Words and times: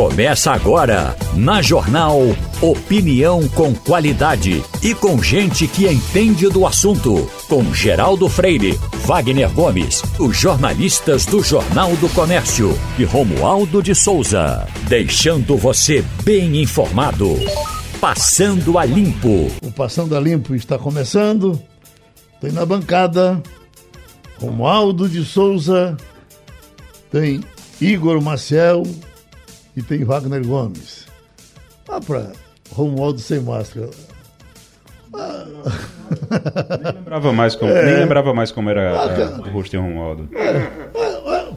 Começa 0.00 0.52
agora, 0.52 1.14
na 1.34 1.60
Jornal 1.60 2.20
Opinião 2.62 3.46
com 3.50 3.74
qualidade 3.74 4.64
e 4.82 4.94
com 4.94 5.22
gente 5.22 5.68
que 5.68 5.86
entende 5.86 6.48
do 6.48 6.66
assunto. 6.66 7.30
Com 7.46 7.74
Geraldo 7.74 8.26
Freire, 8.26 8.80
Wagner 9.04 9.50
Gomes, 9.50 10.02
os 10.18 10.34
jornalistas 10.34 11.26
do 11.26 11.42
Jornal 11.42 11.94
do 11.96 12.08
Comércio 12.14 12.74
e 12.98 13.04
Romualdo 13.04 13.82
de 13.82 13.94
Souza. 13.94 14.66
Deixando 14.88 15.54
você 15.58 16.02
bem 16.24 16.62
informado. 16.62 17.36
Passando 18.00 18.78
a 18.78 18.86
Limpo. 18.86 19.50
O 19.62 19.70
Passando 19.70 20.16
a 20.16 20.20
Limpo 20.20 20.54
está 20.54 20.78
começando. 20.78 21.60
Tem 22.40 22.50
na 22.50 22.64
bancada 22.64 23.42
Romualdo 24.40 25.10
de 25.10 25.22
Souza, 25.26 25.94
tem 27.10 27.44
Igor 27.78 28.18
Maciel 28.22 28.82
e 29.76 29.82
tem 29.82 30.04
Wagner 30.04 30.46
Gomes. 30.46 31.06
Vá 31.86 32.00
para 32.00 32.32
Romualdo 32.72 33.18
sem 33.18 33.40
máscara. 33.40 33.90
Ah. 35.14 35.44
Nem 36.82 36.92
lembrava 36.94 37.32
mais 37.32 37.56
como, 37.56 37.72
é. 37.72 37.84
nem 37.84 37.94
lembrava 37.96 38.32
mais 38.34 38.52
como 38.52 38.70
era 38.70 38.96
ah, 38.96 39.40
o 39.40 39.50
rosto 39.50 39.72
de 39.72 39.76
Romualdo. 39.76 40.28
É 40.34 41.09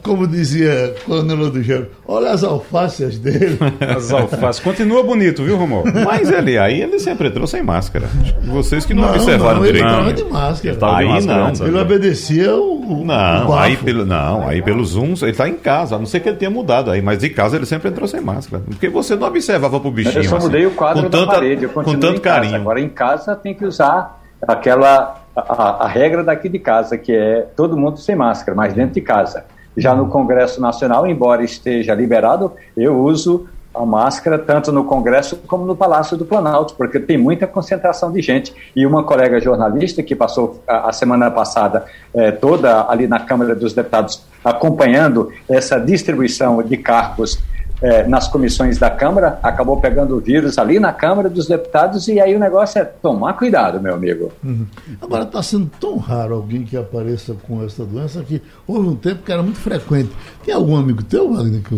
como 0.04 0.26
dizia 0.26 0.94
Coronel 1.06 1.50
do 1.50 1.62
Gero, 1.62 1.88
olha 2.06 2.30
as 2.30 2.44
alfaces 2.44 3.18
dele. 3.18 3.58
As 3.80 4.12
alfaces. 4.12 4.62
Continua 4.62 5.02
bonito, 5.02 5.42
viu, 5.42 5.56
Romualdo? 5.56 5.90
Mas 6.04 6.30
ele 6.30 6.58
aí 6.58 6.82
ele 6.82 6.98
sempre 6.98 7.28
entrou 7.28 7.46
sem 7.46 7.62
máscara. 7.62 8.06
Vocês 8.42 8.84
que 8.84 8.92
não, 8.92 9.04
não 9.04 9.14
observaram 9.14 9.60
não, 9.60 9.66
direito. 9.66 9.86
Ele 9.86 9.96
estava 9.96 10.12
de 10.12 10.24
máscara. 10.24 10.74
Ele 10.74 10.84
aí 10.84 11.20
de 11.20 11.26
máscara, 11.26 11.52
não. 11.58 11.66
Ele 11.66 11.78
obedecia 11.78 12.54
o. 12.54 13.04
Não, 13.04 13.48
o 13.48 13.54
aí 13.54 13.76
pelo, 13.78 14.04
não, 14.04 14.46
aí 14.46 14.60
pelo 14.60 14.84
Zoom, 14.84 15.14
ele 15.22 15.30
está 15.30 15.48
em 15.48 15.54
casa. 15.54 15.96
A 15.96 15.98
não 15.98 16.04
ser 16.04 16.20
que 16.20 16.28
ele 16.28 16.36
tenha 16.36 16.50
mudado 16.50 16.90
aí, 16.90 17.00
mas 17.00 17.18
de 17.18 17.30
casa 17.30 17.56
ele 17.56 17.64
sempre 17.64 17.88
entrou 17.88 18.06
sem 18.06 18.20
máscara. 18.20 18.62
Porque 18.62 18.90
você 18.90 19.16
não 19.16 19.26
observava 19.26 19.80
pro 19.80 19.90
bichinho. 19.90 20.18
Eu 20.18 20.24
só 20.24 20.38
mudei 20.38 20.66
assim, 20.66 20.74
o 20.74 20.76
quadro 20.76 21.04
com 21.04 21.08
da 21.08 21.18
tanta, 21.18 21.32
parede. 21.32 21.62
Eu 21.64 21.70
com 21.70 21.98
tanto 21.98 22.20
carinho. 22.20 22.56
Agora 22.56 22.78
em 22.78 22.90
casa 22.90 23.34
tem 23.34 23.54
que 23.54 23.64
usar 23.64 24.22
aquela. 24.46 25.22
A, 25.34 25.84
a 25.84 25.88
regra 25.88 26.22
daqui 26.22 26.48
de 26.48 26.60
casa, 26.60 26.96
que 26.96 27.10
é 27.10 27.46
todo 27.56 27.76
mundo 27.76 27.98
sem 27.98 28.14
máscara, 28.14 28.54
mas 28.54 28.74
dentro 28.74 28.94
de 28.94 29.00
casa. 29.00 29.44
Já 29.76 29.94
no 29.94 30.08
Congresso 30.08 30.60
Nacional, 30.60 31.06
embora 31.06 31.42
esteja 31.42 31.94
liberado, 31.94 32.52
eu 32.76 32.98
uso 32.98 33.48
a 33.74 33.84
máscara 33.84 34.38
tanto 34.38 34.70
no 34.70 34.84
Congresso 34.84 35.36
como 35.48 35.66
no 35.66 35.74
Palácio 35.74 36.16
do 36.16 36.24
Planalto, 36.24 36.74
porque 36.74 37.00
tem 37.00 37.18
muita 37.18 37.46
concentração 37.46 38.12
de 38.12 38.22
gente. 38.22 38.54
E 38.74 38.86
uma 38.86 39.02
colega 39.02 39.40
jornalista 39.40 40.02
que 40.02 40.14
passou 40.14 40.62
a, 40.66 40.90
a 40.90 40.92
semana 40.92 41.28
passada 41.30 41.84
eh, 42.14 42.30
toda 42.30 42.88
ali 42.88 43.08
na 43.08 43.18
Câmara 43.18 43.54
dos 43.54 43.72
Deputados 43.72 44.22
acompanhando 44.44 45.32
essa 45.48 45.78
distribuição 45.80 46.62
de 46.62 46.76
cargos 46.76 47.42
é, 47.82 48.06
nas 48.06 48.28
comissões 48.28 48.78
da 48.78 48.90
Câmara, 48.90 49.38
acabou 49.42 49.78
pegando 49.78 50.16
o 50.16 50.20
vírus 50.20 50.58
ali 50.58 50.78
na 50.78 50.92
Câmara 50.92 51.28
dos 51.28 51.46
Deputados, 51.46 52.08
e 52.08 52.20
aí 52.20 52.34
o 52.34 52.38
negócio 52.38 52.80
é 52.80 52.84
tomar 52.84 53.34
cuidado, 53.34 53.80
meu 53.80 53.94
amigo. 53.94 54.32
Uhum. 54.42 54.66
Agora 55.00 55.24
está 55.24 55.42
sendo 55.42 55.70
tão 55.80 55.98
raro 55.98 56.34
alguém 56.34 56.64
que 56.64 56.76
apareça 56.76 57.34
com 57.46 57.64
essa 57.64 57.84
doença 57.84 58.22
que 58.22 58.40
houve 58.66 58.88
um 58.88 58.96
tempo 58.96 59.22
que 59.22 59.32
era 59.32 59.42
muito 59.42 59.58
frequente. 59.58 60.10
Tem 60.44 60.54
algum 60.54 60.76
amigo 60.76 61.02
teu, 61.02 61.32
Wagner, 61.32 61.62
que 61.62 61.74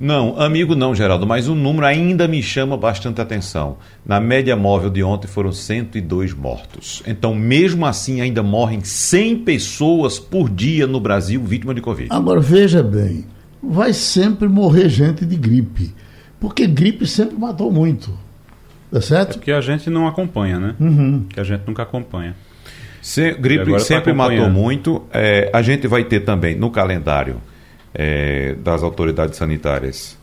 não, 0.00 0.40
amigo 0.40 0.76
não, 0.76 0.94
Geraldo, 0.94 1.26
mas 1.26 1.48
o 1.48 1.56
número 1.56 1.84
ainda 1.84 2.28
me 2.28 2.40
chama 2.40 2.76
bastante 2.76 3.20
atenção. 3.20 3.78
Na 4.06 4.20
média 4.20 4.54
móvel 4.54 4.90
de 4.90 5.02
ontem 5.02 5.26
foram 5.26 5.50
102 5.50 6.32
mortos. 6.34 7.02
Então, 7.04 7.34
mesmo 7.34 7.84
assim, 7.84 8.20
ainda 8.20 8.40
morrem 8.40 8.80
100 8.80 9.38
pessoas 9.38 10.16
por 10.16 10.48
dia 10.48 10.86
no 10.86 11.00
Brasil 11.00 11.42
vítimas 11.42 11.74
de 11.74 11.82
Covid. 11.82 12.10
Agora, 12.12 12.38
veja 12.38 12.80
bem, 12.80 13.24
vai 13.62 13.92
sempre 13.92 14.48
morrer 14.48 14.88
gente 14.88 15.24
de 15.24 15.36
gripe. 15.36 15.94
Porque 16.40 16.66
gripe 16.66 17.06
sempre 17.06 17.36
matou 17.36 17.70
muito. 17.70 18.16
Tá 18.90 19.00
certo? 19.00 19.30
É 19.30 19.32
porque 19.34 19.52
a 19.52 19.60
gente 19.60 19.90
não 19.90 20.06
acompanha, 20.06 20.58
né? 20.58 20.74
Uhum. 20.80 21.26
Que 21.28 21.40
a 21.40 21.44
gente 21.44 21.62
nunca 21.66 21.82
acompanha. 21.82 22.34
Se, 23.02 23.32
gripe 23.32 23.70
tá 23.70 23.78
sempre 23.78 24.12
tá 24.12 24.16
matou 24.16 24.48
muito. 24.50 25.02
É, 25.12 25.50
a 25.52 25.62
gente 25.62 25.86
vai 25.86 26.04
ter 26.04 26.20
também 26.20 26.56
no 26.56 26.70
calendário 26.70 27.40
é, 27.94 28.54
das 28.54 28.82
autoridades 28.82 29.36
sanitárias 29.36 30.16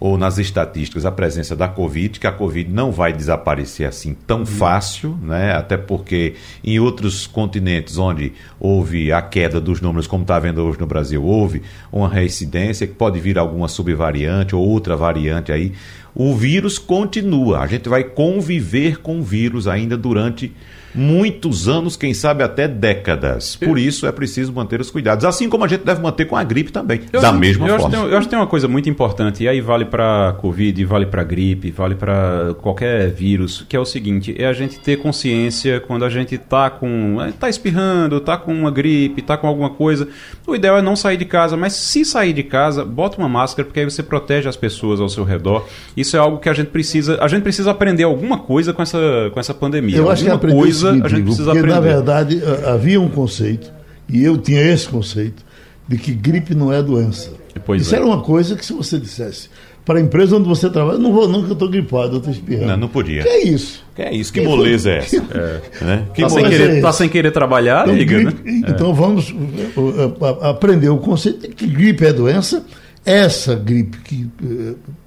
ou 0.00 0.16
nas 0.16 0.38
estatísticas 0.38 1.04
a 1.04 1.12
presença 1.12 1.54
da 1.54 1.68
Covid, 1.68 2.18
que 2.18 2.26
a 2.26 2.32
Covid 2.32 2.70
não 2.70 2.90
vai 2.90 3.12
desaparecer 3.12 3.86
assim 3.86 4.16
tão 4.26 4.40
uhum. 4.40 4.46
fácil, 4.46 5.18
né? 5.22 5.52
até 5.52 5.76
porque 5.76 6.34
em 6.64 6.80
outros 6.80 7.26
continentes 7.26 7.98
onde 7.98 8.32
houve 8.58 9.12
a 9.12 9.20
queda 9.20 9.60
dos 9.60 9.82
números, 9.82 10.06
como 10.06 10.22
está 10.22 10.38
vendo 10.38 10.62
hoje 10.62 10.80
no 10.80 10.86
Brasil, 10.86 11.22
houve 11.22 11.62
uma 11.92 12.08
reincidência, 12.08 12.86
que 12.86 12.94
pode 12.94 13.20
vir 13.20 13.38
alguma 13.38 13.68
subvariante 13.68 14.56
ou 14.56 14.66
outra 14.66 14.96
variante 14.96 15.52
aí, 15.52 15.74
o 16.14 16.34
vírus 16.34 16.78
continua. 16.78 17.60
A 17.60 17.66
gente 17.66 17.88
vai 17.88 18.02
conviver 18.02 19.02
com 19.02 19.20
o 19.20 19.22
vírus 19.22 19.68
ainda 19.68 19.96
durante 19.98 20.50
muitos 20.94 21.68
anos, 21.68 21.96
quem 21.96 22.12
sabe 22.12 22.42
até 22.42 22.66
décadas. 22.66 23.56
Por 23.56 23.78
isso 23.78 24.06
é 24.06 24.12
preciso 24.12 24.52
manter 24.52 24.80
os 24.80 24.90
cuidados, 24.90 25.24
assim 25.24 25.48
como 25.48 25.64
a 25.64 25.68
gente 25.68 25.84
deve 25.84 26.00
manter 26.00 26.24
com 26.24 26.36
a 26.36 26.44
gripe 26.44 26.72
também, 26.72 27.02
eu, 27.12 27.20
da 27.20 27.32
mesma 27.32 27.66
eu 27.66 27.78
forma. 27.78 27.96
Acho 27.96 28.04
tem, 28.04 28.12
eu 28.12 28.18
acho 28.18 28.26
que 28.26 28.30
tem 28.30 28.38
uma 28.38 28.46
coisa 28.46 28.68
muito 28.68 28.88
importante, 28.88 29.44
e 29.44 29.48
aí 29.48 29.60
vale 29.60 29.84
para 29.84 30.34
Covid, 30.40 30.84
vale 30.84 31.06
para 31.06 31.22
gripe, 31.22 31.70
vale 31.70 31.94
para 31.94 32.54
qualquer 32.60 33.10
vírus, 33.10 33.64
que 33.68 33.76
é 33.76 33.80
o 33.80 33.84
seguinte, 33.84 34.34
é 34.38 34.46
a 34.46 34.52
gente 34.52 34.78
ter 34.80 34.96
consciência 34.96 35.80
quando 35.80 36.04
a 36.04 36.08
gente 36.08 36.36
tá 36.38 36.70
com, 36.70 37.16
tá 37.38 37.48
espirrando, 37.48 38.20
tá 38.20 38.36
com 38.36 38.52
uma 38.52 38.70
gripe, 38.70 39.22
tá 39.22 39.36
com 39.36 39.46
alguma 39.46 39.70
coisa, 39.70 40.08
o 40.46 40.54
ideal 40.54 40.78
é 40.78 40.82
não 40.82 40.96
sair 40.96 41.16
de 41.16 41.24
casa, 41.24 41.56
mas 41.56 41.74
se 41.74 42.04
sair 42.04 42.32
de 42.32 42.42
casa, 42.42 42.84
bota 42.84 43.18
uma 43.18 43.28
máscara, 43.28 43.64
porque 43.64 43.80
aí 43.80 43.84
você 43.84 44.02
protege 44.02 44.48
as 44.48 44.56
pessoas 44.56 45.00
ao 45.00 45.08
seu 45.08 45.24
redor. 45.24 45.66
Isso 45.96 46.16
é 46.16 46.18
algo 46.18 46.38
que 46.38 46.48
a 46.48 46.52
gente 46.52 46.68
precisa, 46.68 47.18
a 47.22 47.28
gente 47.28 47.42
precisa 47.42 47.70
aprender 47.70 48.04
alguma 48.04 48.38
coisa 48.38 48.72
com 48.72 48.82
essa, 48.82 49.30
com 49.32 49.38
essa 49.38 49.54
pandemia. 49.54 49.96
Eu 49.96 50.10
acho 50.10 50.24
que 50.24 50.52
coisa 50.52 50.79
a 50.88 51.08
gente 51.08 51.22
precisa 51.22 51.44
porque, 51.44 51.58
aprender. 51.58 51.74
na 51.74 51.80
verdade, 51.80 52.42
havia 52.66 53.00
um 53.00 53.08
conceito, 53.08 53.72
e 54.08 54.22
eu 54.22 54.36
tinha 54.38 54.60
esse 54.60 54.88
conceito, 54.88 55.44
de 55.86 55.98
que 55.98 56.12
gripe 56.12 56.54
não 56.54 56.72
é 56.72 56.82
doença. 56.82 57.32
Pois 57.64 57.82
Isso 57.82 57.94
é. 57.94 57.98
era 57.98 58.06
uma 58.06 58.20
coisa 58.20 58.54
que 58.54 58.64
se 58.64 58.72
você 58.72 58.98
dissesse 58.98 59.48
para 59.84 59.98
a 59.98 60.02
empresa 60.02 60.36
onde 60.36 60.48
você 60.48 60.70
trabalha, 60.70 60.98
não 60.98 61.12
vou 61.12 61.28
não 61.28 61.42
que 61.42 61.48
eu 61.48 61.54
estou 61.54 61.68
gripado, 61.68 62.14
eu 62.14 62.18
estou 62.18 62.32
espirrando. 62.32 62.68
Não, 62.68 62.76
não 62.76 62.88
podia. 62.88 63.22
Que 63.22 63.28
é 63.28 63.44
isso? 63.44 63.84
Que 63.94 64.02
é 64.02 64.14
isso? 64.14 64.32
Que, 64.32 64.40
que 64.40 64.46
moleza 64.46 64.90
é 64.90 64.98
essa? 64.98 65.16
É. 65.16 65.84
Né? 65.84 66.06
Que 66.14 66.22
tá, 66.22 66.28
sem 66.28 66.44
querer, 66.48 66.70
é 66.70 66.80
tá 66.80 66.92
sem 66.92 67.08
querer 67.08 67.30
trabalhar, 67.32 67.82
então, 67.82 67.96
liga, 67.96 68.18
gripe, 68.18 68.50
né? 68.50 68.62
Então 68.68 68.90
é. 68.90 68.94
vamos 68.94 69.30
uh, 69.30 70.24
aprender 70.42 70.90
o 70.90 70.98
conceito 70.98 71.40
de 71.40 71.48
que 71.48 71.66
gripe 71.66 72.04
é 72.04 72.12
doença. 72.12 72.64
Essa 73.04 73.54
gripe 73.54 73.98
que 73.98 74.28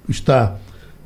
está 0.08 0.56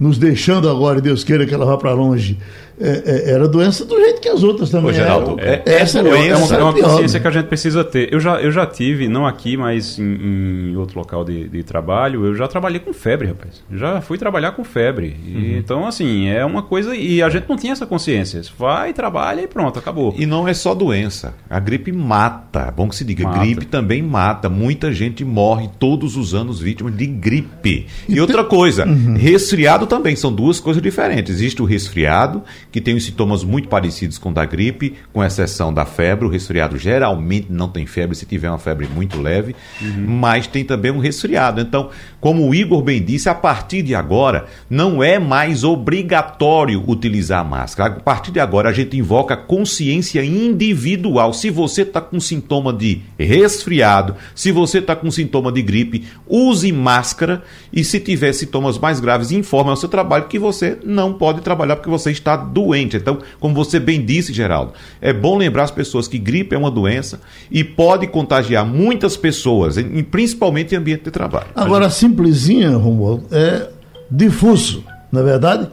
nos 0.01 0.17
deixando 0.17 0.69
agora, 0.71 0.99
e 0.99 1.03
Deus 1.03 1.23
queira 1.23 1.45
que 1.45 1.53
ela 1.53 1.67
vá 1.67 1.77
para 1.77 1.93
longe, 1.93 2.39
é, 2.81 3.03
é, 3.05 3.31
era 3.33 3.49
doença 3.49 3.85
do 3.85 3.97
jeito 3.99 4.21
que 4.21 4.29
as 4.29 4.43
outras 4.43 4.71
também 4.71 4.91
Ô, 4.91 4.93
Geraldo, 4.93 5.37
eram. 5.41 5.53
É, 5.53 5.63
essa 5.67 6.03
doença 6.03 6.55
é 6.55 6.59
uma, 6.59 6.73
é 6.77 6.81
uma 6.81 6.89
consciência 6.91 7.21
que 7.21 7.27
a 7.27 7.31
gente 7.31 7.47
precisa 7.47 7.85
ter. 7.85 8.13
Eu 8.13 8.21
já, 8.21 8.41
eu 8.41 8.53
já 8.53 8.67
tive, 8.67 9.09
não 9.09 9.27
aqui, 9.27 9.57
mas 9.57 9.99
em, 9.99 10.71
em 10.71 10.77
outro 10.77 10.99
local 10.99 11.25
de, 11.25 11.49
de, 11.49 11.63
trabalho, 11.63 12.25
eu 12.25 12.35
já 12.35 12.47
trabalhei 12.47 12.79
com 12.79 12.93
febre, 12.93 13.29
rapaz. 13.29 13.63
Já 13.73 14.01
fui 14.01 14.17
trabalhar 14.17 14.53
com 14.53 14.63
febre. 14.63 15.17
E, 15.27 15.35
uhum. 15.35 15.59
Então, 15.59 15.87
assim, 15.87 16.29
é 16.29 16.45
uma 16.45 16.63
coisa. 16.63 16.95
E 16.95 17.23
a 17.23 17.29
gente 17.29 17.49
não 17.49 17.57
tinha 17.57 17.73
essa 17.73 17.87
consciência. 17.87 18.43
Vai, 18.57 18.93
trabalha 18.93 19.43
e 19.43 19.49
pronto, 19.49 19.79
acabou. 19.79 20.15
E 20.17 20.25
não 20.25 20.47
é 20.47 20.55
só 20.55 20.75
doença. 20.75 21.35
A 21.51 21.59
gripe 21.59 21.91
mata. 21.91 22.73
Bom 22.75 22.89
que 22.89 22.97
se 22.97 23.05
diga, 23.05 23.25
mata. 23.25 23.41
gripe 23.41 23.67
também 23.67 24.03
mata. 24.03 24.49
Muita 24.49 24.93
gente 24.93 25.25
morre 25.25 25.69
todos 25.79 26.17
os 26.17 26.35
anos 26.35 26.61
vítima 26.61 26.91
de 26.91 27.07
gripe. 27.07 27.87
E, 28.09 28.15
e 28.15 28.21
outra 28.21 28.45
coisa, 28.45 28.87
uhum. 28.89 29.15
resfriado 29.15 29.87
também. 29.87 30.15
São 30.15 30.33
duas 30.33 30.61
coisas 30.61 30.83
diferentes. 30.83 31.35
Existe 31.35 31.61
o 31.61 31.65
resfriado 31.65 32.43
que 32.71 32.81
tem 32.81 32.95
os 32.95 33.05
sintomas 33.05 33.45
muito 33.45 33.69
parecidos 33.69 34.19
com 34.19 34.33
da 34.33 34.45
gripe, 34.45 34.95
com 35.13 35.25
exceção 35.25 35.73
da 35.73 35.85
febre. 35.85 36.27
O 36.27 36.29
resfriado 36.29 36.77
geralmente 36.79 37.47
não 37.51 37.69
tem 37.69 37.87
febre, 37.87 38.17
se 38.17 38.27
tiver 38.27 38.49
uma 38.49 38.59
febre 38.59 38.87
muito 38.87 39.21
leve, 39.21 39.55
uhum. 39.81 40.07
mas 40.07 40.47
tem 40.47 40.65
também 40.65 40.91
um 40.91 40.99
resfriado. 40.99 41.61
Então, 41.61 41.91
como 42.21 42.49
o 42.49 42.55
Igor 42.55 42.83
bem 42.83 43.03
disse, 43.03 43.29
a 43.29 43.35
partir 43.35 43.83
de 43.83 43.95
agora 43.95 44.47
não 44.69 45.03
é 45.03 45.19
mais 45.19 45.63
obrigatório 45.63 46.83
utilizar 46.87 47.45
máscara. 47.45 47.95
A 47.95 48.01
partir 48.01 48.33
de 48.33 48.41
agora 48.41 48.71
a 48.71 48.73
gente 48.73 48.97
invoca 48.97 49.35
a 49.35 49.37
consciência 49.37 50.25
individual. 50.25 51.33
Se 51.33 51.49
você 51.49 51.83
está 51.83 52.01
com 52.01 52.19
sintoma 52.19 52.73
de 52.73 53.03
resfriado, 53.19 54.17
se 54.35 54.51
você 54.51 54.79
está 54.79 54.97
com 54.97 55.11
sintoma 55.11 55.53
de 55.53 55.63
gripe, 55.63 56.07
use 56.27 56.73
máscara 56.73 57.43
e 57.73 57.85
se 57.85 58.01
tiver 58.01 58.33
sintomas 58.33 58.79
mais 58.79 58.99
graves, 58.99 59.31
informe 59.31 59.71
ao 59.71 59.77
seu 59.77 59.89
trabalho 59.89 60.27
que 60.27 60.39
você 60.39 60.77
não 60.85 61.13
pode 61.13 61.41
trabalhar 61.41 61.77
porque 61.77 61.91
você 61.91 62.11
está 62.11 62.37
doente. 62.37 62.97
Então, 62.97 63.19
como 63.39 63.55
você 63.55 63.79
bem 63.79 64.05
disse, 64.05 64.33
Geraldo, 64.33 64.73
é 65.01 65.13
bom 65.13 65.37
lembrar 65.37 65.65
as 65.65 65.71
pessoas 65.71 66.09
que 66.09 66.19
gripe 66.19 66.55
é 66.55 66.59
uma 66.59 66.71
doença 66.71 67.21
e 67.51 67.63
pode 67.63 68.07
contagiar 68.09 68.67
muitas 68.67 69.17
pessoas, 69.17 69.77
principalmente 70.11 70.75
em 70.75 70.79
ambiente 70.79 71.05
de 71.05 71.11
trabalho. 71.11 71.47
Agora, 71.55 71.89
gente... 71.89 72.08
simplesinha, 72.09 72.77
Romualdo, 72.77 73.25
é 73.31 73.69
difuso, 74.11 74.85
na 75.13 75.21
é 75.21 75.25
verdade? 75.25 75.71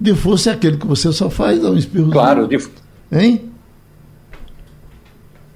Difuso 0.00 0.48
é 0.48 0.52
aquele 0.52 0.76
que 0.76 0.86
você 0.86 1.12
só 1.12 1.30
faz, 1.30 1.60
dá 1.60 1.70
um 1.70 1.76
espirro. 1.76 2.10
Claro, 2.10 2.46
difuso. 2.48 2.76
Hein? 3.12 3.50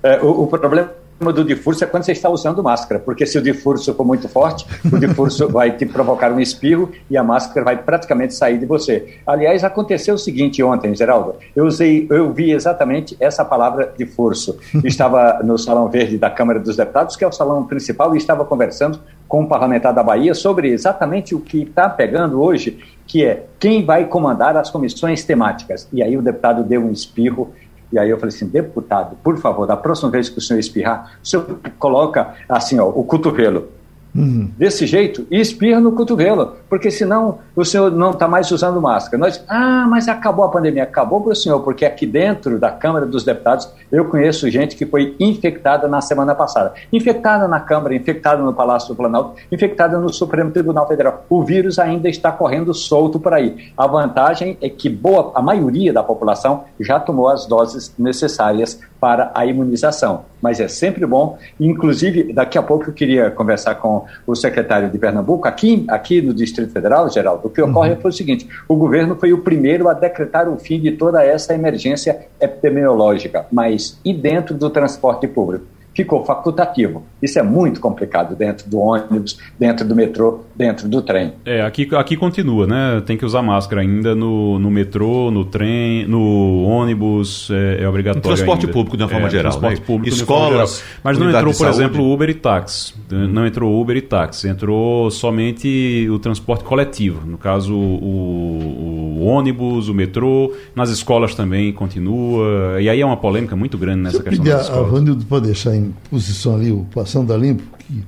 É, 0.03 0.19
o, 0.23 0.43
o, 0.43 0.47
problema 0.47 0.93
do 1.21 1.45
difurso 1.45 1.85
é 1.85 1.87
quando 1.87 2.05
você 2.05 2.13
está 2.13 2.31
usando 2.31 2.63
máscara, 2.63 2.99
porque 2.99 3.27
se 3.27 3.37
o 3.37 3.43
difurso 3.43 3.93
for 3.93 4.07
muito 4.07 4.27
forte, 4.31 4.67
o 4.91 4.99
difurso 4.99 5.47
vai 5.53 5.77
te 5.77 5.85
provocar 5.85 6.33
um 6.33 6.41
espirro 6.41 6.91
e 7.11 7.19
a 7.19 7.23
máscara 7.23 7.63
vai 7.63 7.77
praticamente 7.77 8.33
sair 8.33 8.57
de 8.57 8.65
você. 8.65 9.19
Aliás, 9.27 9.63
aconteceu 9.63 10.15
o 10.15 10.19
seguinte 10.19 10.63
ontem, 10.63 10.95
Geraldo, 10.95 11.35
eu 11.55 11.67
usei, 11.67 12.07
eu 12.09 12.33
vi 12.33 12.53
exatamente 12.53 13.15
essa 13.21 13.45
palavra 13.45 13.93
difurso. 13.99 14.59
Estava 14.83 15.43
no 15.45 15.59
Salão 15.59 15.91
Verde 15.91 16.17
da 16.17 16.31
Câmara 16.31 16.59
dos 16.59 16.77
Deputados, 16.77 17.17
que 17.17 17.25
é 17.25 17.29
o 17.29 17.33
salão 17.33 17.67
principal, 17.67 18.15
e 18.15 18.19
estava 18.19 18.47
conversando 18.47 19.01
com 19.31 19.43
um 19.43 19.47
parlamentar 19.47 19.95
da 19.95 20.03
Bahia 20.03 20.35
sobre 20.35 20.71
exatamente 20.71 21.37
o 21.37 21.41
que 21.41 21.63
está 21.63 21.89
pegando 21.89 22.43
hoje, 22.43 22.81
que 23.07 23.25
é 23.25 23.47
quem 23.61 23.85
vai 23.85 24.07
comandar 24.07 24.57
as 24.57 24.71
comissões 24.71 25.23
temáticas. 25.23 25.89
E 25.93 26.03
aí 26.03 26.17
o 26.17 26.21
deputado 26.21 26.65
deu 26.65 26.85
um 26.85 26.91
espirro 26.91 27.53
e 27.93 27.99
aí 27.99 28.11
eu 28.11 28.19
falei 28.19 28.35
assim, 28.35 28.49
deputado, 28.49 29.17
por 29.23 29.39
favor, 29.39 29.69
da 29.69 29.77
próxima 29.77 30.11
vez 30.11 30.29
que 30.29 30.39
o 30.39 30.41
senhor 30.41 30.59
espirrar, 30.59 31.13
o 31.23 31.27
senhor 31.27 31.61
coloca 31.79 32.35
assim, 32.49 32.81
ó, 32.81 32.89
o 32.89 33.05
cotovelo 33.05 33.69
Uhum. 34.15 34.51
Desse 34.59 34.87
jeito, 34.87 35.27
e 35.31 35.41
espirra 35.41 35.81
no 35.81 35.93
cotovelo, 35.93 36.57
porque 36.69 36.91
senão 36.91 37.39
o 37.55 37.65
senhor 37.65 37.91
não 37.91 38.11
está 38.11 38.27
mais 38.27 38.51
usando 38.51 38.81
máscara. 38.81 39.19
Nós, 39.19 39.45
ah, 39.49 39.87
mas 39.89 40.09
acabou 40.09 40.45
a 40.45 40.49
pandemia. 40.49 40.83
Acabou 40.83 41.21
para 41.21 41.33
o 41.33 41.37
senhor, 41.37 41.61
porque 41.61 41.85
aqui 41.85 42.07
dentro 42.07 42.59
da 42.59 42.71
Câmara 42.71 43.07
dos 43.07 43.25
Deputados 43.25 43.69
eu 43.91 44.05
conheço 44.07 44.51
gente 44.51 44.77
que 44.77 44.85
foi 44.87 45.15
infectada 45.21 45.87
na 45.87 46.01
semana 46.01 46.35
passada. 46.35 46.75
Infectada 46.93 47.47
na 47.47 47.61
Câmara, 47.61 47.95
infectada 47.95 48.43
no 48.43 48.53
Palácio 48.53 48.89
do 48.89 48.97
Planalto, 48.97 49.41
infectada 49.51 49.99
no 49.99 50.13
Supremo 50.13 50.51
Tribunal 50.51 50.89
Federal. 50.89 51.25
O 51.29 51.43
vírus 51.43 51.79
ainda 51.79 52.09
está 52.09 52.33
correndo 52.33 52.75
solto 52.75 53.21
por 53.21 53.33
aí. 53.33 53.73
A 53.77 53.87
vantagem 53.87 54.59
é 54.61 54.69
que 54.69 54.89
boa, 54.89 55.33
a 55.35 55.43
maioria 55.43 55.93
da 55.93 56.03
população 56.03 56.65
já 56.81 56.99
tomou 56.99 57.29
as 57.29 57.47
doses 57.47 57.95
necessárias 57.99 58.81
para 59.01 59.31
a 59.35 59.47
imunização. 59.47 60.25
Mas 60.43 60.61
é 60.61 60.69
sempre 60.69 61.07
bom, 61.07 61.39
inclusive, 61.59 62.33
daqui 62.33 62.59
a 62.59 62.63
pouco 62.63 62.91
eu 62.91 62.93
queria 62.93 63.31
conversar 63.31 63.75
com 63.77 64.05
o 64.27 64.35
secretário 64.35 64.91
de 64.91 64.99
Pernambuco, 64.99 65.49
aqui, 65.49 65.85
aqui 65.89 66.21
no 66.21 66.35
Distrito 66.35 66.73
Federal, 66.73 67.11
Geraldo, 67.11 67.47
o 67.47 67.51
que 67.51 67.61
ocorre 67.61 67.93
uhum. 67.93 68.01
foi 68.01 68.11
o 68.11 68.15
seguinte: 68.15 68.49
o 68.69 68.77
governo 68.77 69.17
foi 69.17 69.33
o 69.33 69.39
primeiro 69.39 69.89
a 69.89 69.95
decretar 69.95 70.49
o 70.49 70.59
fim 70.59 70.79
de 70.81 70.93
toda 70.93 71.25
essa 71.25 71.55
emergência 71.55 72.27
epidemiológica, 72.41 73.47
mas 73.51 73.99
e 74.05 74.13
dentro 74.13 74.55
do 74.55 74.69
transporte 74.71 75.27
público? 75.27 75.65
Ficou 76.01 76.25
facultativo. 76.25 77.05
Isso 77.23 77.39
é 77.39 77.43
muito 77.43 77.81
complicado 77.81 78.35
dentro 78.35 78.69
do 78.69 78.79
ônibus, 78.79 79.39
dentro 79.59 79.87
do 79.87 79.95
metrô, 79.95 80.41
dentro 80.57 80.89
do 80.89 81.03
trem. 81.03 81.33
É, 81.45 81.61
aqui, 81.63 81.89
aqui 81.95 82.17
continua, 82.17 82.67
né? 82.67 83.03
Tem 83.05 83.17
que 83.17 83.25
usar 83.25 83.43
máscara 83.43 83.83
ainda 83.83 84.15
no, 84.15 84.59
no 84.59 84.71
metrô, 84.71 85.31
no 85.31 85.45
trem, 85.45 86.07
no 86.07 86.63
ônibus, 86.65 87.51
é, 87.51 87.83
é 87.83 87.89
obrigatório. 87.89 88.29
No 88.29 88.35
transporte 88.35 88.67
ainda. 88.67 88.73
público 88.73 88.97
de 88.97 89.03
uma 89.03 89.09
forma 89.09 89.27
é, 89.27 89.31
geral. 89.31 89.53
Transporte 89.53 89.81
né? 89.81 89.87
público 89.87 90.17
Escolas. 90.17 90.83
Mas 91.05 91.19
não 91.19 91.31
entrou, 91.31 91.55
por 91.55 91.69
exemplo, 91.69 92.13
Uber 92.13 92.31
e 92.31 92.35
táxi. 92.35 92.95
Não 93.11 93.47
entrou 93.47 93.81
Uber 93.81 93.97
e 93.97 94.03
táxi. 94.03 94.49
Entrou 94.49 95.11
somente 95.11 96.09
o 96.11 96.19
transporte 96.19 96.65
coletivo. 96.65 97.27
No 97.27 97.37
caso, 97.37 97.75
o, 97.75 99.10
o 99.10 99.10
ônibus, 99.31 99.89
o 99.89 99.95
metrô. 99.95 100.53
Nas 100.75 100.91
escolas 100.91 101.35
também 101.35 101.73
continua. 101.73 102.81
E 102.81 102.89
aí 102.89 103.01
é 103.01 103.07
uma 103.07 103.17
polêmica 103.17 103.55
muito 103.55 103.79
grande 103.79 104.03
nessa 104.03 104.23
questão 104.23 104.45
das 104.45 104.63
escolas. 104.63 104.89
A 104.89 104.91
Vanildo 104.91 105.25
pode 105.27 105.47
deixar 105.47 105.75
em 105.77 105.95
posição 106.11 106.57
ali, 106.57 106.73
o 106.73 106.87
Passando 106.93 107.33
a 107.33 107.37
Limpo, 107.37 107.63
que 107.79 108.05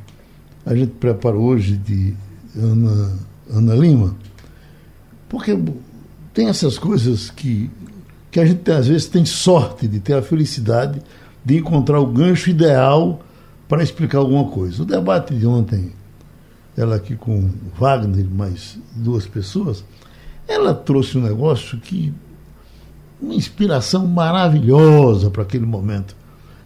a 0.65 0.75
gente 0.75 0.93
prepara 0.93 1.37
hoje 1.37 1.77
de 1.77 2.15
Ana, 2.57 3.19
Ana 3.51 3.75
Lima, 3.75 4.15
porque 5.29 5.59
tem 6.35 6.49
essas 6.49 6.79
coisas 6.79 7.31
que, 7.31 7.71
que 8.31 8.41
a 8.41 8.45
gente 8.45 8.71
às 8.71 8.87
vezes 8.87 9.07
tem 9.07 9.25
sorte 9.25 9.89
de 9.89 10.01
ter 10.01 10.15
a 10.15 10.23
felicidade 10.23 11.01
de 11.45 11.59
encontrar 11.59 12.01
o 12.01 12.07
gancho 12.07 12.51
ideal 12.51 13.21
para 13.69 13.83
explicar 13.83 14.19
alguma 14.19 14.45
coisa. 14.45 14.83
O 14.83 14.87
debate 14.87 15.35
de 15.35 15.47
ontem, 15.47 15.93
ela 16.77 16.97
aqui 16.97 17.17
com 17.17 17.51
Wagner 17.79 18.27
mais 18.31 18.79
duas 18.95 19.27
pessoas, 19.27 19.85
ela 20.53 20.75
trouxe 20.75 21.19
um 21.19 21.23
negócio 21.23 21.79
que 21.79 22.13
uma 23.21 23.35
inspiração 23.35 24.07
maravilhosa 24.07 25.31
para 25.31 25.43
aquele 25.43 25.67
momento. 25.67 26.17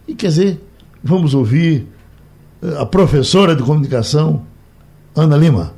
E 0.07 0.15
quer 0.15 0.27
dizer, 0.27 0.67
Vamos 1.03 1.33
ouvir 1.33 1.87
eh, 2.61 2.75
a 2.77 2.85
professora 2.85 3.55
de 3.55 3.63
comunicação, 3.63 4.41
Ana 5.15 5.37
Lima. 5.37 5.73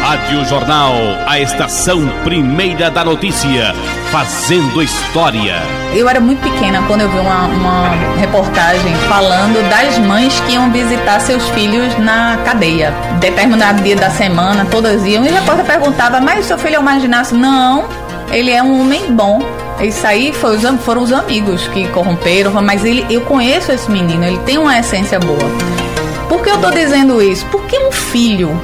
Rádio 0.00 0.44
Jornal, 0.46 0.94
a 1.26 1.38
estação 1.38 2.00
primeira 2.24 2.90
da 2.90 3.04
notícia, 3.04 3.72
fazendo 4.12 4.82
história. 4.82 5.54
Eu 5.94 6.06
era 6.06 6.20
muito 6.20 6.42
pequena 6.42 6.82
quando 6.86 7.00
eu 7.00 7.08
vi 7.08 7.18
uma, 7.18 7.46
uma, 7.46 7.88
reportagem 8.20 8.94
falando 9.08 9.66
das 9.70 9.98
mães 9.98 10.38
que 10.40 10.52
iam 10.52 10.70
visitar 10.70 11.18
seus 11.18 11.48
filhos 11.48 11.98
na 11.98 12.38
cadeia. 12.44 12.92
Determinado 13.18 13.82
dia 13.82 13.96
da 13.96 14.10
semana, 14.10 14.66
todas 14.70 15.02
iam, 15.06 15.24
e 15.24 15.30
o 15.30 15.32
repórter 15.32 15.64
perguntava, 15.64 16.20
mas 16.20 16.44
seu 16.44 16.58
filho 16.58 16.76
é 16.76 16.78
o 16.78 16.82
marginaço? 16.82 17.34
Não, 17.34 17.88
ele 18.30 18.50
é 18.50 18.62
um 18.62 18.82
homem 18.82 19.10
bom. 19.14 19.40
Isso 19.80 20.06
aí 20.06 20.30
foi 20.34 20.58
foram 20.84 21.02
os 21.02 21.10
amigos 21.10 21.66
que 21.68 21.88
corromperam, 21.88 22.52
mas 22.62 22.84
ele, 22.84 23.06
eu 23.08 23.22
conheço 23.22 23.72
esse 23.72 23.90
menino, 23.90 24.24
ele 24.24 24.38
tem 24.40 24.58
uma 24.58 24.78
essência 24.78 25.18
boa. 25.18 25.50
Por 26.28 26.42
que 26.42 26.50
eu 26.50 26.56
estou 26.56 26.70
dizendo 26.70 27.22
isso? 27.22 27.46
Porque 27.46 27.78
um 27.78 27.90
filho, 27.90 28.60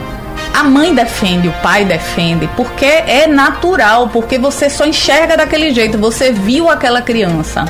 a 0.53 0.65
mãe 0.65 0.95
defende, 0.95 1.49
o 1.49 1.53
pai 1.63 1.85
defende, 1.85 2.49
porque 2.57 2.85
é 2.85 3.27
natural, 3.27 4.09
porque 4.09 4.39
você 4.39 4.69
só 4.69 4.85
enxerga 4.85 5.37
daquele 5.37 5.73
jeito, 5.73 5.99
você 5.99 6.33
viu 6.33 6.69
aquela 6.69 7.03
criança. 7.03 7.65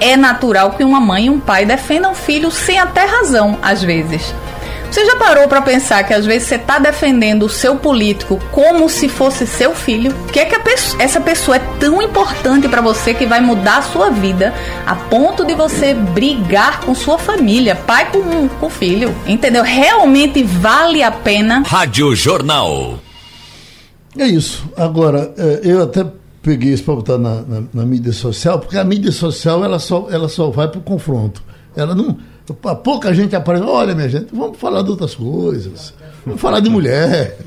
É 0.00 0.16
natural 0.16 0.72
que 0.72 0.82
uma 0.82 1.00
mãe 1.00 1.26
e 1.26 1.30
um 1.30 1.38
pai 1.38 1.64
defendam 1.64 2.12
o 2.12 2.14
filho 2.14 2.50
sem 2.50 2.78
até 2.78 3.04
razão, 3.04 3.58
às 3.62 3.82
vezes. 3.82 4.34
Você 4.92 5.06
já 5.06 5.16
parou 5.16 5.48
para 5.48 5.62
pensar 5.62 6.04
que 6.04 6.12
às 6.12 6.26
vezes 6.26 6.48
você 6.48 6.58
tá 6.58 6.78
defendendo 6.78 7.44
o 7.44 7.48
seu 7.48 7.76
político 7.76 8.38
como 8.52 8.90
se 8.90 9.08
fosse 9.08 9.46
seu 9.46 9.74
filho? 9.74 10.14
Que 10.30 10.40
é 10.40 10.44
que 10.44 10.58
pessoa, 10.58 11.02
essa 11.02 11.18
pessoa 11.18 11.56
é 11.56 11.60
tão 11.80 12.02
importante 12.02 12.68
para 12.68 12.82
você 12.82 13.14
que 13.14 13.24
vai 13.24 13.40
mudar 13.40 13.78
a 13.78 13.82
sua 13.82 14.10
vida 14.10 14.52
a 14.86 14.94
ponto 14.94 15.46
de 15.46 15.54
você 15.54 15.94
brigar 15.94 16.80
com 16.80 16.94
sua 16.94 17.16
família, 17.16 17.74
pai 17.74 18.12
com, 18.12 18.46
com 18.48 18.68
filho, 18.68 19.14
entendeu? 19.26 19.62
Realmente 19.62 20.42
vale 20.42 21.02
a 21.02 21.10
pena. 21.10 21.62
Rádio 21.66 22.14
Jornal. 22.14 22.98
É 24.18 24.26
isso. 24.26 24.70
Agora, 24.76 25.32
é, 25.38 25.60
eu 25.64 25.82
até 25.84 26.04
peguei 26.42 26.70
isso 26.70 26.84
para 26.84 26.96
botar 26.96 27.16
na, 27.16 27.40
na, 27.40 27.62
na, 27.72 27.86
mídia 27.86 28.12
social, 28.12 28.58
porque 28.58 28.76
a 28.76 28.84
mídia 28.84 29.10
social 29.10 29.64
ela 29.64 29.78
só, 29.78 30.08
ela 30.10 30.28
só 30.28 30.50
vai 30.50 30.68
para 30.68 30.80
o 30.80 30.82
confronto. 30.82 31.42
Ela 31.74 31.94
não 31.94 32.18
pouca 32.54 33.14
gente 33.14 33.34
aparece, 33.36 33.64
olha 33.64 33.94
minha 33.94 34.08
gente, 34.08 34.34
vamos 34.34 34.58
falar 34.58 34.82
de 34.82 34.90
outras 34.90 35.14
coisas, 35.14 35.94
vamos 36.24 36.40
falar 36.40 36.60
de 36.60 36.70
mulher. 36.70 37.38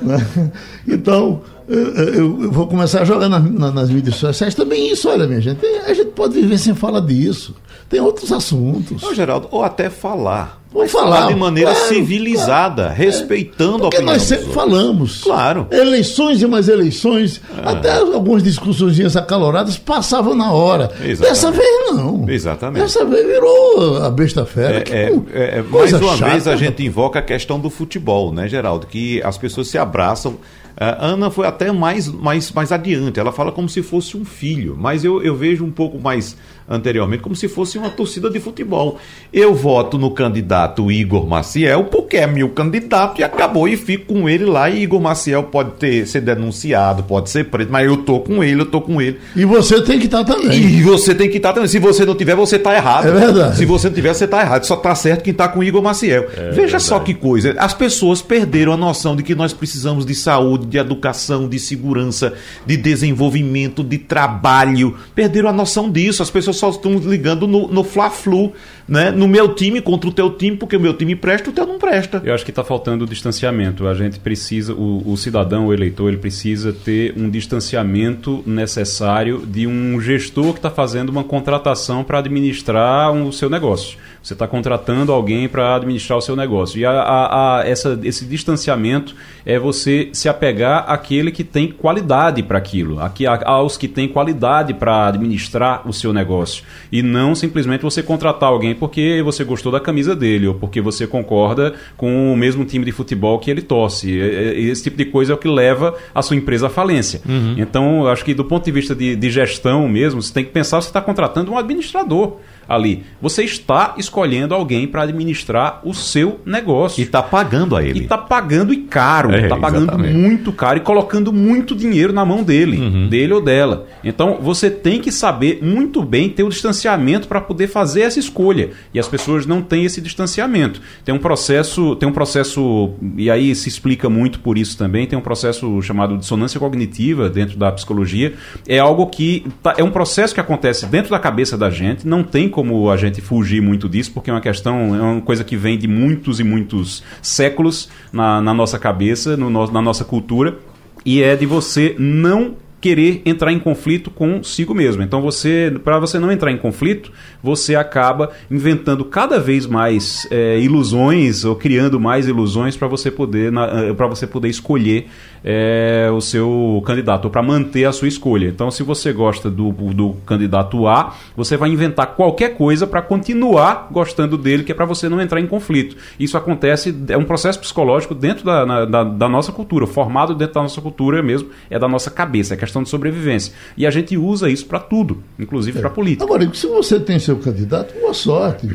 Né? 0.00 0.50
então, 0.88 1.42
eu, 1.68 2.50
vou 2.50 2.66
começar 2.66 3.02
a 3.02 3.04
jogar 3.04 3.28
nas 3.28 3.90
mídias 3.90 4.16
sociais 4.16 4.54
também 4.54 4.90
isso, 4.90 5.08
olha 5.10 5.26
minha 5.26 5.40
gente, 5.40 5.64
a 5.66 5.92
gente 5.92 6.10
pode 6.12 6.34
viver 6.34 6.56
sem 6.56 6.74
falar 6.74 7.00
disso. 7.00 7.54
Tem 7.88 8.00
outros 8.00 8.32
assuntos. 8.32 9.02
Não, 9.02 9.14
Geraldo, 9.14 9.48
ou 9.50 9.62
até 9.62 9.90
falar. 9.90 10.59
Vamos 10.72 10.92
falar, 10.92 11.26
de 11.26 11.34
maneira 11.34 11.72
claro, 11.72 11.88
civilizada, 11.88 12.82
claro. 12.84 12.96
respeitando 12.96 13.78
Porque 13.80 13.96
a 13.96 13.98
opinião. 13.98 14.14
Nós 14.14 14.22
sempre 14.22 14.52
falamos. 14.52 15.22
Claro. 15.24 15.66
Eleições 15.68 16.40
e 16.42 16.46
mais 16.46 16.68
eleições, 16.68 17.40
é. 17.58 17.68
até 17.68 17.96
algumas 17.96 18.42
discussões 18.42 19.16
acaloradas 19.16 19.76
passavam 19.76 20.34
na 20.34 20.52
hora. 20.52 20.84
Exatamente. 21.02 21.20
Dessa 21.20 21.50
vez 21.50 21.90
não. 21.90 22.28
Exatamente. 22.28 22.82
Dessa 22.82 23.04
vez 23.04 23.26
virou 23.26 23.96
a 24.00 24.10
besta 24.10 24.46
fera. 24.46 24.84
É, 24.88 25.12
é, 25.32 25.58
é, 25.58 25.62
mais 25.62 25.92
uma 25.92 26.16
chata, 26.16 26.30
vez 26.30 26.46
a 26.46 26.54
gente 26.54 26.84
invoca 26.84 27.18
a 27.18 27.22
questão 27.22 27.58
do 27.58 27.68
futebol, 27.68 28.32
né, 28.32 28.48
Geraldo? 28.48 28.86
Que 28.86 29.20
as 29.24 29.36
pessoas 29.36 29.66
se 29.66 29.76
abraçam 29.76 30.36
a 30.82 31.04
Ana 31.08 31.30
foi 31.30 31.46
até 31.46 31.70
mais, 31.70 32.08
mais, 32.08 32.50
mais 32.52 32.72
adiante, 32.72 33.20
ela 33.20 33.30
fala 33.30 33.52
como 33.52 33.68
se 33.68 33.82
fosse 33.82 34.16
um 34.16 34.24
filho, 34.24 34.74
mas 34.80 35.04
eu, 35.04 35.22
eu 35.22 35.36
vejo 35.36 35.62
um 35.62 35.70
pouco 35.70 36.00
mais 36.00 36.34
anteriormente 36.70 37.22
como 37.22 37.34
se 37.34 37.48
fosse 37.48 37.76
uma 37.76 37.90
torcida 37.90 38.30
de 38.30 38.38
futebol. 38.38 38.98
Eu 39.32 39.52
voto 39.52 39.98
no 39.98 40.12
candidato 40.12 40.90
Igor 40.90 41.26
Maciel 41.26 41.84
porque 41.84 42.16
é 42.16 42.26
meu 42.28 42.48
candidato 42.50 43.20
e 43.20 43.24
acabou 43.24 43.66
e 43.66 43.76
fico 43.76 44.14
com 44.14 44.28
ele 44.28 44.44
lá. 44.44 44.70
E 44.70 44.82
Igor 44.82 45.00
Maciel 45.00 45.42
pode 45.42 45.72
ter, 45.72 46.06
ser 46.06 46.20
denunciado, 46.20 47.02
pode 47.02 47.28
ser 47.28 47.44
preso, 47.46 47.70
mas 47.70 47.86
eu 47.86 47.96
tô 47.98 48.20
com 48.20 48.42
ele, 48.44 48.62
eu 48.62 48.66
tô 48.66 48.80
com 48.80 49.02
ele. 49.02 49.18
E 49.34 49.44
você 49.44 49.82
tem 49.82 49.98
que 49.98 50.06
estar 50.06 50.24
tá 50.24 50.34
também. 50.34 50.56
E 50.56 50.82
você 50.82 51.12
tem 51.12 51.28
que 51.28 51.38
estar 51.38 51.48
tá 51.48 51.54
também. 51.54 51.68
Se 51.68 51.80
você 51.80 52.06
não 52.06 52.14
tiver, 52.14 52.36
você 52.36 52.58
tá 52.58 52.74
errado. 52.74 53.08
É 53.08 53.10
verdade. 53.10 53.56
Se 53.56 53.66
você 53.66 53.88
não 53.88 53.94
tiver, 53.94 54.14
você 54.14 54.28
tá 54.28 54.40
errado. 54.40 54.64
Só 54.64 54.76
tá 54.76 54.94
certo 54.94 55.24
quem 55.24 55.34
tá 55.34 55.48
com 55.48 55.64
Igor 55.64 55.82
Maciel. 55.82 56.28
É 56.36 56.50
Veja 56.50 56.54
verdade. 56.54 56.82
só 56.84 57.00
que 57.00 57.14
coisa. 57.14 57.54
As 57.58 57.74
pessoas 57.74 58.22
perderam 58.22 58.72
a 58.72 58.76
noção 58.76 59.16
de 59.16 59.24
que 59.24 59.34
nós 59.34 59.52
precisamos 59.52 60.06
de 60.06 60.14
saúde 60.14 60.69
de 60.70 60.78
educação, 60.78 61.48
de 61.48 61.58
segurança, 61.58 62.32
de 62.64 62.76
desenvolvimento, 62.76 63.84
de 63.84 63.98
trabalho. 63.98 64.96
Perderam 65.14 65.48
a 65.48 65.52
noção 65.52 65.90
disso. 65.90 66.22
As 66.22 66.30
pessoas 66.30 66.56
só 66.56 66.70
estão 66.70 66.94
ligando 66.96 67.46
no, 67.46 67.68
no 67.68 67.84
fla-flu, 67.84 68.52
né? 68.88 69.10
no 69.10 69.28
meu 69.28 69.54
time 69.54 69.82
contra 69.82 70.08
o 70.08 70.12
teu 70.12 70.30
time, 70.30 70.56
porque 70.56 70.76
o 70.76 70.80
meu 70.80 70.94
time 70.94 71.14
presta, 71.16 71.50
o 71.50 71.52
teu 71.52 71.66
não 71.66 71.78
presta. 71.78 72.22
Eu 72.24 72.32
acho 72.32 72.44
que 72.44 72.50
está 72.50 72.64
faltando 72.64 73.04
o 73.04 73.06
distanciamento. 73.06 73.86
A 73.86 73.94
gente 73.94 74.18
precisa, 74.20 74.72
o, 74.72 75.12
o 75.12 75.16
cidadão, 75.16 75.66
o 75.66 75.74
eleitor, 75.74 76.08
ele 76.08 76.18
precisa 76.18 76.72
ter 76.72 77.12
um 77.16 77.28
distanciamento 77.28 78.42
necessário 78.46 79.44
de 79.46 79.66
um 79.66 80.00
gestor 80.00 80.52
que 80.52 80.58
está 80.58 80.70
fazendo 80.70 81.10
uma 81.10 81.24
contratação 81.24 82.04
para 82.04 82.18
administrar 82.18 83.12
o 83.12 83.32
seu 83.32 83.50
negócio. 83.50 83.98
Você 84.22 84.34
está 84.34 84.46
contratando 84.46 85.12
alguém 85.12 85.48
para 85.48 85.76
administrar 85.76 86.18
o 86.18 86.20
seu 86.20 86.36
negócio. 86.36 86.78
E 86.78 86.84
a, 86.84 86.90
a, 86.90 87.60
a, 87.60 87.66
essa, 87.66 87.98
esse 88.04 88.26
distanciamento 88.26 89.14
é 89.46 89.58
você 89.58 90.10
se 90.12 90.28
apegar 90.28 90.84
àquele 90.88 91.30
que 91.30 91.42
tem 91.42 91.68
qualidade 91.68 92.42
para 92.42 92.58
aquilo, 92.58 93.00
aqui, 93.00 93.26
aos 93.26 93.78
que 93.78 93.88
têm 93.88 94.06
qualidade 94.06 94.74
para 94.74 95.08
administrar 95.08 95.88
o 95.88 95.92
seu 95.92 96.12
negócio. 96.12 96.64
E 96.92 97.02
não 97.02 97.34
simplesmente 97.34 97.82
você 97.82 98.02
contratar 98.02 98.50
alguém 98.50 98.74
porque 98.74 99.22
você 99.24 99.42
gostou 99.42 99.72
da 99.72 99.80
camisa 99.80 100.14
dele 100.14 100.48
ou 100.48 100.54
porque 100.54 100.80
você 100.82 101.06
concorda 101.06 101.74
com 101.96 102.32
o 102.32 102.36
mesmo 102.36 102.64
time 102.64 102.84
de 102.84 102.92
futebol 102.92 103.38
que 103.38 103.50
ele 103.50 103.62
torce. 103.62 104.10
Esse 104.10 104.82
tipo 104.82 104.98
de 104.98 105.06
coisa 105.06 105.32
é 105.32 105.34
o 105.34 105.38
que 105.38 105.48
leva 105.48 105.94
a 106.14 106.20
sua 106.20 106.36
empresa 106.36 106.66
à 106.66 106.70
falência. 106.70 107.22
Uhum. 107.26 107.54
Então, 107.56 108.06
acho 108.06 108.24
que 108.24 108.34
do 108.34 108.44
ponto 108.44 108.64
de 108.64 108.70
vista 108.70 108.94
de, 108.94 109.16
de 109.16 109.30
gestão 109.30 109.88
mesmo, 109.88 110.20
você 110.20 110.32
tem 110.32 110.44
que 110.44 110.50
pensar 110.50 110.80
se 110.80 110.86
você 110.86 110.90
está 110.90 111.00
contratando 111.00 111.52
um 111.52 111.58
administrador 111.58 112.36
ali. 112.68 113.04
Você 113.20 113.44
está 113.44 113.94
escolhendo 113.98 114.54
alguém 114.54 114.86
para 114.86 115.02
administrar 115.02 115.80
o 115.84 115.94
seu 115.94 116.40
negócio. 116.44 117.00
E 117.00 117.04
está 117.04 117.22
pagando 117.22 117.76
a 117.76 117.82
ele. 117.82 118.00
E 118.00 118.02
está 118.02 118.18
pagando 118.18 118.72
e 118.72 118.78
caro. 118.78 119.34
Está 119.34 119.56
é, 119.56 119.58
pagando 119.58 119.84
exatamente. 119.84 120.14
muito 120.14 120.52
caro 120.52 120.78
e 120.78 120.80
colocando 120.80 121.32
muito 121.32 121.74
dinheiro 121.74 122.12
na 122.12 122.24
mão 122.24 122.42
dele, 122.42 122.78
uhum. 122.78 123.08
dele 123.08 123.32
ou 123.32 123.40
dela. 123.40 123.86
Então 124.04 124.38
você 124.40 124.70
tem 124.70 125.00
que 125.00 125.12
saber 125.12 125.60
muito 125.62 126.02
bem 126.02 126.28
ter 126.28 126.42
o 126.42 126.48
distanciamento 126.48 127.28
para 127.28 127.40
poder 127.40 127.68
fazer 127.68 128.02
essa 128.02 128.18
escolha. 128.18 128.70
E 128.92 128.98
as 128.98 129.08
pessoas 129.08 129.46
não 129.46 129.62
têm 129.62 129.84
esse 129.84 130.00
distanciamento. 130.00 130.80
Tem 131.04 131.14
um 131.14 131.18
processo, 131.18 131.96
tem 131.96 132.08
um 132.08 132.12
processo 132.12 132.90
e 133.16 133.30
aí 133.30 133.54
se 133.54 133.68
explica 133.68 134.08
muito 134.08 134.40
por 134.40 134.58
isso 134.58 134.76
também. 134.76 135.06
Tem 135.06 135.18
um 135.18 135.22
processo 135.22 135.80
chamado 135.82 136.16
dissonância 136.16 136.58
cognitiva 136.60 137.28
dentro 137.28 137.56
da 137.56 137.70
psicologia. 137.72 138.34
É 138.66 138.78
algo 138.78 139.06
que 139.06 139.46
tá, 139.62 139.74
é 139.76 139.84
um 139.84 139.90
processo 139.90 140.34
que 140.34 140.40
acontece 140.40 140.86
dentro 140.86 141.10
da 141.10 141.18
cabeça 141.18 141.56
da 141.56 141.70
gente. 141.70 142.06
Não 142.06 142.22
tem 142.22 142.48
como 142.50 142.90
a 142.90 142.96
gente 142.96 143.20
fugir 143.20 143.62
muito 143.62 143.88
disso, 143.88 144.12
porque 144.12 144.30
é 144.30 144.32
uma 144.32 144.40
questão, 144.40 144.94
é 144.94 145.00
uma 145.00 145.20
coisa 145.20 145.44
que 145.44 145.56
vem 145.56 145.78
de 145.78 145.88
muitos 145.88 146.40
e 146.40 146.44
muitos 146.44 147.02
séculos 147.22 147.88
na, 148.12 148.40
na 148.40 148.52
nossa 148.52 148.78
cabeça, 148.78 149.36
no, 149.36 149.50
na 149.70 149.82
nossa 149.82 150.04
cultura, 150.04 150.58
e 151.04 151.22
é 151.22 151.34
de 151.36 151.46
você 151.46 151.94
não 151.98 152.56
querer 152.80 153.20
entrar 153.26 153.52
em 153.52 153.58
conflito 153.58 154.10
consigo 154.10 154.74
mesmo. 154.74 155.02
Então 155.02 155.20
você, 155.20 155.72
para 155.84 155.98
você 155.98 156.18
não 156.18 156.32
entrar 156.32 156.50
em 156.50 156.56
conflito, 156.56 157.12
você 157.42 157.74
acaba 157.74 158.30
inventando 158.50 159.04
cada 159.04 159.38
vez 159.38 159.66
mais 159.66 160.26
é, 160.30 160.58
ilusões 160.58 161.44
ou 161.44 161.54
criando 161.54 162.00
mais 162.00 162.26
ilusões 162.26 162.76
para 162.76 162.88
você 162.88 163.10
poder 163.10 163.52
eh, 163.52 163.92
para 163.92 164.06
você 164.06 164.26
poder 164.26 164.48
escolher 164.48 165.08
é, 165.44 166.08
o 166.14 166.20
seu 166.20 166.82
candidato 166.86 167.26
ou 167.26 167.30
para 167.30 167.42
manter 167.42 167.84
a 167.84 167.92
sua 167.92 168.08
escolha. 168.08 168.48
Então, 168.48 168.70
se 168.70 168.82
você 168.82 169.12
gosta 169.12 169.50
do, 169.50 169.70
do 169.72 170.14
candidato 170.26 170.86
A, 170.86 171.14
você 171.36 171.56
vai 171.56 171.70
inventar 171.70 172.14
qualquer 172.14 172.56
coisa 172.56 172.86
para 172.86 173.02
continuar 173.02 173.88
gostando 173.90 174.36
dele, 174.36 174.64
que 174.64 174.72
é 174.72 174.74
para 174.74 174.84
você 174.84 175.08
não 175.08 175.20
entrar 175.20 175.40
em 175.40 175.46
conflito. 175.46 175.96
Isso 176.18 176.36
acontece 176.36 176.94
é 177.08 177.16
um 177.16 177.24
processo 177.24 177.58
psicológico 177.58 178.14
dentro 178.14 178.44
da, 178.44 178.66
na, 178.66 178.84
da, 178.84 179.04
da 179.04 179.28
nossa 179.28 179.52
cultura, 179.52 179.86
formado 179.86 180.34
dentro 180.34 180.54
da 180.54 180.62
nossa 180.62 180.80
cultura 180.80 181.22
mesmo, 181.22 181.48
é 181.68 181.78
da 181.78 181.88
nossa 181.88 182.10
cabeça, 182.10 182.54
é 182.54 182.56
questão 182.56 182.82
de 182.82 182.88
sobrevivência. 182.88 183.52
E 183.76 183.86
a 183.86 183.90
gente 183.90 184.16
usa 184.16 184.48
isso 184.48 184.66
para 184.66 184.78
tudo, 184.78 185.22
inclusive 185.38 185.78
é. 185.78 185.80
para 185.80 185.90
política. 185.90 186.24
Agora, 186.24 186.48
se 186.54 186.66
você 186.66 187.00
tem 187.00 187.18
seu 187.18 187.36
candidato, 187.36 187.94
boa 188.00 188.14
sorte. 188.14 188.68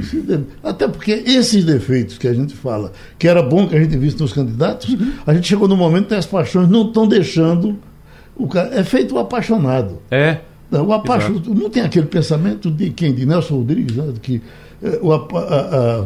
Até 0.64 0.88
porque 0.88 1.12
esses 1.26 1.64
defeitos 1.64 2.18
que 2.18 2.28
a 2.28 2.34
gente 2.34 2.54
fala, 2.54 2.92
que 3.18 3.28
era 3.28 3.42
bom 3.42 3.68
que 3.68 3.76
a 3.76 3.82
gente 3.82 3.98
visse 3.98 4.20
nos 4.20 4.34
candidatos, 4.34 4.90
uhum. 4.90 5.14
a 5.26 5.34
gente 5.34 5.48
chegou 5.48 5.68
no 5.68 5.76
momento 5.76 6.08
que 6.08 6.16
as 6.16 6.26
paixões 6.56 6.70
não 6.70 6.88
estão 6.88 7.08
deixando. 7.08 7.78
O 8.36 8.48
cara, 8.48 8.74
é 8.76 8.84
feito 8.84 9.16
o 9.16 9.20
apaixonado. 9.20 10.00
É. 10.10 10.40
O 10.72 10.92
apaixonado, 10.94 11.54
não 11.54 11.70
tem 11.70 11.84
aquele 11.84 12.08
pensamento 12.08 12.72
de 12.72 12.90
quem? 12.90 13.14
De 13.14 13.26
Nelson 13.26 13.56
Rodrigues, 13.58 13.96
né? 13.96 14.14
que 14.22 14.42
é, 14.82 15.00
o, 15.02 15.14
a, 15.14 15.18
a, 15.18 16.06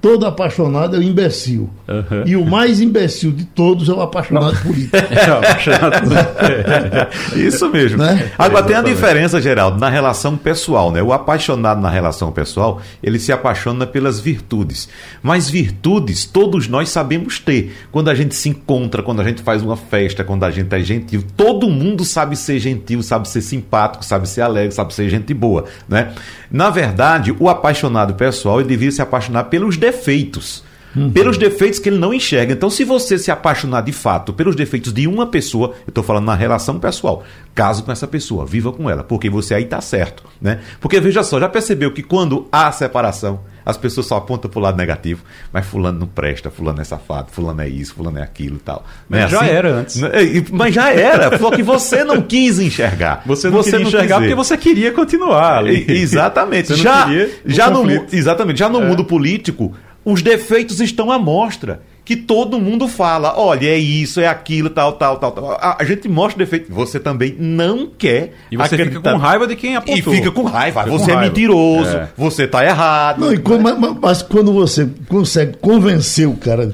todo 0.00 0.26
apaixonado 0.26 0.96
é 0.96 0.98
o 0.98 1.02
imbecil. 1.02 1.70
Uhum. 1.88 2.22
E 2.26 2.36
o 2.36 2.44
mais 2.44 2.80
imbecil 2.80 3.32
de 3.32 3.44
todos 3.44 3.88
é 3.88 3.92
o 3.92 4.00
apaixonado 4.00 4.54
Não. 4.54 4.62
político. 4.62 4.96
É, 5.16 5.30
o 5.30 5.38
apaixonado. 5.38 6.14
é, 6.38 7.08
isso 7.38 7.68
mesmo. 7.68 7.98
Né? 7.98 8.30
Agora 8.38 8.64
tem 8.64 8.76
a 8.76 8.82
diferença, 8.82 9.40
Geraldo, 9.40 9.78
na 9.78 9.88
relação 9.88 10.36
pessoal. 10.36 10.90
Né? 10.90 11.02
O 11.02 11.12
apaixonado 11.12 11.80
na 11.80 11.88
relação 11.88 12.30
pessoal, 12.30 12.80
ele 13.02 13.18
se 13.18 13.32
apaixona 13.32 13.86
pelas 13.86 14.20
virtudes. 14.20 14.88
Mas 15.22 15.48
virtudes 15.48 16.24
todos 16.24 16.68
nós 16.68 16.88
sabemos 16.88 17.38
ter. 17.38 17.74
Quando 17.90 18.10
a 18.10 18.14
gente 18.14 18.34
se 18.34 18.48
encontra, 18.48 19.02
quando 19.02 19.20
a 19.20 19.24
gente 19.24 19.42
faz 19.42 19.62
uma 19.62 19.76
festa, 19.76 20.22
quando 20.22 20.44
a 20.44 20.50
gente 20.50 20.74
é 20.74 20.80
gentil, 20.80 21.24
todo 21.36 21.68
mundo 21.68 22.04
sabe 22.04 22.36
ser 22.36 22.58
gentil, 22.58 23.02
sabe 23.02 23.28
ser 23.28 23.40
simpático, 23.40 24.04
sabe 24.04 24.28
ser 24.28 24.42
alegre, 24.42 24.72
sabe 24.72 24.92
ser 24.94 25.08
gente 25.08 25.32
boa. 25.32 25.64
Né? 25.88 26.12
Na 26.50 26.70
verdade, 26.70 27.34
o 27.38 27.48
apaixonado 27.48 28.14
pessoal 28.14 28.60
ele 28.60 28.68
devia 28.68 28.90
se 28.90 29.02
apaixonar 29.02 29.44
pelos 29.44 29.76
defeitos. 29.86 30.62
Uhum. 30.96 31.10
Pelos 31.10 31.36
defeitos 31.36 31.78
que 31.78 31.88
ele 31.88 31.98
não 31.98 32.14
enxerga. 32.14 32.52
Então, 32.52 32.70
se 32.70 32.82
você 32.82 33.18
se 33.18 33.30
apaixonar 33.30 33.82
de 33.82 33.92
fato 33.92 34.32
pelos 34.32 34.56
defeitos 34.56 34.92
de 34.92 35.06
uma 35.06 35.26
pessoa, 35.26 35.74
eu 35.86 35.90
estou 35.90 36.02
falando 36.02 36.24
na 36.24 36.34
relação 36.34 36.78
pessoal, 36.78 37.22
case 37.54 37.82
com 37.82 37.92
essa 37.92 38.06
pessoa, 38.06 38.46
viva 38.46 38.72
com 38.72 38.88
ela, 38.88 39.04
porque 39.04 39.28
você 39.28 39.54
aí 39.54 39.64
está 39.64 39.80
certo. 39.80 40.24
Né? 40.40 40.60
Porque 40.80 41.00
veja 41.00 41.22
só, 41.22 41.38
já 41.38 41.48
percebeu 41.48 41.92
que 41.92 42.02
quando 42.02 42.48
há 42.50 42.72
separação, 42.72 43.40
as 43.66 43.76
pessoas 43.76 44.06
só 44.06 44.16
apontam 44.16 44.48
para 44.48 44.60
o 44.60 44.62
lado 44.62 44.76
negativo, 44.76 45.24
mas 45.52 45.66
fulano 45.66 45.98
não 45.98 46.06
presta, 46.06 46.50
fulano 46.50 46.80
é 46.80 46.84
safado, 46.84 47.32
fulano 47.32 47.60
é 47.62 47.68
isso, 47.68 47.94
fulano 47.94 48.18
é 48.18 48.22
aquilo 48.22 48.56
e 48.56 48.60
tal. 48.60 48.86
Mas 49.08 49.24
é 49.24 49.28
já 49.28 49.40
assim? 49.40 49.50
era 49.50 49.70
antes. 49.72 49.96
Né? 49.96 50.10
Mas 50.52 50.72
já 50.72 50.92
era, 50.92 51.36
só 51.36 51.50
que 51.50 51.64
você 51.64 52.04
não 52.04 52.22
quis 52.22 52.60
enxergar. 52.60 53.22
Você 53.26 53.50
não 53.50 53.56
você 53.56 53.72
queria 53.72 53.82
não 53.82 53.88
enxergar 53.88 54.18
porque 54.20 54.34
você 54.36 54.56
queria 54.56 54.92
continuar 54.92 55.58
ali. 55.58 55.84
Exatamente. 55.88 56.76
já, 56.76 57.08
já 57.44 57.68
no, 57.68 57.90
exatamente. 58.12 58.58
Já 58.60 58.68
no 58.68 58.80
é. 58.80 58.86
mundo 58.86 59.04
político, 59.04 59.74
os 60.06 60.22
defeitos 60.22 60.80
estão 60.80 61.10
à 61.10 61.18
mostra. 61.18 61.82
Que 62.04 62.14
todo 62.14 62.60
mundo 62.60 62.86
fala, 62.86 63.36
olha, 63.36 63.66
é 63.66 63.76
isso, 63.76 64.20
é 64.20 64.28
aquilo, 64.28 64.70
tal, 64.70 64.92
tal, 64.92 65.16
tal. 65.16 65.32
tal. 65.32 65.50
A, 65.60 65.78
a 65.80 65.84
gente 65.84 66.08
mostra 66.08 66.38
defeito. 66.38 66.72
Você 66.72 67.00
também 67.00 67.34
não 67.36 67.88
quer. 67.88 68.32
E 68.48 68.56
você 68.56 68.76
acreditar... 68.76 68.98
fica 69.00 69.12
com 69.12 69.18
raiva 69.18 69.46
de 69.48 69.56
quem 69.56 69.74
apontou. 69.74 70.14
E 70.14 70.16
fica 70.16 70.30
com 70.30 70.44
raiva. 70.44 70.84
Fica 70.84 70.96
você 70.96 71.06
com 71.06 71.10
é 71.10 71.14
raiva. 71.14 71.28
mentiroso, 71.28 71.96
é. 71.96 72.08
você 72.16 72.44
está 72.44 72.64
errado. 72.64 73.18
Não, 73.18 73.36
quando, 73.38 73.62
mas, 73.62 73.96
mas 74.00 74.22
quando 74.22 74.52
você 74.52 74.88
consegue 75.08 75.56
convencer 75.56 76.28
o 76.28 76.36
cara, 76.36 76.72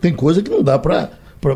tem 0.00 0.12
coisa 0.12 0.42
que 0.42 0.50
não 0.50 0.64
dá 0.64 0.76
para 0.76 1.10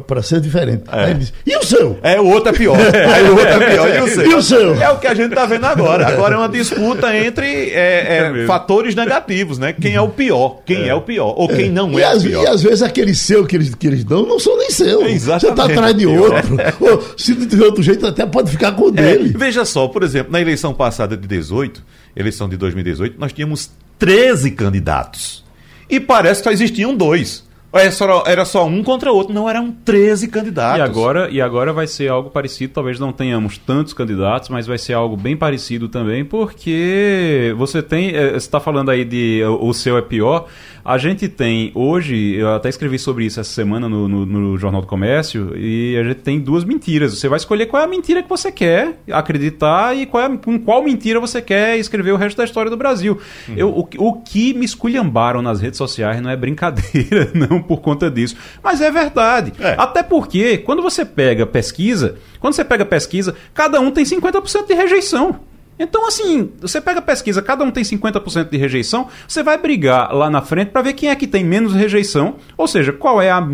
para 0.07 0.23
ser 0.23 0.40
diferente. 0.40 0.85
É. 0.92 1.04
Aí 1.04 1.11
ele 1.11 1.21
diz, 1.21 1.33
e 1.47 1.57
o 1.57 1.62
seu? 1.62 1.99
É, 2.02 2.21
o 2.21 2.26
outro 2.26 2.50
é 2.50 2.52
pior. 2.52 2.76
Aí 2.78 3.25
o 3.25 3.33
outro 3.33 3.49
é 3.49 3.71
pior. 3.71 3.88
E 3.88 4.00
o 4.00 4.09
seu? 4.09 4.28
E 4.28 4.35
o 4.35 4.42
seu? 4.42 4.75
É 4.83 4.90
o 4.90 4.99
que 4.99 5.07
a 5.07 5.14
gente 5.14 5.30
está 5.30 5.47
vendo 5.47 5.64
agora. 5.64 6.07
Agora 6.07 6.35
é 6.35 6.38
uma 6.38 6.49
disputa 6.49 7.16
entre 7.16 7.71
é, 7.71 8.33
é, 8.35 8.42
é 8.42 8.47
fatores 8.47 8.95
negativos, 8.95 9.59
né? 9.59 9.73
Quem 9.73 9.95
é 9.95 10.00
o 10.00 10.09
pior? 10.09 10.61
Quem 10.66 10.83
é, 10.83 10.88
é 10.88 10.95
o 10.95 11.00
pior? 11.00 11.35
Ou 11.37 11.49
quem 11.49 11.71
não 11.71 11.99
é 11.99 12.14
o 12.14 12.21
pior? 12.21 12.45
E 12.45 12.47
às 12.47 12.62
vezes 12.62 12.83
aquele 12.83 13.14
seu 13.14 13.47
que 13.47 13.57
eles, 13.57 13.75
que 13.75 13.87
eles 13.87 14.04
dão 14.04 14.26
não 14.26 14.38
são 14.38 14.57
nem 14.59 14.71
seu. 14.71 15.00
Você 15.00 15.49
está 15.49 15.64
atrás 15.64 15.95
de 15.95 16.07
outro. 16.07 16.57
Ou, 16.80 17.02
se 17.16 17.35
de 17.35 17.62
outro 17.62 17.83
jeito, 17.83 18.07
até 18.07 18.26
pode 18.26 18.50
ficar 18.50 18.73
com 18.73 18.85
o 18.85 18.90
dele. 18.90 19.35
Veja 19.37 19.64
só, 19.64 19.88
por 19.88 20.02
exemplo, 20.02 20.33
na 20.33 20.40
eleição 20.40 20.75
passada 20.75 21.16
de 21.16 21.26
18, 21.26 21.83
eleição 22.14 22.49
de 22.49 22.57
2018, 22.57 23.18
nós 23.18 23.33
tínhamos 23.33 23.71
13 23.99 24.50
candidatos. 24.52 25.45
E 25.88 25.99
parece 25.99 26.42
que 26.42 26.45
só 26.49 26.52
existiam 26.52 26.95
dois. 26.95 27.48
Era 27.70 27.90
só, 27.90 28.25
era 28.26 28.44
só 28.46 28.66
um 28.66 28.82
contra 28.82 29.12
outro, 29.12 29.34
não 29.34 29.48
eram 29.48 29.70
13 29.70 30.28
candidatos. 30.28 30.78
E 30.78 30.82
agora, 30.82 31.28
e 31.30 31.40
agora 31.40 31.70
vai 31.70 31.87
ser 31.87 32.08
algo 32.08 32.30
parecido, 32.30 32.72
talvez 32.72 32.98
não 32.98 33.12
tenhamos 33.12 33.58
tantos 33.58 33.92
candidatos, 33.92 34.48
mas 34.48 34.66
vai 34.66 34.78
ser 34.78 34.94
algo 34.94 35.16
bem 35.16 35.37
parecido 35.37 35.87
também, 35.87 36.25
porque 36.25 37.54
você 37.58 37.82
tem. 37.82 38.08
Eh, 38.14 38.30
você 38.30 38.37
está 38.37 38.58
falando 38.58 38.90
aí 38.90 39.04
de 39.04 39.42
o 39.60 39.72
seu 39.75 39.98
é 39.98 40.02
pior. 40.02 40.46
A 40.88 40.97
gente 40.97 41.28
tem 41.28 41.71
hoje, 41.75 42.37
eu 42.37 42.54
até 42.54 42.71
escrevi 42.71 42.99
sobre 42.99 43.26
isso 43.26 43.38
essa 43.38 43.52
semana 43.52 43.90
no, 43.90 44.09
no, 44.09 44.25
no, 44.25 44.57
Jornal 44.57 44.80
do 44.80 44.87
Comércio, 44.87 45.54
e 45.54 45.95
a 45.99 46.02
gente 46.02 46.21
tem 46.21 46.40
duas 46.40 46.64
mentiras. 46.64 47.12
Você 47.12 47.28
vai 47.28 47.37
escolher 47.37 47.66
qual 47.66 47.83
é 47.83 47.85
a 47.85 47.87
mentira 47.87 48.23
que 48.23 48.28
você 48.28 48.50
quer 48.50 48.99
acreditar 49.12 49.95
e 49.95 50.07
qual 50.07 50.25
é, 50.25 50.35
com 50.38 50.59
qual 50.59 50.83
mentira 50.83 51.21
você 51.21 51.42
quer 51.42 51.76
escrever 51.76 52.12
o 52.12 52.16
resto 52.16 52.38
da 52.38 52.45
história 52.45 52.71
do 52.71 52.76
Brasil. 52.78 53.21
Uhum. 53.47 53.54
Eu, 53.54 53.68
o, 53.68 53.87
o 53.99 54.23
que 54.23 54.54
me 54.54 54.64
esculhambaram 54.64 55.42
nas 55.42 55.61
redes 55.61 55.76
sociais 55.76 56.23
não 56.23 56.30
é 56.30 56.37
brincadeira, 56.37 57.33
não 57.37 57.61
por 57.61 57.83
conta 57.83 58.11
disso. 58.11 58.37
Mas 58.64 58.80
é 58.80 58.90
verdade. 58.90 59.52
É. 59.61 59.75
Até 59.76 60.02
porque, 60.02 60.57
quando 60.57 60.80
você 60.80 61.04
pega 61.04 61.45
pesquisa, 61.45 62.16
quando 62.40 62.54
você 62.54 62.64
pega 62.64 62.87
pesquisa, 62.87 63.35
cada 63.52 63.78
um 63.78 63.90
tem 63.90 64.04
50% 64.07 64.66
de 64.66 64.73
rejeição. 64.73 65.38
Então, 65.78 66.06
assim, 66.06 66.50
você 66.61 66.80
pega 66.80 66.99
a 66.99 67.02
pesquisa, 67.02 67.40
cada 67.40 67.64
um 67.64 67.70
tem 67.70 67.85
50% 67.85 68.50
de 68.50 68.56
rejeição, 68.56 69.08
você 69.26 69.42
vai 69.42 69.56
brigar 69.56 70.12
lá 70.14 70.28
na 70.28 70.42
frente 70.42 70.70
para 70.70 70.82
ver 70.82 70.94
quem 70.94 71.08
é 71.08 71.16
que 71.16 71.26
tem 71.26 71.44
menos 71.44 71.73
rejeição, 71.73 72.37
ou 72.56 72.66
seja, 72.66 72.92
qual 72.92 73.23
é 73.23 73.30
a, 73.30 73.47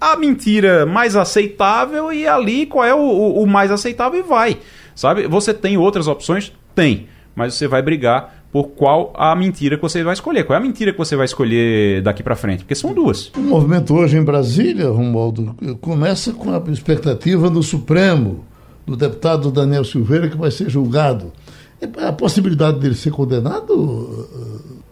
a 0.00 0.16
mentira 0.16 0.86
mais 0.86 1.16
aceitável 1.16 2.12
e 2.12 2.26
ali 2.26 2.66
qual 2.66 2.84
é 2.84 2.94
o, 2.94 2.98
o, 2.98 3.42
o 3.42 3.46
mais 3.46 3.70
aceitável 3.70 4.20
e 4.20 4.22
vai. 4.22 4.58
Sabe? 4.94 5.26
Você 5.26 5.52
tem 5.52 5.76
outras 5.76 6.06
opções? 6.06 6.52
Tem. 6.74 7.08
Mas 7.34 7.54
você 7.54 7.66
vai 7.66 7.82
brigar 7.82 8.40
por 8.52 8.68
qual 8.70 9.12
a 9.16 9.34
mentira 9.34 9.76
que 9.76 9.82
você 9.82 10.02
vai 10.02 10.12
escolher. 10.12 10.44
Qual 10.44 10.56
é 10.56 10.60
a 10.60 10.62
mentira 10.62 10.92
que 10.92 10.98
você 10.98 11.14
vai 11.16 11.24
escolher 11.24 12.02
daqui 12.02 12.22
para 12.22 12.34
frente? 12.34 12.64
Porque 12.64 12.74
são 12.74 12.92
duas. 12.92 13.30
O 13.36 13.40
movimento 13.40 13.94
hoje 13.94 14.16
em 14.16 14.24
Brasília, 14.24 14.88
Romualdo, 14.88 15.54
começa 15.80 16.32
com 16.32 16.52
a 16.52 16.62
expectativa 16.70 17.48
do 17.48 17.62
Supremo, 17.62 18.44
do 18.86 18.96
deputado 18.96 19.50
Daniel 19.50 19.84
Silveira, 19.84 20.28
que 20.28 20.36
vai 20.36 20.50
ser 20.50 20.68
julgado. 20.68 21.32
É 21.80 22.04
a 22.04 22.12
possibilidade 22.12 22.78
dele 22.78 22.94
ser 22.94 23.10
condenado, 23.10 24.28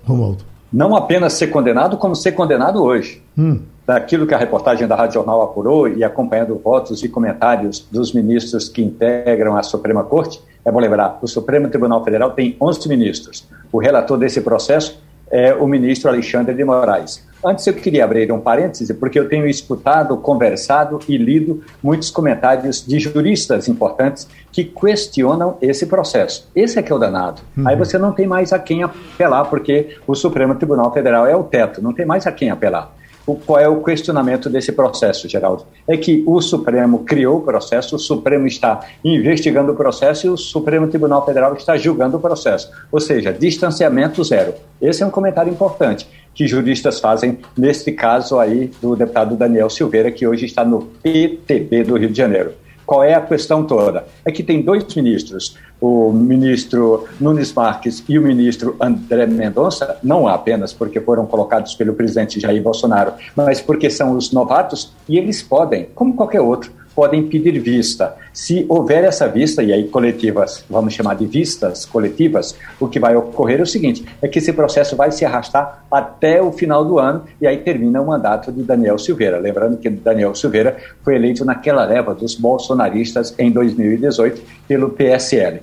Romualdo? 0.04 0.44
Não 0.72 0.94
apenas 0.94 1.32
ser 1.34 1.48
condenado, 1.48 1.96
como 1.96 2.14
ser 2.14 2.32
condenado 2.32 2.82
hoje. 2.82 3.22
Hum. 3.36 3.60
Daquilo 3.86 4.26
que 4.26 4.34
a 4.34 4.38
reportagem 4.38 4.86
da 4.86 4.94
Rádio 4.94 5.14
Jornal 5.14 5.40
apurou 5.42 5.88
e 5.88 6.04
acompanhando 6.04 6.58
votos 6.62 7.02
e 7.02 7.08
comentários 7.08 7.86
dos 7.90 8.12
ministros 8.12 8.68
que 8.68 8.82
integram 8.82 9.56
a 9.56 9.62
Suprema 9.62 10.04
Corte, 10.04 10.40
é 10.64 10.70
bom 10.70 10.78
lembrar, 10.78 11.18
o 11.22 11.26
Supremo 11.26 11.68
Tribunal 11.68 12.04
Federal 12.04 12.32
tem 12.32 12.54
11 12.60 12.88
ministros. 12.88 13.46
O 13.72 13.78
relator 13.78 14.18
desse 14.18 14.42
processo 14.42 15.00
é 15.30 15.54
o 15.54 15.66
ministro 15.66 16.10
Alexandre 16.10 16.54
de 16.54 16.64
Moraes. 16.64 17.26
Antes 17.44 17.66
eu 17.66 17.74
queria 17.74 18.04
abrir 18.04 18.30
um 18.32 18.40
parêntese, 18.40 18.92
porque 18.94 19.18
eu 19.18 19.28
tenho 19.28 19.46
escutado, 19.46 20.16
conversado 20.16 20.98
e 21.08 21.16
lido 21.16 21.62
muitos 21.82 22.10
comentários 22.10 22.84
de 22.84 22.98
juristas 22.98 23.68
importantes 23.68 24.28
que 24.50 24.64
questionam 24.64 25.56
esse 25.62 25.86
processo. 25.86 26.48
Esse 26.54 26.78
é 26.78 26.82
que 26.82 26.90
é 26.90 26.94
o 26.94 26.98
danado. 26.98 27.40
Uhum. 27.56 27.68
Aí 27.68 27.76
você 27.76 27.96
não 27.96 28.12
tem 28.12 28.26
mais 28.26 28.52
a 28.52 28.58
quem 28.58 28.82
apelar, 28.82 29.44
porque 29.44 29.96
o 30.06 30.14
Supremo 30.14 30.54
Tribunal 30.56 30.92
Federal 30.92 31.26
é 31.26 31.36
o 31.36 31.44
teto, 31.44 31.80
não 31.80 31.92
tem 31.92 32.04
mais 32.04 32.26
a 32.26 32.32
quem 32.32 32.50
apelar 32.50 32.97
qual 33.36 33.58
é 33.58 33.68
o 33.68 33.82
questionamento 33.82 34.48
desse 34.48 34.72
processo, 34.72 35.28
Geraldo? 35.28 35.64
É 35.86 35.96
que 35.96 36.22
o 36.26 36.40
Supremo 36.40 37.00
criou 37.04 37.38
o 37.38 37.42
processo, 37.42 37.96
o 37.96 37.98
Supremo 37.98 38.46
está 38.46 38.80
investigando 39.04 39.72
o 39.72 39.76
processo 39.76 40.26
e 40.26 40.30
o 40.30 40.36
Supremo 40.36 40.88
Tribunal 40.88 41.24
Federal 41.24 41.54
está 41.54 41.76
julgando 41.76 42.16
o 42.16 42.20
processo. 42.20 42.70
Ou 42.90 43.00
seja, 43.00 43.32
distanciamento 43.32 44.22
zero. 44.24 44.54
Esse 44.80 45.02
é 45.02 45.06
um 45.06 45.10
comentário 45.10 45.52
importante 45.52 46.08
que 46.34 46.46
juristas 46.46 47.00
fazem 47.00 47.38
neste 47.56 47.90
caso 47.90 48.38
aí 48.38 48.70
do 48.80 48.94
deputado 48.94 49.36
Daniel 49.36 49.68
Silveira, 49.68 50.12
que 50.12 50.26
hoje 50.26 50.46
está 50.46 50.64
no 50.64 50.82
PTB 51.02 51.82
do 51.82 51.96
Rio 51.96 52.10
de 52.10 52.16
Janeiro. 52.16 52.52
Qual 52.88 53.04
é 53.04 53.12
a 53.12 53.20
questão 53.20 53.64
toda? 53.64 54.06
É 54.24 54.32
que 54.32 54.42
tem 54.42 54.62
dois 54.62 54.82
ministros, 54.94 55.54
o 55.78 56.10
ministro 56.10 57.06
Nunes 57.20 57.52
Marques 57.52 58.02
e 58.08 58.18
o 58.18 58.22
ministro 58.22 58.76
André 58.80 59.26
Mendonça, 59.26 59.98
não 60.02 60.26
apenas 60.26 60.72
porque 60.72 60.98
foram 60.98 61.26
colocados 61.26 61.74
pelo 61.74 61.92
presidente 61.92 62.40
Jair 62.40 62.62
Bolsonaro, 62.62 63.12
mas 63.36 63.60
porque 63.60 63.90
são 63.90 64.16
os 64.16 64.32
novatos 64.32 64.90
e 65.06 65.18
eles 65.18 65.42
podem, 65.42 65.88
como 65.94 66.16
qualquer 66.16 66.40
outro, 66.40 66.72
podem 66.98 67.28
pedir 67.28 67.60
vista. 67.60 68.16
Se 68.32 68.66
houver 68.68 69.04
essa 69.04 69.28
vista, 69.28 69.62
e 69.62 69.72
aí 69.72 69.86
coletivas, 69.86 70.64
vamos 70.68 70.92
chamar 70.94 71.14
de 71.14 71.26
vistas 71.26 71.86
coletivas, 71.86 72.56
o 72.80 72.88
que 72.88 72.98
vai 72.98 73.14
ocorrer 73.14 73.60
é 73.60 73.62
o 73.62 73.66
seguinte: 73.66 74.04
é 74.20 74.26
que 74.26 74.40
esse 74.40 74.52
processo 74.52 74.96
vai 74.96 75.12
se 75.12 75.24
arrastar 75.24 75.84
até 75.88 76.42
o 76.42 76.50
final 76.50 76.84
do 76.84 76.98
ano 76.98 77.22
e 77.40 77.46
aí 77.46 77.58
termina 77.58 78.02
o 78.02 78.06
mandato 78.08 78.50
de 78.50 78.64
Daniel 78.64 78.98
Silveira. 78.98 79.38
Lembrando 79.38 79.76
que 79.76 79.88
Daniel 79.88 80.34
Silveira 80.34 80.76
foi 81.04 81.14
eleito 81.14 81.44
naquela 81.44 81.84
leva 81.84 82.12
dos 82.16 82.34
bolsonaristas 82.34 83.32
em 83.38 83.52
2018 83.52 84.42
pelo 84.66 84.90
PSL. 84.90 85.60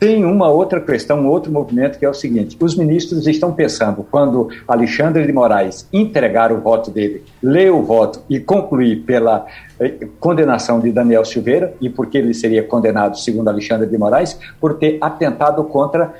Tem 0.00 0.24
uma 0.24 0.48
outra 0.48 0.80
questão, 0.80 1.20
um 1.20 1.28
outro 1.28 1.52
movimento 1.52 1.98
que 1.98 2.06
é 2.06 2.08
o 2.08 2.14
seguinte: 2.14 2.56
os 2.58 2.74
ministros 2.74 3.26
estão 3.26 3.52
pensando, 3.52 4.02
quando 4.10 4.48
Alexandre 4.66 5.26
de 5.26 5.32
Moraes 5.32 5.86
entregar 5.92 6.50
o 6.50 6.58
voto 6.58 6.90
dele, 6.90 7.22
ler 7.42 7.70
o 7.70 7.82
voto 7.82 8.22
e 8.26 8.40
concluir 8.40 9.02
pela 9.04 9.44
eh, 9.78 10.08
condenação 10.18 10.80
de 10.80 10.90
Daniel 10.90 11.22
Silveira, 11.22 11.74
e 11.82 11.90
porque 11.90 12.16
ele 12.16 12.32
seria 12.32 12.62
condenado, 12.62 13.18
segundo 13.18 13.48
Alexandre 13.48 13.86
de 13.86 13.98
Moraes, 13.98 14.40
por 14.58 14.78
ter 14.78 14.96
atentado 15.02 15.62
contra 15.64 16.14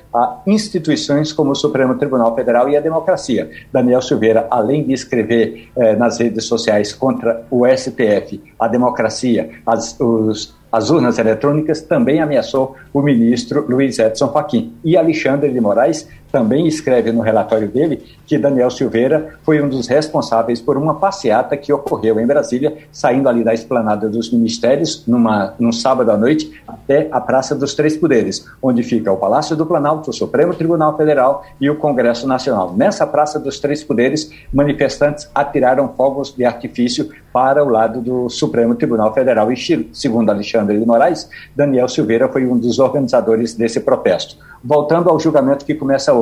instituições 0.47 1.33
como 1.33 1.53
o 1.53 1.55
Supremo 1.55 1.95
Tribunal 1.95 2.35
Federal 2.35 2.69
e 2.69 2.77
a 2.77 2.81
democracia. 2.81 3.51
Daniel 3.73 4.03
Silveira, 4.03 4.47
além 4.51 4.85
de 4.85 4.93
escrever 4.93 5.71
eh, 5.75 5.97
nas 5.97 6.19
redes 6.19 6.45
sociais 6.45 6.93
contra 6.93 7.47
o 7.51 7.67
STF, 7.67 8.43
a 8.59 8.69
democracia, 8.69 9.49
as, 9.65 9.99
os 9.99 10.60
as 10.73 10.91
urnas 10.91 11.19
eletrônicas, 11.19 11.83
também 11.83 12.21
ameaçou 12.21 12.77
o 12.93 13.03
ministro 13.03 13.67
Luiz 13.69 13.99
Edson 13.99 14.29
Fachin. 14.29 14.73
E 14.85 14.97
Alexandre 14.97 15.51
de 15.51 15.61
Moraes 15.61 16.09
também 16.31 16.67
escreve 16.67 17.13
no 17.13 17.21
relatório 17.21 17.69
dele 17.69 18.03
que 18.27 18.39
Daniel 18.39 18.71
Silveira 18.71 19.39
foi 19.43 19.61
um 19.61 19.69
dos 19.69 19.89
responsáveis 19.89 20.61
por 20.61 20.77
uma 20.77 20.95
passeata 20.95 21.57
que 21.57 21.73
ocorreu 21.73 22.21
em 22.21 22.27
Brasília, 22.27 22.77
saindo 22.93 23.29
ali 23.29 23.43
da 23.43 23.53
esplanada 23.53 24.09
dos 24.09 24.33
ministérios, 24.33 25.05
numa, 25.07 25.55
num 25.59 25.73
sábado 25.73 26.11
à 26.11 26.17
noite, 26.17 26.63
até 26.67 27.09
a 27.11 27.21
Praça 27.21 27.55
dos 27.55 27.75
Três 27.75 27.97
Poderes, 27.97 28.47
onde 28.63 28.83
fica 28.83 29.11
o 29.11 29.17
Palácio 29.17 29.57
do 29.57 29.67
Planalto, 29.67 30.11
o 30.11 30.13
Supremo 30.13 30.55
Tribunal 30.55 30.97
Federal 30.97 31.45
e 31.61 31.69
o 31.69 31.77
Congresso 31.77 32.27
Nacional. 32.27 32.73
Nessa 32.77 33.07
Praça 33.07 33.41
dos 33.41 33.59
Três 33.59 33.83
Poderes, 33.83 34.31
manifestantes 34.53 35.29
atiraram 35.35 35.93
fogos 35.97 36.33
de 36.35 36.45
artifício 36.45 37.11
para 37.33 37.65
o 37.65 37.69
lado 37.69 38.01
do 38.01 38.29
Supremo 38.29 38.75
Tribunal 38.75 39.13
Federal 39.13 39.51
e, 39.53 39.89
segundo 39.93 40.31
Alexandre 40.31 40.79
de 40.79 40.87
Moraes, 40.87 41.29
Daniel 41.55 41.89
Silveira 41.89 42.29
foi 42.29 42.47
um 42.47 42.59
dos 42.59 42.79
organizadores 42.79 43.55
desse 43.55 43.81
protesto. 43.81 44.37
Voltando 44.63 45.09
ao 45.09 45.19
julgamento 45.19 45.65
que 45.65 45.75
começa 45.75 46.13
hoje, 46.13 46.20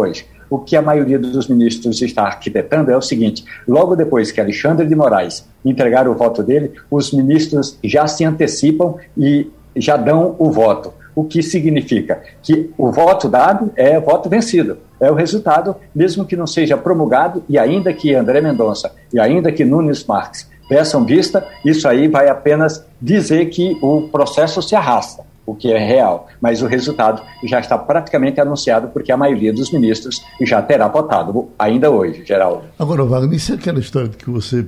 o 0.50 0.58
que 0.58 0.76
a 0.76 0.82
maioria 0.82 1.18
dos 1.18 1.48
ministros 1.48 2.00
está 2.02 2.22
arquitetando 2.22 2.90
é 2.90 2.96
o 2.96 3.02
seguinte: 3.02 3.44
logo 3.66 3.94
depois 3.94 4.30
que 4.30 4.40
Alexandre 4.40 4.86
de 4.86 4.94
Moraes 4.94 5.46
entregar 5.64 6.08
o 6.08 6.14
voto 6.14 6.42
dele, 6.42 6.72
os 6.90 7.12
ministros 7.12 7.78
já 7.82 8.06
se 8.06 8.24
antecipam 8.24 8.94
e 9.16 9.50
já 9.76 9.96
dão 9.96 10.34
o 10.38 10.50
voto. 10.50 10.92
O 11.14 11.24
que 11.24 11.42
significa 11.42 12.22
que 12.42 12.70
o 12.78 12.92
voto 12.92 13.28
dado 13.28 13.72
é 13.74 13.98
voto 13.98 14.28
vencido. 14.28 14.78
É 15.00 15.10
o 15.10 15.14
resultado, 15.14 15.74
mesmo 15.94 16.24
que 16.24 16.36
não 16.36 16.46
seja 16.46 16.76
promulgado, 16.76 17.42
e 17.48 17.58
ainda 17.58 17.92
que 17.92 18.14
André 18.14 18.40
Mendonça 18.40 18.92
e 19.12 19.18
ainda 19.18 19.50
que 19.50 19.64
Nunes 19.64 20.04
Marques 20.04 20.48
peçam 20.68 21.04
vista, 21.04 21.46
isso 21.64 21.88
aí 21.88 22.08
vai 22.08 22.28
apenas 22.28 22.84
dizer 23.00 23.46
que 23.46 23.76
o 23.80 24.02
processo 24.02 24.62
se 24.62 24.76
arrasta 24.76 25.27
o 25.48 25.54
que 25.54 25.72
é 25.72 25.78
real. 25.78 26.28
Mas 26.40 26.60
o 26.60 26.66
resultado 26.66 27.22
já 27.44 27.58
está 27.58 27.78
praticamente 27.78 28.38
anunciado, 28.38 28.88
porque 28.88 29.10
a 29.10 29.16
maioria 29.16 29.52
dos 29.52 29.70
ministros 29.72 30.22
já 30.42 30.60
terá 30.60 30.88
votado, 30.88 31.48
ainda 31.58 31.90
hoje, 31.90 32.22
Geraldo. 32.24 32.64
Agora, 32.78 33.04
Wagner, 33.04 33.36
isso 33.36 33.52
é 33.52 33.54
aquela 33.54 33.78
história 33.78 34.08
de 34.08 34.16
que 34.18 34.28
você 34.28 34.66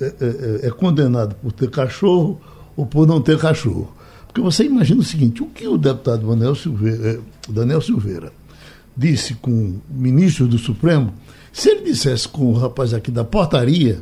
é, 0.00 0.04
é, 0.04 0.10
é, 0.64 0.66
é 0.66 0.70
condenado 0.70 1.36
por 1.36 1.52
ter 1.52 1.70
cachorro 1.70 2.40
ou 2.76 2.84
por 2.84 3.06
não 3.06 3.20
ter 3.20 3.38
cachorro. 3.38 3.92
Porque 4.26 4.40
você 4.40 4.64
imagina 4.64 5.00
o 5.00 5.04
seguinte: 5.04 5.40
o 5.42 5.46
que 5.46 5.68
o 5.68 5.78
deputado 5.78 6.26
Daniel 6.26 6.56
Silveira, 6.56 7.10
é, 7.10 7.18
Daniel 7.48 7.80
Silveira 7.80 8.32
disse 8.96 9.34
com 9.34 9.50
o 9.50 9.80
ministro 9.88 10.48
do 10.48 10.58
Supremo, 10.58 11.12
se 11.52 11.70
ele 11.70 11.84
dissesse 11.84 12.28
com 12.28 12.46
o 12.46 12.52
rapaz 12.52 12.92
aqui 12.92 13.12
da 13.12 13.22
portaria, 13.22 14.00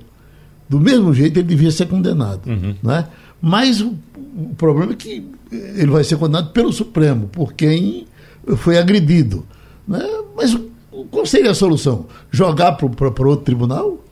do 0.66 0.80
mesmo 0.80 1.12
jeito 1.12 1.38
ele 1.38 1.46
devia 1.46 1.70
ser 1.70 1.86
condenado. 1.86 2.48
Uhum. 2.48 2.74
Né? 2.82 3.06
Mas 3.40 3.80
o, 3.80 3.94
o 4.36 4.54
problema 4.56 4.92
é 4.92 4.96
que 4.96 5.28
ele 5.52 5.90
vai 5.90 6.04
ser 6.04 6.16
condenado 6.16 6.50
pelo 6.52 6.72
Supremo, 6.72 7.28
por 7.28 7.52
quem 7.52 8.06
foi 8.56 8.78
agredido. 8.78 9.46
Né? 9.86 10.02
Mas 10.36 10.56
qual 11.10 11.26
seria 11.26 11.50
a 11.50 11.54
solução? 11.54 12.06
Jogar 12.30 12.72
para 12.72 13.28
outro 13.28 13.44
tribunal? 13.44 14.02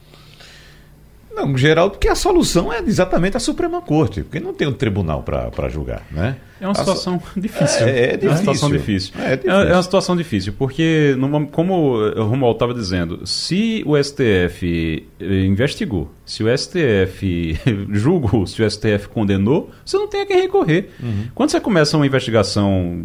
Não, 1.34 1.56
Geraldo, 1.56 1.92
porque 1.92 2.08
a 2.08 2.14
solução 2.14 2.72
é 2.72 2.78
exatamente 2.80 3.36
a 3.36 3.40
Suprema 3.40 3.80
Corte, 3.82 4.22
porque 4.22 4.38
não 4.38 4.54
tem 4.54 4.68
um 4.68 4.72
tribunal 4.72 5.22
para 5.22 5.68
julgar, 5.68 6.02
né? 6.12 6.36
É 6.64 6.66
uma 6.66 6.74
situação 6.74 7.22
a... 7.36 7.38
difícil. 7.40 7.86
É, 7.86 7.90
é, 7.90 8.16
difícil. 8.16 8.28
É 8.28 8.30
uma 8.30 8.36
situação 8.38 8.70
difícil. 8.70 9.12
É, 9.18 9.36
difícil. 9.36 9.52
é, 9.52 9.70
é 9.70 9.72
uma 9.74 9.82
situação 9.82 10.16
difícil, 10.16 10.52
porque, 10.54 11.14
como 11.52 11.74
o 11.98 12.24
Romualdo 12.24 12.56
estava 12.56 12.72
dizendo, 12.72 13.26
se 13.26 13.84
o 13.86 14.02
STF 14.02 15.06
eh, 15.20 15.44
investigou, 15.44 16.10
se 16.24 16.42
o 16.42 16.58
STF 16.58 17.58
julgou, 17.92 18.46
se 18.46 18.62
o 18.62 18.70
STF 18.70 19.08
condenou, 19.08 19.70
você 19.84 19.98
não 19.98 20.08
tem 20.08 20.22
a 20.22 20.26
quem 20.26 20.40
recorrer. 20.40 20.88
Uhum. 21.02 21.26
Quando 21.34 21.50
você 21.50 21.60
começa 21.60 21.98
uma 21.98 22.06
investigação 22.06 22.98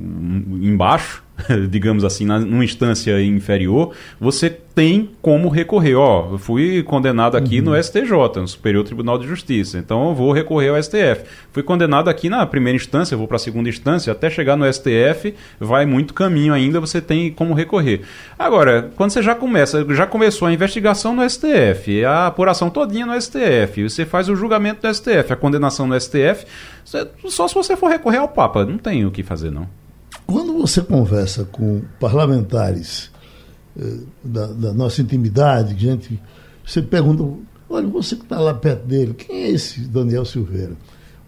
embaixo, 0.61 1.21
digamos 1.69 2.03
assim, 2.03 2.25
na, 2.25 2.39
numa 2.39 2.63
instância 2.63 3.21
inferior, 3.21 3.93
você 4.19 4.49
tem 4.49 5.09
como 5.21 5.49
recorrer. 5.49 5.95
Ó, 5.95 6.33
eu 6.33 6.37
fui 6.37 6.83
condenado 6.83 7.35
aqui 7.35 7.59
uhum. 7.59 7.65
no 7.65 7.83
STJ, 7.83 8.11
no 8.37 8.47
Superior 8.47 8.83
Tribunal 8.83 9.17
de 9.17 9.27
Justiça, 9.27 9.77
então 9.77 10.09
eu 10.09 10.15
vou 10.15 10.31
recorrer 10.31 10.69
ao 10.69 10.81
STF. 10.81 11.23
Fui 11.51 11.63
condenado 11.63 12.09
aqui 12.09 12.29
na 12.29 12.45
primeira 12.45 12.75
instância, 12.75 13.17
vou 13.17 13.27
para 13.27 13.35
a 13.35 13.39
segunda 13.49 13.69
instância, 13.69 14.11
até 14.11 14.29
chegar 14.29 14.55
no 14.55 14.71
STF, 14.71 15.33
vai 15.59 15.85
muito 15.85 16.13
caminho 16.13 16.53
ainda, 16.53 16.79
você 16.79 17.01
tem 17.01 17.31
como 17.31 17.53
recorrer. 17.53 18.01
Agora, 18.37 18.91
quando 18.95 19.11
você 19.11 19.21
já 19.21 19.35
começa, 19.35 19.85
já 19.93 20.05
começou 20.05 20.47
a 20.47 20.53
investigação 20.53 21.15
no 21.15 21.27
STF, 21.27 22.05
a 22.05 22.27
apuração 22.27 22.69
todinha 22.69 23.05
no 23.05 23.19
STF, 23.19 23.83
você 23.83 24.05
faz 24.05 24.29
o 24.29 24.35
julgamento 24.35 24.85
no 24.85 24.93
STF, 24.93 25.33
a 25.33 25.35
condenação 25.35 25.87
no 25.87 25.99
STF, 25.99 26.45
só 26.85 27.47
se 27.47 27.55
você 27.55 27.75
for 27.75 27.89
recorrer 27.89 28.17
ao 28.17 28.27
Papa, 28.27 28.65
não 28.65 28.77
tem 28.77 29.05
o 29.05 29.11
que 29.11 29.23
fazer 29.23 29.51
não. 29.51 29.67
Quando 30.25 30.53
você 30.53 30.81
conversa 30.81 31.45
com 31.51 31.81
parlamentares 31.99 33.11
eh, 33.79 33.97
da, 34.23 34.45
da, 34.47 34.73
nossa 34.73 35.01
intimidade, 35.01 35.75
gente, 35.77 36.19
você 36.63 36.81
pergunta 36.81 37.23
Olha, 37.69 37.87
você 37.87 38.15
que 38.15 38.23
está 38.23 38.39
lá 38.39 38.53
perto 38.53 38.87
dele, 38.87 39.13
quem 39.13 39.43
é 39.43 39.49
esse 39.51 39.81
Daniel 39.81 40.25
Silveira? 40.25 40.75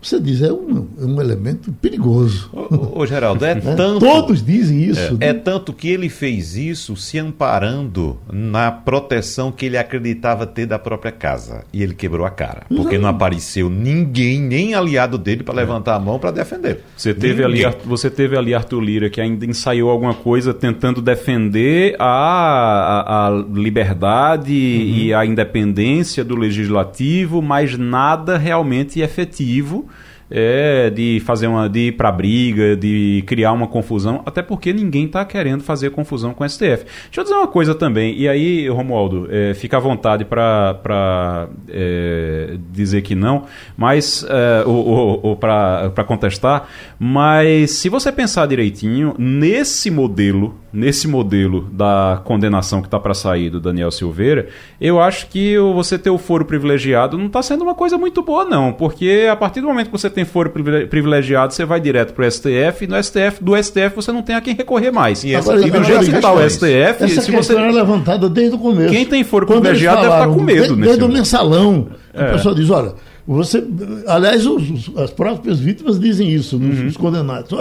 Você 0.01 0.19
diz, 0.19 0.41
é 0.41 0.51
um, 0.51 0.87
é 0.99 1.05
um 1.05 1.21
elemento 1.21 1.71
perigoso. 1.73 2.49
Ô, 2.51 3.01
ô 3.01 3.05
Geraldo, 3.05 3.45
é, 3.45 3.53
né? 3.55 3.75
tanto. 3.75 3.99
Todos 3.99 4.43
dizem 4.43 4.83
isso. 4.83 5.17
É, 5.19 5.27
é, 5.27 5.33
tanto 5.33 5.71
que 5.73 5.89
ele 5.89 6.09
fez 6.09 6.55
isso 6.55 6.95
se 6.95 7.19
amparando 7.19 8.17
na 8.31 8.71
proteção 8.71 9.51
que 9.51 9.67
ele 9.67 9.77
acreditava 9.77 10.47
ter 10.47 10.65
da 10.65 10.79
própria 10.79 11.11
casa. 11.11 11.63
E 11.71 11.83
ele 11.83 11.93
quebrou 11.93 12.25
a 12.25 12.31
cara. 12.31 12.63
Porque 12.67 12.95
não, 12.95 13.03
não 13.03 13.09
apareceu 13.09 13.69
ninguém, 13.69 14.41
nem 14.41 14.73
aliado 14.73 15.17
dele, 15.19 15.43
para 15.43 15.53
levantar 15.53 15.95
a 15.95 15.99
mão 15.99 16.17
para 16.17 16.31
defender. 16.31 16.79
Você 16.97 17.13
teve, 17.13 17.43
ali, 17.43 17.61
você 17.85 18.09
teve 18.09 18.35
ali 18.35 18.55
Arthur 18.55 18.81
Lira, 18.81 19.09
que 19.09 19.21
ainda 19.21 19.45
ensaiou 19.45 19.91
alguma 19.91 20.15
coisa 20.15 20.51
tentando 20.53 21.01
defender 21.01 21.95
a, 21.99 22.05
a, 22.05 23.27
a 23.27 23.29
liberdade 23.53 24.51
uhum. 24.51 24.57
e 24.57 25.13
a 25.13 25.23
independência 25.25 26.23
do 26.23 26.35
legislativo, 26.35 27.41
mas 27.41 27.77
nada 27.77 28.37
realmente 28.37 28.99
efetivo 28.99 29.90
é, 30.31 30.89
de 30.89 31.21
fazer 31.25 31.47
uma 31.47 31.67
de 31.67 31.87
ir 31.87 31.91
para 31.91 32.11
briga, 32.11 32.75
de 32.75 33.23
criar 33.27 33.51
uma 33.51 33.67
confusão, 33.67 34.21
até 34.25 34.41
porque 34.41 34.71
ninguém 34.71 35.05
está 35.05 35.23
querendo 35.25 35.63
fazer 35.63 35.91
confusão 35.91 36.33
com 36.33 36.43
o 36.43 36.49
STF. 36.49 36.85
Deixa 36.85 37.19
eu 37.19 37.23
dizer 37.23 37.35
uma 37.35 37.47
coisa 37.47 37.75
também, 37.75 38.17
e 38.17 38.27
aí, 38.27 38.67
Romualdo, 38.69 39.27
é, 39.29 39.53
fica 39.53 39.77
à 39.77 39.79
vontade 39.79 40.23
para 40.25 41.49
é, 41.69 42.57
dizer 42.71 43.01
que 43.01 43.13
não, 43.13 43.45
mas 43.75 44.25
é, 44.27 44.63
ou, 44.65 44.87
ou, 44.87 45.19
ou 45.23 45.35
para 45.35 46.03
contestar, 46.07 46.67
mas 46.97 47.71
se 47.71 47.89
você 47.89 48.11
pensar 48.11 48.45
direitinho, 48.47 49.13
nesse 49.17 49.91
modelo, 49.91 50.55
nesse 50.71 51.07
modelo 51.07 51.61
da 51.71 52.21
condenação 52.23 52.81
que 52.81 52.87
está 52.87 52.99
para 52.99 53.13
sair 53.13 53.49
do 53.49 53.59
Daniel 53.59 53.91
Silveira, 53.91 54.47
eu 54.79 55.01
acho 55.01 55.27
que 55.27 55.57
você 55.57 55.97
ter 55.97 56.09
o 56.09 56.17
foro 56.17 56.45
privilegiado 56.45 57.17
não 57.17 57.27
está 57.27 57.41
sendo 57.41 57.63
uma 57.63 57.75
coisa 57.75 57.97
muito 57.97 58.21
boa, 58.21 58.45
não, 58.45 58.71
porque 58.71 59.27
a 59.29 59.35
partir 59.35 59.61
do 59.61 59.67
momento 59.67 59.87
que 59.87 59.91
você 59.91 60.09
tem 60.09 60.20
foro 60.25 60.49
privilegiado, 60.49 61.53
você 61.53 61.65
vai 61.65 61.79
direto 61.79 62.13
para 62.13 62.27
o 62.27 62.31
STF, 62.31 62.85
e 62.85 62.87
no 62.87 63.01
STF, 63.01 63.43
do 63.43 63.61
STF 63.61 63.95
você 63.95 64.11
não 64.11 64.21
tem 64.21 64.35
a 64.35 64.41
quem 64.41 64.55
recorrer 64.55 64.91
mais. 64.91 65.23
E, 65.23 65.33
essa, 65.33 65.53
do 65.53 65.83
jeito 65.83 66.05
que 66.05 66.15
está 66.15 66.33
o 66.33 66.49
STF, 66.49 67.03
essa 67.03 67.21
se 67.21 67.31
você. 67.31 67.55
é 67.55 67.71
levantada 67.71 68.29
desde 68.29 68.55
o 68.55 68.59
começo. 68.59 68.93
Quem 68.93 69.05
tem 69.05 69.23
foro 69.23 69.45
Quando 69.45 69.61
privilegiado 69.61 70.01
deve 70.01 70.13
estar 70.13 70.27
com 70.27 70.41
medo, 70.41 70.59
Desde, 70.61 70.81
desde 70.81 71.03
o 71.03 71.09
mensalão. 71.09 71.87
É. 72.13 72.23
A 72.23 72.31
pessoa 72.33 72.55
diz: 72.55 72.69
olha 72.69 72.93
você, 73.25 73.63
aliás, 74.07 74.45
os, 74.45 74.91
as 74.97 75.11
próprias 75.11 75.59
vítimas 75.59 75.99
dizem 75.99 76.29
isso, 76.29 76.57
uhum. 76.57 76.87
os 76.87 76.97
condenados. 76.97 77.51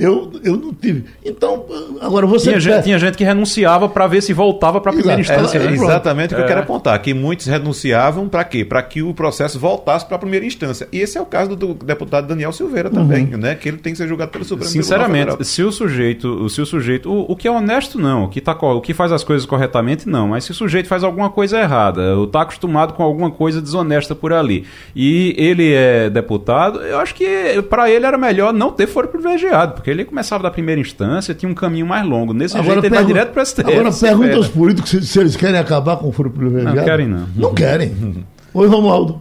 Eu, 0.00 0.32
eu 0.42 0.56
não 0.56 0.72
tive. 0.72 1.04
Então, 1.22 1.66
agora 2.00 2.26
você. 2.26 2.48
Tinha, 2.48 2.60
gente, 2.60 2.84
tinha 2.84 2.98
gente 2.98 3.18
que 3.18 3.22
renunciava 3.22 3.86
para 3.86 4.06
ver 4.06 4.22
se 4.22 4.32
voltava 4.32 4.80
para 4.80 4.92
a 4.92 4.94
primeira 4.94 5.20
instância. 5.20 5.58
É, 5.58 5.62
né? 5.62 5.74
Exatamente 5.74 6.32
o 6.32 6.36
que 6.36 6.40
é. 6.40 6.44
eu 6.44 6.48
quero 6.48 6.60
apontar. 6.60 7.00
Que 7.02 7.12
muitos 7.12 7.46
renunciavam 7.46 8.26
para 8.26 8.42
quê? 8.44 8.64
Para 8.64 8.82
que 8.82 9.02
o 9.02 9.12
processo 9.12 9.58
voltasse 9.58 10.06
para 10.06 10.16
a 10.16 10.18
primeira 10.18 10.46
instância. 10.46 10.88
E 10.90 11.00
esse 11.00 11.18
é 11.18 11.20
o 11.20 11.26
caso 11.26 11.54
do 11.54 11.74
deputado 11.74 12.26
Daniel 12.26 12.50
Silveira 12.50 12.88
também, 12.88 13.26
uhum. 13.26 13.38
né? 13.38 13.54
Que 13.54 13.68
ele 13.68 13.76
tem 13.76 13.92
que 13.92 13.98
ser 13.98 14.08
julgado 14.08 14.30
pelo 14.30 14.44
Supremo 14.44 14.70
Sinceramente, 14.70 15.44
se 15.44 15.62
o 15.62 15.70
sujeito, 15.70 16.48
se 16.48 16.62
o 16.62 16.66
sujeito, 16.66 17.12
o, 17.12 17.32
o, 17.32 17.36
que 17.36 17.46
é 17.46 17.50
honesto 17.50 17.98
não, 17.98 18.24
o 18.24 18.28
que 18.28 18.40
tá, 18.40 18.52
o 18.52 18.80
que 18.80 18.94
faz 18.94 19.12
as 19.12 19.22
coisas 19.22 19.46
corretamente 19.46 20.08
não, 20.08 20.28
mas 20.28 20.44
se 20.44 20.50
o 20.50 20.54
sujeito 20.54 20.88
faz 20.88 21.04
alguma 21.04 21.28
coisa 21.28 21.60
errada, 21.60 22.16
ou 22.16 22.24
está 22.24 22.42
acostumado 22.42 22.94
com 22.94 23.02
alguma 23.02 23.30
coisa 23.30 23.60
desonesta 23.60 24.14
por 24.14 24.32
ali, 24.32 24.64
e 24.96 25.34
ele 25.36 25.74
é 25.74 26.08
deputado, 26.08 26.80
eu 26.80 26.98
acho 26.98 27.14
que 27.14 27.60
para 27.68 27.90
ele 27.90 28.06
era 28.06 28.16
melhor 28.16 28.52
não 28.52 28.72
ter 28.72 28.86
foro 28.86 29.08
privilegiado, 29.08 29.74
porque 29.74 29.89
ele 29.90 30.04
começava 30.04 30.42
da 30.42 30.50
primeira 30.50 30.80
instância, 30.80 31.34
tinha 31.34 31.50
um 31.50 31.54
caminho 31.54 31.86
mais 31.86 32.06
longo. 32.06 32.32
Nesse 32.32 32.56
agora 32.56 32.80
jeito 32.80 32.86
ele 32.86 32.94
vai 32.94 33.04
direto 33.04 33.32
para 33.32 33.42
o 33.42 33.46
STF. 33.46 33.72
Agora 33.72 33.92
pergunta 33.92 34.36
aos 34.36 34.48
políticos 34.48 34.90
se, 34.90 35.06
se, 35.06 35.18
eles 35.18 35.36
querem 35.36 35.58
acabar 35.58 35.96
com 35.96 36.08
o 36.08 36.12
foro 36.12 36.30
privilegiado. 36.30 36.76
Não 36.76 36.84
querem 36.84 37.06
não. 37.08 37.26
Não 37.36 37.54
querem. 37.54 38.24
Oi, 38.52 38.66
Romualdo. 38.66 39.20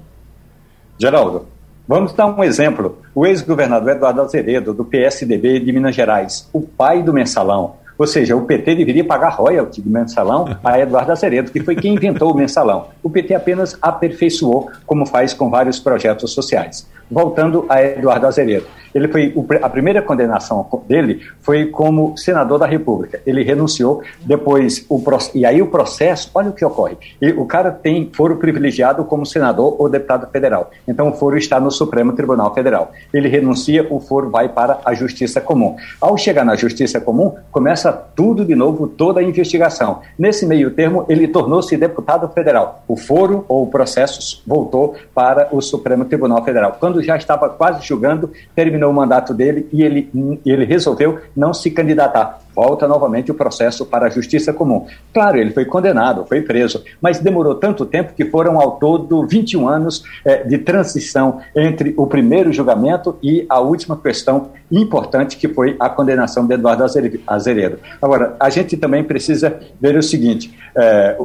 Geraldo, 0.97 1.45
vamos 1.87 2.13
dar 2.13 2.27
um 2.27 2.43
exemplo. 2.43 2.99
O 3.15 3.25
ex-governador 3.25 3.91
Eduardo 3.91 4.21
Azeredo, 4.21 4.73
do 4.73 4.83
PSDB 4.83 5.59
de 5.59 5.71
Minas 5.71 5.95
Gerais, 5.95 6.49
o 6.51 6.61
pai 6.61 7.01
do 7.01 7.13
mensalão, 7.13 7.75
ou 7.99 8.07
seja, 8.07 8.33
o 8.33 8.45
PT 8.45 8.75
deveria 8.75 9.03
pagar 9.03 9.27
royalty 9.27 9.81
do 9.81 9.89
mensalão 9.89 10.57
a 10.63 10.79
Eduardo 10.79 11.11
Azeredo, 11.11 11.51
que 11.51 11.59
foi 11.59 11.75
quem 11.75 11.95
inventou 11.95 12.31
o 12.31 12.35
mensalão. 12.35 12.87
O 13.03 13.09
PT 13.09 13.35
apenas 13.35 13.77
aperfeiçoou, 13.81 14.71
como 14.85 15.05
faz 15.05 15.33
com 15.33 15.49
vários 15.49 15.81
projetos 15.81 16.31
sociais. 16.31 16.87
Voltando 17.11 17.65
a 17.67 17.83
Eduardo 17.83 18.25
Azeredo. 18.25 18.67
Ele 18.93 19.07
foi 19.07 19.33
a 19.61 19.69
primeira 19.69 20.01
condenação 20.01 20.67
dele 20.87 21.21
foi 21.41 21.67
como 21.67 22.17
senador 22.17 22.57
da 22.59 22.65
República. 22.65 23.21
Ele 23.25 23.43
renunciou 23.43 24.01
depois 24.21 24.85
o 24.89 24.99
e 25.33 25.45
aí 25.45 25.61
o 25.61 25.67
processo, 25.67 26.29
olha 26.33 26.49
o 26.49 26.53
que 26.53 26.63
ocorre. 26.63 26.97
E 27.21 27.31
o 27.31 27.45
cara 27.45 27.71
tem 27.71 28.09
foro 28.13 28.37
privilegiado 28.37 29.03
como 29.05 29.25
senador 29.25 29.75
ou 29.79 29.89
deputado 29.89 30.29
federal. 30.31 30.71
Então 30.87 31.09
o 31.09 31.13
foro 31.13 31.37
está 31.37 31.59
no 31.59 31.71
Supremo 31.71 32.13
Tribunal 32.13 32.53
Federal. 32.53 32.91
Ele 33.13 33.27
renuncia, 33.27 33.85
o 33.89 33.99
foro 33.99 34.29
vai 34.29 34.49
para 34.49 34.79
a 34.85 34.93
Justiça 34.93 35.41
Comum. 35.41 35.75
Ao 35.99 36.17
chegar 36.17 36.45
na 36.45 36.55
Justiça 36.55 36.99
Comum, 36.99 37.35
começa 37.51 37.88
tudo 37.93 38.45
de 38.45 38.55
novo, 38.55 38.87
toda 38.87 39.19
a 39.19 39.23
investigação. 39.23 40.01
Nesse 40.17 40.45
meio 40.45 40.71
termo, 40.71 41.05
ele 41.09 41.27
tornou-se 41.27 41.75
deputado 41.77 42.27
federal. 42.29 42.83
O 42.87 42.95
foro 42.95 43.45
ou 43.47 43.63
o 43.63 43.67
processo 43.67 44.41
voltou 44.45 44.95
para 45.13 45.49
o 45.51 45.61
Supremo 45.61 46.05
Tribunal 46.05 46.43
Federal. 46.43 46.77
Quando 46.79 47.03
já 47.03 47.15
estava 47.15 47.49
quase 47.49 47.85
julgando, 47.85 48.31
terminou 48.55 48.91
o 48.91 48.93
mandato 48.93 49.33
dele 49.33 49.67
e 49.71 49.83
ele, 49.83 50.09
ele 50.45 50.65
resolveu 50.65 51.19
não 51.35 51.53
se 51.53 51.71
candidatar. 51.71 52.39
Volta 52.59 52.89
novamente 52.89 53.31
o 53.31 53.33
processo 53.33 53.85
para 53.85 54.07
a 54.07 54.09
Justiça 54.09 54.51
Comum. 54.51 54.85
Claro, 55.13 55.37
ele 55.37 55.51
foi 55.51 55.63
condenado, 55.63 56.25
foi 56.25 56.41
preso, 56.41 56.83
mas 57.01 57.17
demorou 57.17 57.55
tanto 57.55 57.85
tempo 57.85 58.13
que 58.13 58.25
foram 58.25 58.59
ao 58.59 58.71
todo 58.73 59.25
21 59.25 59.65
anos 59.65 60.03
eh, 60.25 60.43
de 60.43 60.57
transição 60.57 61.39
entre 61.55 61.93
o 61.95 62.05
primeiro 62.05 62.51
julgamento 62.51 63.17
e 63.23 63.45
a 63.47 63.61
última 63.61 63.95
questão 63.95 64.49
importante, 64.69 65.37
que 65.37 65.47
foi 65.47 65.77
a 65.79 65.87
condenação 65.87 66.45
de 66.45 66.55
Eduardo 66.55 66.83
Azeredo. 67.25 67.79
Agora, 68.01 68.35
a 68.37 68.49
gente 68.49 68.75
também 68.75 69.05
precisa 69.05 69.57
ver 69.79 69.95
o 69.95 70.03
seguinte: 70.03 70.53
eh, 70.75 71.17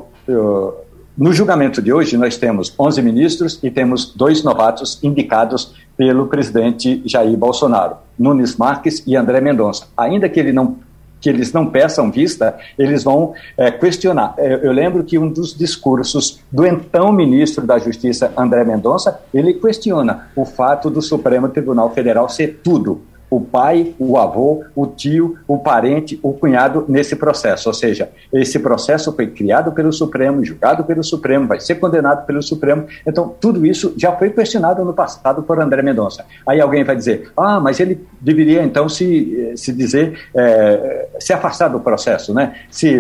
no 1.19 1.33
julgamento 1.33 1.83
de 1.83 1.93
hoje, 1.93 2.17
nós 2.17 2.37
temos 2.37 2.73
11 2.79 3.03
ministros 3.03 3.59
e 3.61 3.73
temos 3.73 4.15
dois 4.15 4.45
novatos 4.45 5.03
indicados 5.03 5.75
pelo 5.97 6.29
presidente 6.29 7.03
Jair 7.05 7.37
Bolsonaro, 7.37 7.97
Nunes 8.17 8.57
Marques 8.57 9.03
e 9.05 9.17
André 9.17 9.41
Mendonça. 9.41 9.89
Ainda 9.97 10.29
que 10.29 10.39
ele 10.39 10.53
não 10.53 10.77
que 11.25 11.31
eles 11.31 11.55
não 11.55 11.65
peçam 11.65 12.11
vista, 12.11 12.55
eles 12.79 13.03
vão 13.03 13.33
é, 13.57 13.71
questionar. 13.71 14.35
Eu, 14.37 14.59
eu 14.59 14.73
lembro 14.73 15.03
que 15.03 15.19
um 15.19 15.27
dos 15.27 15.57
discursos 15.57 16.39
do 16.53 16.67
então 16.67 17.11
ministro 17.11 17.67
da 17.67 17.79
Justiça, 17.79 18.31
André 18.37 18.63
Mendonça, 18.63 19.23
ele 19.33 19.55
questiona 19.55 20.29
o 20.37 20.45
fato 20.45 20.91
do 20.91 21.01
Supremo 21.01 21.49
Tribunal 21.49 21.95
Federal 21.95 22.29
ser 22.29 22.61
tudo, 22.63 23.01
o 23.31 23.41
pai, 23.41 23.95
o 23.99 24.17
avô, 24.19 24.65
o 24.75 24.87
tio, 24.87 25.39
o 25.47 25.59
parente, 25.59 26.19
o 26.23 26.33
cunhado 26.33 26.85
nesse 26.89 27.17
processo. 27.17 27.69
Ou 27.69 27.75
seja, 27.75 28.11
esse 28.33 28.59
processo 28.59 29.13
foi 29.13 29.27
criado 29.27 29.73
pelo 29.73 29.93
Supremo, 29.93 30.45
julgado 30.45 30.85
pelo 30.85 31.03
Supremo, 31.03 31.47
vai 31.47 31.61
ser 31.61 31.77
condenado 31.77 32.27
pelo 32.27 32.43
Supremo. 32.43 32.87
Então, 33.07 33.35
tudo 33.41 33.65
isso 33.67 33.95
já 33.97 34.13
foi 34.13 34.31
questionado 34.31 34.85
no 34.85 34.93
passado 34.93 35.43
por 35.43 35.61
André 35.61 35.83
Mendonça. 35.83 36.25
Aí 36.47 36.61
alguém 36.61 36.85
vai 36.85 36.97
dizer, 36.97 37.33
ah, 37.37 37.59
mas 37.61 37.81
ele 37.81 38.07
deveria 38.21 38.63
então 38.63 38.89
se, 38.89 39.53
se 39.57 39.73
dizer, 39.73 40.19
é, 40.35 41.09
se 41.19 41.33
afastar 41.33 41.69
do 41.69 41.81
processo, 41.81 42.33
né? 42.33 42.55
se 42.71 42.93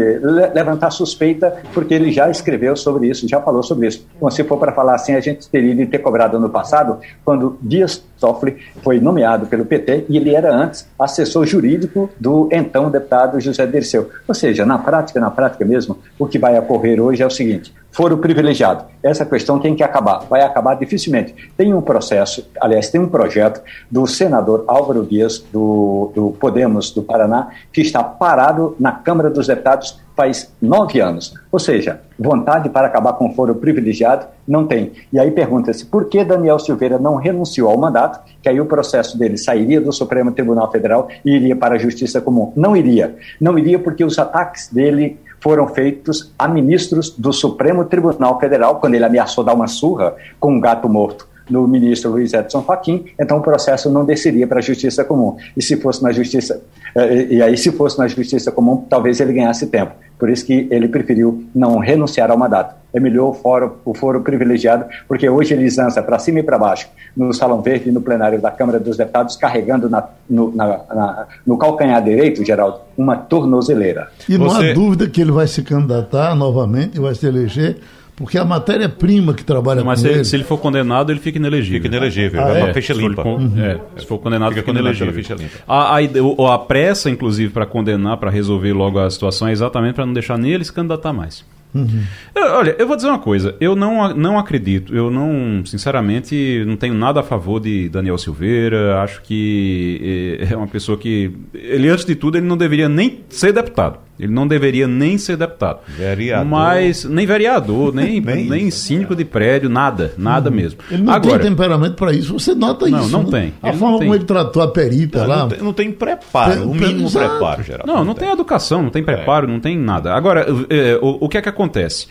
levantar 0.54 0.90
suspeita, 0.90 1.56
porque 1.72 1.94
ele 1.94 2.12
já 2.12 2.30
escreveu 2.30 2.76
sobre 2.76 3.08
isso, 3.08 3.28
já 3.28 3.40
falou 3.40 3.62
sobre 3.62 3.88
isso. 3.88 4.06
Então, 4.16 4.30
se 4.30 4.44
for 4.44 4.58
para 4.58 4.72
falar 4.72 4.94
assim, 4.94 5.14
a 5.14 5.20
gente 5.20 5.48
teria 5.48 5.74
de 5.74 5.86
ter 5.86 5.98
cobrado 5.98 6.38
no 6.38 6.48
passado, 6.48 6.98
quando 7.24 7.58
Dias 7.60 8.04
Toffoli 8.24 8.56
foi 8.82 8.98
nomeado 8.98 9.46
pelo 9.46 9.66
PT 9.66 10.06
e 10.08 10.16
ele 10.16 10.34
era 10.34 10.54
antes 10.54 10.88
assessor 10.98 11.44
jurídico 11.44 12.08
do 12.18 12.48
então 12.50 12.90
deputado 12.90 13.38
José 13.38 13.66
Dirceu. 13.66 14.08
Ou 14.26 14.34
seja, 14.34 14.64
na 14.64 14.78
prática, 14.78 15.20
na 15.20 15.30
prática 15.30 15.62
mesmo, 15.62 15.98
o 16.18 16.26
que 16.26 16.38
vai 16.38 16.58
ocorrer 16.58 16.98
hoje 16.98 17.22
é 17.22 17.26
o 17.26 17.30
seguinte: 17.30 17.74
foro 17.94 18.18
privilegiado. 18.18 18.86
Essa 19.02 19.24
questão 19.24 19.58
tem 19.60 19.74
que 19.74 19.82
acabar. 19.82 20.26
Vai 20.28 20.42
acabar 20.42 20.74
dificilmente. 20.74 21.34
Tem 21.56 21.72
um 21.72 21.80
processo, 21.80 22.50
aliás, 22.60 22.90
tem 22.90 23.00
um 23.00 23.08
projeto 23.08 23.62
do 23.88 24.04
senador 24.06 24.64
Álvaro 24.66 25.06
Dias, 25.06 25.38
do, 25.52 26.10
do 26.12 26.30
Podemos 26.32 26.90
do 26.90 27.02
Paraná, 27.02 27.50
que 27.72 27.80
está 27.80 28.02
parado 28.02 28.74
na 28.80 28.90
Câmara 28.90 29.30
dos 29.30 29.46
Deputados 29.46 30.02
faz 30.16 30.52
nove 30.60 31.00
anos. 31.00 31.34
Ou 31.50 31.58
seja, 31.58 32.00
vontade 32.18 32.68
para 32.68 32.86
acabar 32.86 33.14
com 33.14 33.28
o 33.28 33.34
foro 33.34 33.54
privilegiado 33.54 34.26
não 34.46 34.66
tem. 34.66 34.92
E 35.12 35.18
aí 35.18 35.30
pergunta-se 35.30 35.84
por 35.86 36.08
que 36.08 36.24
Daniel 36.24 36.58
Silveira 36.58 36.98
não 36.98 37.16
renunciou 37.16 37.68
ao 37.70 37.78
mandato, 37.78 38.20
que 38.42 38.48
aí 38.48 38.60
o 38.60 38.66
processo 38.66 39.18
dele 39.18 39.36
sairia 39.36 39.80
do 39.80 39.92
Supremo 39.92 40.32
Tribunal 40.32 40.70
Federal 40.70 41.08
e 41.24 41.32
iria 41.32 41.56
para 41.56 41.74
a 41.74 41.78
Justiça 41.78 42.20
Comum. 42.20 42.52
Não 42.56 42.76
iria. 42.76 43.16
Não 43.40 43.58
iria 43.58 43.78
porque 43.78 44.04
os 44.04 44.18
ataques 44.18 44.68
dele 44.68 45.18
foram 45.44 45.68
feitos 45.68 46.32
a 46.38 46.48
ministros 46.48 47.10
do 47.10 47.30
Supremo 47.30 47.84
Tribunal 47.84 48.40
Federal, 48.40 48.80
quando 48.80 48.94
ele 48.94 49.04
ameaçou 49.04 49.44
dar 49.44 49.52
uma 49.52 49.66
surra 49.66 50.16
com 50.40 50.54
um 50.54 50.58
gato 50.58 50.88
morto 50.88 51.28
no 51.48 51.66
ministro 51.68 52.10
Luiz 52.10 52.32
Edson 52.32 52.62
Fachin, 52.62 53.04
então 53.20 53.38
o 53.38 53.42
processo 53.42 53.90
não 53.90 54.04
desceria 54.04 54.46
para 54.46 54.58
a 54.58 54.62
Justiça 54.62 55.04
Comum. 55.04 55.36
E 55.56 55.62
se 55.62 55.76
fosse 55.76 56.02
na 56.02 56.12
Justiça, 56.12 56.62
eh, 56.94 57.26
e 57.30 57.42
aí 57.42 57.56
se 57.56 57.70
fosse 57.72 57.98
na 57.98 58.08
Justiça 58.08 58.50
Comum, 58.50 58.84
talvez 58.88 59.20
ele 59.20 59.32
ganhasse 59.32 59.66
tempo. 59.66 59.92
Por 60.18 60.30
isso 60.30 60.46
que 60.46 60.68
ele 60.70 60.88
preferiu 60.88 61.44
não 61.54 61.78
renunciar 61.78 62.30
ao 62.30 62.38
mandato. 62.38 62.76
É 62.92 63.00
melhor 63.00 63.30
o 63.30 63.34
foro, 63.34 63.78
o 63.84 63.92
foro 63.92 64.20
privilegiado, 64.20 64.84
porque 65.08 65.28
hoje 65.28 65.52
ele 65.52 65.68
dança 65.68 66.00
para 66.00 66.18
cima 66.18 66.38
e 66.38 66.42
para 66.42 66.56
baixo, 66.56 66.88
no 67.16 67.32
Salão 67.32 67.60
Verde 67.60 67.88
e 67.88 67.92
no 67.92 68.00
plenário 68.00 68.40
da 68.40 68.50
Câmara 68.50 68.78
dos 68.78 68.96
Deputados, 68.96 69.36
carregando 69.36 69.90
na, 69.90 70.04
no, 70.30 70.54
na, 70.54 70.66
na, 70.66 71.26
no 71.44 71.58
calcanhar 71.58 72.02
direito, 72.02 72.44
Geraldo, 72.44 72.78
uma 72.96 73.16
tornozeleira. 73.16 74.08
E 74.28 74.38
não 74.38 74.48
Você... 74.48 74.70
há 74.70 74.74
dúvida 74.74 75.08
que 75.08 75.20
ele 75.20 75.32
vai 75.32 75.48
se 75.48 75.62
candidatar 75.62 76.36
novamente 76.36 76.96
e 76.96 77.00
vai 77.00 77.14
se 77.14 77.26
eleger 77.26 77.78
porque 78.16 78.38
a 78.38 78.44
matéria-prima 78.44 79.34
que 79.34 79.44
trabalha 79.44 79.82
Mas 79.82 80.00
com 80.00 80.06
se, 80.06 80.12
ele... 80.12 80.24
se 80.24 80.36
ele 80.36 80.44
for 80.44 80.58
condenado, 80.58 81.10
ele 81.10 81.18
fica 81.18 81.38
inelegível. 81.38 81.82
Fica 81.82 81.96
inelegível, 81.96 82.44
ah, 82.44 82.58
é, 82.58 82.64
uma 82.64 82.74
ficha 82.74 82.92
limpa. 82.92 83.22
Se 83.22 83.28
for, 83.28 83.40
uhum. 83.40 83.64
é, 83.64 83.80
se 83.96 84.06
for 84.06 84.18
condenado, 84.18 84.50
fica, 84.50 84.62
fica 84.62 84.70
inelegível. 84.70 85.12
Ficha 85.12 85.34
limpa. 85.34 85.58
A, 85.66 85.98
a, 85.98 86.54
a 86.54 86.58
pressa, 86.58 87.10
inclusive, 87.10 87.52
para 87.52 87.66
condenar, 87.66 88.16
para 88.18 88.30
resolver 88.30 88.72
logo 88.72 88.98
a 88.98 89.10
situação, 89.10 89.48
é 89.48 89.52
exatamente 89.52 89.94
para 89.94 90.06
não 90.06 90.12
deixar 90.12 90.38
nem 90.38 90.52
ele 90.52 90.64
se 90.64 90.72
candidatar 90.72 91.12
mais. 91.12 91.44
Uhum. 91.74 92.04
Olha, 92.36 92.76
eu 92.78 92.86
vou 92.86 92.94
dizer 92.94 93.08
uma 93.08 93.18
coisa. 93.18 93.56
Eu 93.60 93.74
não, 93.74 94.14
não 94.14 94.38
acredito, 94.38 94.94
eu 94.94 95.10
não, 95.10 95.66
sinceramente, 95.66 96.62
não 96.64 96.76
tenho 96.76 96.94
nada 96.94 97.18
a 97.18 97.22
favor 97.22 97.58
de 97.58 97.88
Daniel 97.88 98.16
Silveira. 98.16 99.02
Acho 99.02 99.20
que 99.22 100.38
é 100.48 100.56
uma 100.56 100.68
pessoa 100.68 100.96
que. 100.96 101.32
Ele, 101.52 101.88
antes 101.88 102.04
de 102.04 102.14
tudo, 102.14 102.38
ele 102.38 102.46
não 102.46 102.56
deveria 102.56 102.88
nem 102.88 103.20
ser 103.28 103.52
deputado. 103.52 103.98
Ele 104.18 104.32
não 104.32 104.46
deveria 104.46 104.86
nem 104.86 105.18
ser 105.18 105.36
deputado. 105.36 105.80
Vereador. 105.88 106.46
Mas, 106.46 107.04
nem 107.04 107.26
vereador, 107.26 107.92
nem, 107.94 108.20
nem, 108.20 108.48
nem 108.48 108.70
síndico 108.70 109.14
de 109.14 109.24
prédio, 109.24 109.68
nada, 109.68 110.12
nada 110.16 110.50
uhum. 110.50 110.56
mesmo. 110.56 110.78
Ele 110.90 111.02
não 111.02 111.12
Agora, 111.12 111.40
tem 111.40 111.50
temperamento 111.50 111.94
para 111.94 112.12
isso, 112.12 112.32
você 112.32 112.54
nota 112.54 112.88
não, 112.88 113.00
isso. 113.00 113.10
Não, 113.10 113.22
não 113.22 113.30
né? 113.30 113.40
tem. 113.40 113.54
A 113.62 113.68
ele 113.70 113.78
forma 113.78 113.98
como 113.98 114.14
ele 114.14 114.24
tratou 114.24 114.62
a 114.62 114.68
perita 114.68 115.20
não, 115.20 115.26
lá. 115.26 115.36
Não 115.38 115.48
tem, 115.48 115.58
não 115.58 115.72
tem 115.72 115.92
preparo, 115.92 116.70
o 116.70 116.74
mínimo 116.74 117.06
Exato. 117.06 117.28
preparo, 117.28 117.62
geral. 117.62 117.86
Não, 117.86 118.04
não, 118.04 118.14
tem. 118.14 118.24
tem 118.24 118.32
educação, 118.32 118.82
não 118.82 118.90
tem 118.90 119.02
preparo, 119.02 119.46
é. 119.46 119.50
não 119.50 119.58
tem 119.58 119.76
nada. 119.76 120.14
Agora, 120.14 120.46
é, 120.70 120.96
o, 121.02 121.24
o 121.24 121.28
que 121.28 121.38
é 121.38 121.42
que 121.42 121.48
acontece? 121.48 122.06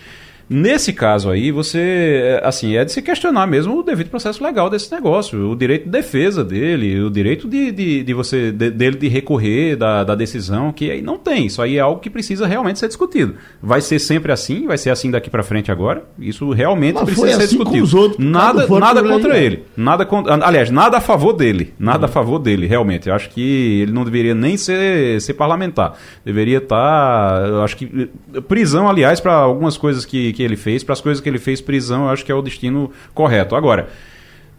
Nesse 0.53 0.91
caso 0.93 1.29
aí, 1.29 1.51
você, 1.51 2.39
assim, 2.43 2.75
é 2.75 2.83
de 2.83 2.91
se 2.91 3.01
questionar 3.01 3.47
mesmo 3.47 3.79
o 3.79 3.83
devido 3.83 4.09
processo 4.09 4.43
legal 4.43 4.69
desse 4.69 4.91
negócio, 4.91 5.49
o 5.49 5.55
direito 5.55 5.85
de 5.85 5.89
defesa 5.89 6.43
dele, 6.43 7.01
o 7.01 7.09
direito 7.09 7.47
de, 7.47 7.71
de, 7.71 8.03
de 8.03 8.13
você, 8.13 8.51
de, 8.51 8.69
dele 8.69 8.97
de 8.97 9.07
recorrer 9.07 9.75
da, 9.75 10.03
da 10.03 10.15
decisão, 10.15 10.71
que 10.71 10.91
aí 10.91 11.01
não 11.01 11.17
tem. 11.17 11.47
Isso 11.47 11.61
aí 11.61 11.77
é 11.77 11.79
algo 11.79 11.99
que 11.99 12.09
precisa 12.09 12.45
realmente 12.45 12.79
ser 12.79 12.87
discutido. 12.87 13.35
Vai 13.61 13.81
ser 13.81 13.97
sempre 13.99 14.31
assim, 14.31 14.67
vai 14.67 14.77
ser 14.77 14.89
assim 14.89 15.09
daqui 15.09 15.29
para 15.29 15.41
frente 15.43 15.71
agora. 15.71 16.03
Isso 16.19 16.51
realmente 16.51 16.95
Mas 16.95 17.05
precisa 17.05 17.27
ser 17.27 17.43
assim 17.43 17.57
discutido. 17.57 17.97
Outros, 17.97 18.23
nada 18.23 18.67
nada 18.67 19.01
contra 19.01 19.37
ele. 19.37 19.63
Nada 19.75 20.05
contra, 20.05 20.45
aliás, 20.45 20.69
nada 20.69 20.97
a 20.97 21.01
favor 21.01 21.33
dele. 21.33 21.73
Nada 21.79 22.05
a 22.05 22.09
favor 22.09 22.37
dele, 22.37 22.67
realmente. 22.67 23.09
Eu 23.09 23.15
acho 23.15 23.29
que 23.29 23.81
ele 23.81 23.91
não 23.91 24.03
deveria 24.03 24.35
nem 24.35 24.55
ser, 24.57 25.19
ser 25.21 25.33
parlamentar. 25.33 25.97
Deveria 26.23 26.59
estar, 26.59 26.77
tá, 26.77 27.63
acho 27.63 27.75
que 27.75 28.09
prisão, 28.47 28.87
aliás, 28.87 29.19
para 29.19 29.33
algumas 29.33 29.77
coisas 29.77 30.05
que 30.05 30.33
que 30.33 30.42
ele 30.43 30.55
fez, 30.55 30.83
para 30.83 30.93
as 30.93 31.01
coisas 31.01 31.21
que 31.21 31.29
ele 31.29 31.39
fez, 31.39 31.61
prisão, 31.61 32.05
eu 32.05 32.09
acho 32.09 32.25
que 32.25 32.31
é 32.31 32.35
o 32.35 32.41
destino 32.41 32.91
correto. 33.13 33.55
Agora, 33.55 33.89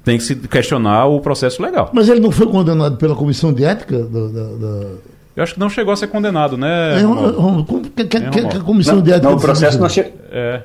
tem 0.05 0.19
que 0.19 0.25
se 0.25 0.35
questionar 0.37 1.07
o 1.07 1.21
processo 1.21 1.63
legal. 1.63 1.91
Mas 1.93 2.09
ele 2.09 2.21
não 2.21 2.31
foi 2.31 2.47
condenado 2.47 2.97
pela 2.97 3.15
comissão 3.15 3.53
de 3.53 3.65
ética 3.65 3.99
da, 3.99 4.27
da, 4.27 4.45
da... 4.57 4.87
Eu 5.37 5.43
acho 5.43 5.55
que 5.55 5.61
não 5.61 5.69
chegou 5.69 5.93
a 5.93 5.97
ser 5.97 6.07
condenado, 6.07 6.57
né? 6.57 7.01
É, 7.01 7.03
como, 7.03 7.65
que, 7.65 8.05
que, 8.05 8.21
que, 8.21 8.57
a 8.57 8.61
comissão 8.61 8.97
não, 8.97 9.03
de 9.03 9.13
ética. 9.13 9.29
Não, 9.29 9.37
o 9.37 9.41
processo 9.41 9.79
não 9.81 9.89
chegou. 9.89 10.13
É. 10.31 10.63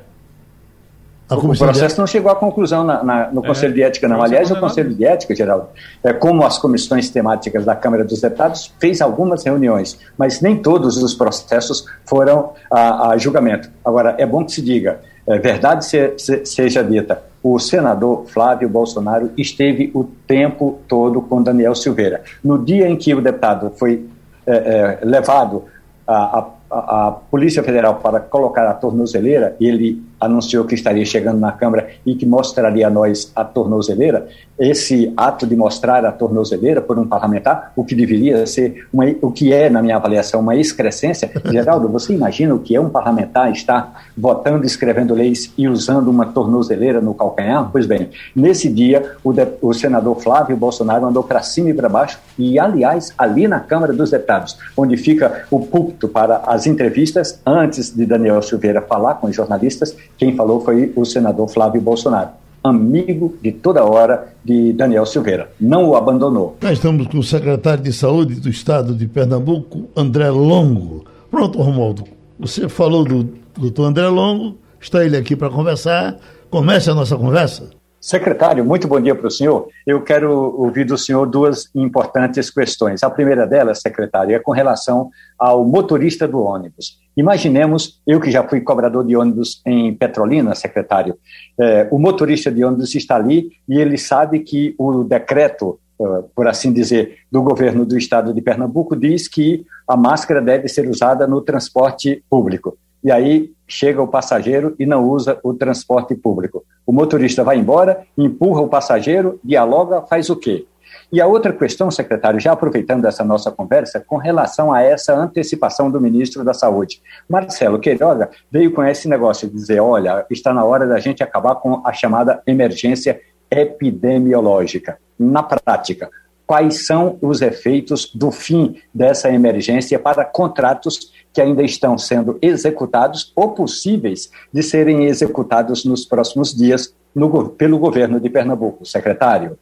O 1.30 1.56
processo 1.56 2.00
não 2.00 2.08
chegou 2.08 2.32
à 2.32 2.36
conclusão 2.36 2.84
na, 2.84 3.04
na, 3.04 3.32
no 3.32 3.44
é, 3.44 3.48
Conselho 3.48 3.74
de 3.74 3.84
Ética, 3.84 4.08
não. 4.08 4.22
Aliás, 4.22 4.50
o 4.50 4.60
Conselho 4.60 4.94
de 4.96 5.06
Ética, 5.06 5.36
Geraldo, 5.36 5.68
é, 6.04 6.12
como 6.12 6.44
as 6.44 6.58
comissões 6.58 7.10
temáticas 7.10 7.64
da 7.64 7.76
Câmara 7.76 8.04
dos 8.04 8.20
Deputados, 8.20 8.74
fez 8.80 9.00
algumas 9.00 9.44
reuniões, 9.44 10.00
mas 10.18 10.42
nem 10.42 10.58
todos 10.58 10.98
os 10.98 11.14
processos 11.14 11.86
foram 12.04 12.54
a, 12.72 13.10
a 13.10 13.18
julgamento. 13.18 13.70
Agora, 13.86 14.16
é 14.18 14.26
bom 14.26 14.44
que 14.44 14.54
se 14.54 14.62
diga, 14.62 15.02
é, 15.28 15.38
verdade 15.38 15.86
se, 15.86 16.14
se, 16.18 16.46
seja 16.46 16.84
dita, 16.84 17.22
o 17.44 17.60
senador 17.60 18.26
Flávio 18.26 18.68
Bolsonaro 18.68 19.32
esteve 19.38 19.92
o 19.94 20.04
tempo 20.26 20.80
todo 20.88 21.22
com 21.22 21.44
Daniel 21.44 21.76
Silveira. 21.76 22.24
No 22.44 22.58
dia 22.58 22.90
em 22.90 22.96
que 22.96 23.14
o 23.14 23.22
deputado 23.22 23.72
foi 23.78 24.08
é, 24.48 24.52
é, 24.52 25.00
levado 25.06 25.66
a, 26.08 26.48
a 26.72 27.12
Polícia 27.30 27.62
Federal 27.62 27.96
para 27.96 28.20
colocar 28.20 28.68
a 28.68 28.74
tornozeleira, 28.74 29.56
ele 29.62 30.09
anunciou 30.20 30.66
que 30.66 30.76
estaria 30.76 31.06
chegando 31.06 31.40
na 31.40 31.52
Câmara 31.52 31.90
e 32.06 32.16
que 32.16 32.26
mostraria 32.26 32.88
a 32.88 32.90
nós 32.90 33.32
a 33.36 33.44
tornozeleira, 33.44 34.28
esse 34.60 35.14
ato 35.16 35.48
de 35.48 35.56
mostrar 35.56 36.06
a 36.06 36.12
tornozeleira 36.12 36.82
por 36.82 37.00
um 37.00 37.08
parlamentar, 37.08 37.72
o 37.76 37.86
que 37.86 37.96
deveria 37.96 38.46
ser, 38.46 38.86
uma, 38.92 39.06
o 39.22 39.32
que 39.32 39.54
é, 39.54 39.70
na 39.70 39.82
minha 39.82 39.96
avaliação, 39.96 40.42
uma 40.42 40.56
excrescência. 40.56 41.32
Geraldo, 41.50 41.88
você 41.88 42.14
imagina 42.14 42.54
o 42.54 42.60
que 42.60 42.76
é 42.76 42.82
um 42.82 42.90
parlamentar 42.90 43.52
estar 43.52 44.10
votando, 44.18 44.66
escrevendo 44.66 45.14
leis 45.14 45.54
e 45.58 45.68
usando 45.68 46.10
uma 46.10 46.26
tornozeleira 46.26 47.00
no 47.00 47.14
calcanhar? 47.14 47.70
Pois 47.72 47.86
bem, 47.86 48.10
nesse 48.36 48.70
dia, 48.70 49.14
o, 49.24 49.32
de, 49.32 49.48
o 49.62 49.74
senador 49.74 50.20
Flávio 50.20 50.58
Bolsonaro 50.58 51.06
andou 51.06 51.24
para 51.24 51.42
cima 51.42 51.70
e 51.70 51.74
para 51.74 51.88
baixo, 51.88 52.20
e, 52.38 52.60
aliás, 52.60 53.14
ali 53.18 53.48
na 53.48 53.62
Câmara 53.62 53.94
dos 53.94 54.12
Deputados, 54.12 54.58
onde 54.76 54.98
fica 54.98 55.46
o 55.50 55.66
púlpito 55.66 56.10
para 56.10 56.42
as 56.46 56.68
entrevistas, 56.68 57.40
antes 57.46 57.96
de 57.96 58.06
Daniel 58.06 58.42
Silveira 58.42 58.82
falar 58.82 59.16
com 59.16 59.28
os 59.28 59.36
jornalistas, 59.36 59.96
quem 60.20 60.36
falou 60.36 60.60
foi 60.60 60.92
o 60.98 61.06
senador 61.06 61.48
Flávio 61.48 61.82
Bolsonaro, 61.82 62.32
amigo 62.62 63.38
de 63.42 63.54
toda 63.54 63.86
hora 63.86 64.34
de 64.44 64.74
Daniel 64.74 65.06
Silveira. 65.06 65.50
Não 65.60 65.90
o 65.90 65.96
abandonou. 65.96 66.58
Nós 66.62 66.74
estamos 66.74 67.08
com 67.08 67.20
o 67.20 67.24
secretário 67.24 67.82
de 67.82 67.94
Saúde 67.94 68.36
do 68.36 68.50
Estado 68.50 68.94
de 68.94 69.08
Pernambuco, 69.08 69.88
André 69.96 70.30
Longo. 70.30 71.06
Pronto, 71.32 71.62
Romualdo. 71.62 72.04
Você 72.38 72.68
falou 72.68 73.06
do 73.06 73.30
doutor 73.58 73.86
André 73.86 74.10
Longo, 74.10 74.58
está 74.80 75.06
ele 75.06 75.16
aqui 75.16 75.38
para 75.38 75.50
conversar. 75.50 76.18
Comece 76.50 76.90
a 76.90 76.96
nossa 76.96 77.16
conversa. 77.16 77.70
Secretário, 78.02 78.64
muito 78.64 78.88
bom 78.88 79.00
dia 79.00 79.14
para 79.14 79.28
o 79.28 79.32
senhor. 79.32 79.68
Eu 79.86 80.02
quero 80.02 80.32
ouvir 80.32 80.86
do 80.86 80.98
senhor 80.98 81.26
duas 81.26 81.70
importantes 81.76 82.50
questões. 82.50 83.04
A 83.04 83.10
primeira 83.10 83.46
delas, 83.46 83.82
secretário, 83.82 84.34
é 84.34 84.40
com 84.40 84.54
relação 84.54 85.10
ao 85.38 85.66
motorista 85.66 86.26
do 86.26 86.40
ônibus. 86.40 86.98
Imaginemos, 87.18 88.02
eu 88.08 88.22
que 88.22 88.32
já 88.32 88.42
fui 88.48 88.62
cobrador 88.62 89.06
de 89.06 89.18
ônibus 89.18 89.62
em 89.66 89.94
Petrolina, 89.94 90.56
secretário, 90.56 91.18
é, 91.60 91.90
o 91.92 92.00
motorista 92.00 92.50
de 92.50 92.64
ônibus 92.64 92.96
está 92.96 93.18
ali 93.18 93.50
e 93.68 93.78
ele 93.78 93.98
sabe 93.98 94.40
que 94.40 94.74
o 94.78 95.04
decreto, 95.04 95.78
é, 96.00 96.06
por 96.34 96.48
assim 96.48 96.72
dizer, 96.72 97.18
do 97.30 97.42
governo 97.42 97.86
do 97.86 97.98
estado 97.98 98.34
de 98.34 98.42
Pernambuco 98.42 98.96
diz 98.96 99.28
que 99.28 99.66
a 99.86 99.98
máscara 99.98 100.42
deve 100.42 100.70
ser 100.70 100.90
usada 100.90 101.28
no 101.28 101.42
transporte 101.42 102.24
público 102.30 102.78
e 103.04 103.12
aí 103.12 103.52
chega 103.68 104.02
o 104.02 104.08
passageiro 104.08 104.76
e 104.78 104.86
não 104.86 105.08
usa 105.08 105.40
o 105.44 105.54
transporte 105.54 106.16
público. 106.16 106.64
O 106.90 106.92
motorista 106.92 107.44
vai 107.44 107.56
embora, 107.56 108.02
empurra 108.18 108.62
o 108.62 108.68
passageiro, 108.68 109.40
dialoga, 109.44 110.02
faz 110.02 110.28
o 110.32 110.36
quê? 110.36 110.66
E 111.14 111.22
a 111.22 111.28
outra 111.28 111.54
questão, 111.54 111.92
secretário, 111.92 112.40
já 112.40 112.52
aproveitando 112.52 113.06
essa 113.06 113.24
nossa 113.24 113.52
conversa, 113.52 114.00
com 114.00 114.18
relação 114.18 114.74
a 114.74 114.82
essa 114.82 115.14
antecipação 115.14 115.92
do 115.92 116.02
ministro 116.02 116.44
da 116.44 116.52
Saúde. 116.52 117.00
Marcelo 117.30 117.78
Queiroga 117.78 118.32
veio 118.52 118.74
com 118.74 118.84
esse 118.84 119.08
negócio 119.08 119.48
de 119.48 119.54
dizer: 119.54 119.80
olha, 119.80 120.26
está 120.32 120.52
na 120.52 120.66
hora 120.66 120.88
da 120.88 120.98
gente 120.98 121.22
acabar 121.22 121.54
com 121.58 121.80
a 121.86 121.94
chamada 121.94 122.42
emergência 122.48 123.22
epidemiológica. 123.52 124.98
Na 125.20 125.44
prática, 125.44 126.10
quais 126.50 126.88
são 126.88 127.20
os 127.22 127.44
efeitos 127.44 128.12
do 128.12 128.32
fim 128.32 128.82
dessa 128.92 129.32
emergência 129.32 130.00
para 130.00 130.26
contratos 130.26 131.14
que 131.32 131.40
ainda 131.40 131.62
estão 131.62 131.96
sendo 131.96 132.40
executados 132.42 133.32
ou 133.36 133.54
possíveis 133.54 134.32
de 134.52 134.64
serem 134.64 135.04
executados 135.04 135.86
nos 135.86 136.08
próximos 136.08 136.52
dias 136.52 136.98
no, 137.14 137.50
pelo 137.50 137.78
governo 137.78 138.20
de 138.20 138.32
Pernambuco. 138.32 138.84
Secretário. 138.84 139.60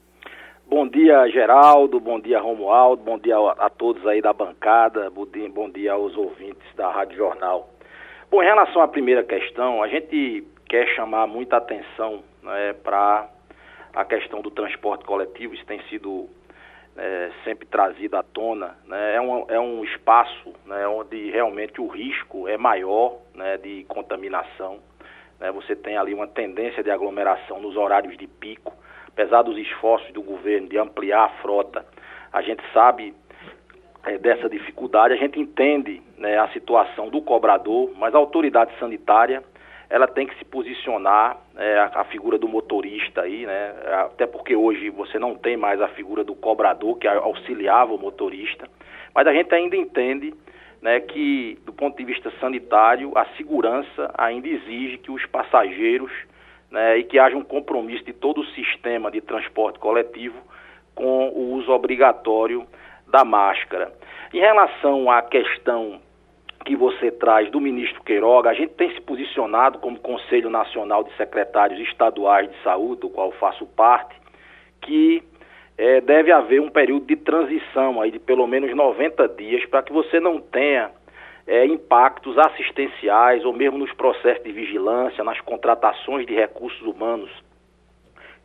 Bom 0.66 0.88
dia, 0.88 1.28
Geraldo. 1.28 2.00
Bom 2.00 2.22
dia, 2.22 2.40
Romualdo. 2.40 3.04
Bom 3.04 3.20
dia 3.20 3.36
a 3.36 3.70
todos 3.70 4.08
aí 4.08 4.22
da 4.22 4.32
bancada. 4.32 5.10
Bom 5.10 5.70
dia, 5.70 5.92
aos 5.92 6.16
ouvintes 6.16 6.74
da 6.78 6.90
Rádio 6.90 7.18
Jornal. 7.18 7.70
Bom, 8.32 8.42
em 8.42 8.46
relação 8.46 8.82
à 8.82 8.88
primeira 8.88 9.26
questão, 9.26 9.84
a 9.84 9.90
gente 9.90 10.48
quer 10.70 10.88
chamar 10.96 11.28
muita 11.28 11.58
atenção 11.58 12.24
né, 12.42 12.72
para 12.82 13.28
a 13.94 14.06
questão 14.06 14.42
do 14.42 14.50
transporte 14.50 15.04
coletivo. 15.04 15.54
Isso 15.54 15.66
tem 15.66 15.82
sido 15.90 16.30
é, 16.98 17.32
sempre 17.44 17.68
trazido 17.68 18.18
à 18.18 18.24
tona, 18.24 18.76
né, 18.86 19.16
é, 19.16 19.22
um, 19.22 19.46
é 19.48 19.60
um 19.60 19.84
espaço 19.84 20.54
né, 20.66 20.88
onde 20.88 21.30
realmente 21.30 21.80
o 21.80 21.88
risco 21.88 22.48
é 22.48 22.58
maior 22.58 23.20
né, 23.36 23.58
de 23.58 23.84
contaminação. 23.88 24.80
Né, 25.40 25.52
você 25.52 25.76
tem 25.76 25.98
ali 25.98 26.14
uma 26.14 26.28
tendência 26.28 26.84
de 26.84 26.90
aglomeração 26.90 27.62
nos 27.62 27.76
horários 27.78 28.18
de 28.18 28.26
pico, 28.26 28.74
apesar 29.08 29.44
dos 29.44 29.58
esforços 29.58 30.12
do 30.12 30.22
governo 30.22 30.68
de 30.68 30.78
ampliar 30.78 31.26
a 31.26 31.30
frota, 31.42 31.86
a 32.34 32.42
gente 32.42 32.64
sabe 32.74 33.14
é, 34.04 34.18
dessa 34.18 34.50
dificuldade, 34.50 35.14
a 35.14 35.18
gente 35.18 35.40
entende 35.40 36.02
né, 36.18 36.38
a 36.38 36.48
situação 36.50 37.10
do 37.10 37.22
cobrador, 37.22 37.92
mas 37.96 38.16
a 38.16 38.18
autoridade 38.18 38.72
sanitária 38.80 39.44
ela 39.90 40.08
tem 40.08 40.28
que 40.28 40.38
se 40.38 40.46
posicionar, 40.46 41.38
é, 41.56 41.80
a, 41.80 42.02
a, 42.02 42.04
figura 42.06 42.38
do 42.38 42.48
motorista 42.48 43.22
aí, 43.22 43.46
né? 43.46 43.74
Até 44.06 44.28
porque 44.28 44.56
hoje 44.56 44.90
você 44.90 45.18
não 45.18 45.36
tem 45.36 45.56
mais 45.56 45.82
a 45.82 45.88
figura 45.90 46.24
do 46.24 46.36
cobrador 46.36 46.98
que 46.98 47.08
auxiliava 47.08 47.94
o 47.94 47.98
motorista, 47.98 48.68
mas 49.14 49.26
a 49.28 49.34
gente 49.34 49.54
ainda 49.54 49.76
entende 49.76 50.34
né, 50.82 51.00
que, 51.00 51.58
do 51.66 51.74
ponto 51.74 51.98
de 51.98 52.04
vista 52.04 52.32
sanitário, 52.40 53.12
a 53.18 53.26
segurança 53.38 54.14
ainda 54.18 54.48
exige 54.48 54.98
que 54.98 55.12
os 55.12 55.26
passageiros 55.26 56.12
né, 56.70 56.98
e 56.98 57.04
que 57.04 57.18
haja 57.18 57.36
um 57.36 57.44
compromisso 57.44 58.04
de 58.04 58.14
todo 58.14 58.42
o 58.42 58.46
sistema 58.48 59.10
de 59.10 59.22
transporte 59.22 59.80
coletivo 59.80 60.38
com 60.94 61.30
o 61.30 61.54
uso 61.54 61.72
obrigatório 61.72 62.68
da 63.08 63.24
máscara. 63.24 63.92
Em 64.34 64.40
relação 64.40 65.10
à 65.10 65.22
questão 65.22 66.02
que 66.68 66.76
você 66.76 67.10
traz 67.10 67.50
do 67.50 67.62
ministro 67.62 68.04
Queiroga, 68.04 68.50
a 68.50 68.54
gente 68.54 68.74
tem 68.74 68.94
se 68.94 69.00
posicionado 69.00 69.80
como 69.80 69.98
Conselho 69.98 70.50
Nacional 70.50 71.02
de 71.02 71.16
Secretários 71.16 71.80
Estaduais 71.80 72.52
de 72.52 72.62
Saúde, 72.62 73.02
do 73.02 73.10
qual 73.10 73.32
faço 73.32 73.66
parte, 73.68 74.14
que 74.82 75.24
é, 75.78 76.02
deve 76.02 76.30
haver 76.30 76.60
um 76.60 76.70
período 76.70 77.06
de 77.06 77.16
transição 77.16 78.02
aí 78.02 78.12
de 78.12 78.20
pelo 78.20 78.46
menos 78.46 78.76
90 78.76 79.30
dias 79.30 79.66
para 79.68 79.82
que 79.82 79.94
você 79.94 80.20
não 80.20 80.42
tenha 80.42 80.92
é, 81.48 81.66
impactos 81.66 82.38
assistenciais 82.38 83.46
ou 83.46 83.54
mesmo 83.54 83.78
nos 83.78 83.94
processos 83.94 84.44
de 84.44 84.52
vigilância, 84.52 85.24
nas 85.24 85.40
contratações 85.40 86.28
de 86.28 86.36
recursos 86.36 86.82
humanos 86.82 87.32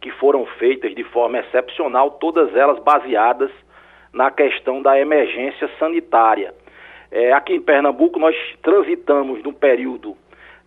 que 0.00 0.12
foram 0.12 0.46
feitas 0.46 0.94
de 0.94 1.02
forma 1.02 1.40
excepcional, 1.40 2.12
todas 2.12 2.54
elas 2.54 2.78
baseadas 2.78 3.50
na 4.12 4.30
questão 4.30 4.80
da 4.80 4.96
emergência 5.00 5.68
sanitária. 5.80 6.54
É, 7.12 7.30
aqui 7.34 7.52
em 7.52 7.60
Pernambuco, 7.60 8.18
nós 8.18 8.34
transitamos 8.62 9.42
de 9.42 9.48
um 9.48 9.52
período 9.52 10.16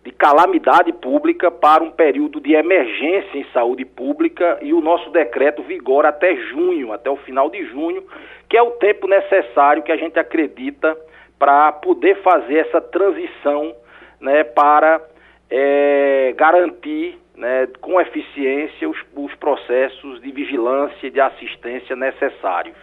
de 0.04 0.12
calamidade 0.12 0.92
pública 0.92 1.50
para 1.50 1.82
um 1.82 1.90
período 1.90 2.40
de 2.40 2.54
emergência 2.54 3.36
em 3.36 3.44
saúde 3.52 3.84
pública 3.84 4.56
e 4.62 4.72
o 4.72 4.80
nosso 4.80 5.10
decreto 5.10 5.64
vigora 5.64 6.10
até 6.10 6.36
junho, 6.36 6.92
até 6.92 7.10
o 7.10 7.16
final 7.16 7.50
de 7.50 7.64
junho, 7.66 8.04
que 8.48 8.56
é 8.56 8.62
o 8.62 8.70
tempo 8.72 9.08
necessário 9.08 9.82
que 9.82 9.90
a 9.90 9.96
gente 9.96 10.16
acredita 10.20 10.96
para 11.36 11.72
poder 11.72 12.22
fazer 12.22 12.58
essa 12.58 12.80
transição 12.80 13.74
né, 14.20 14.44
para 14.44 15.02
é, 15.50 16.32
garantir 16.36 17.18
né, 17.36 17.66
com 17.80 18.00
eficiência 18.00 18.88
os, 18.88 18.98
os 19.16 19.34
processos 19.34 20.20
de 20.22 20.30
vigilância 20.30 21.08
e 21.08 21.10
de 21.10 21.20
assistência 21.20 21.96
necessários. 21.96 22.76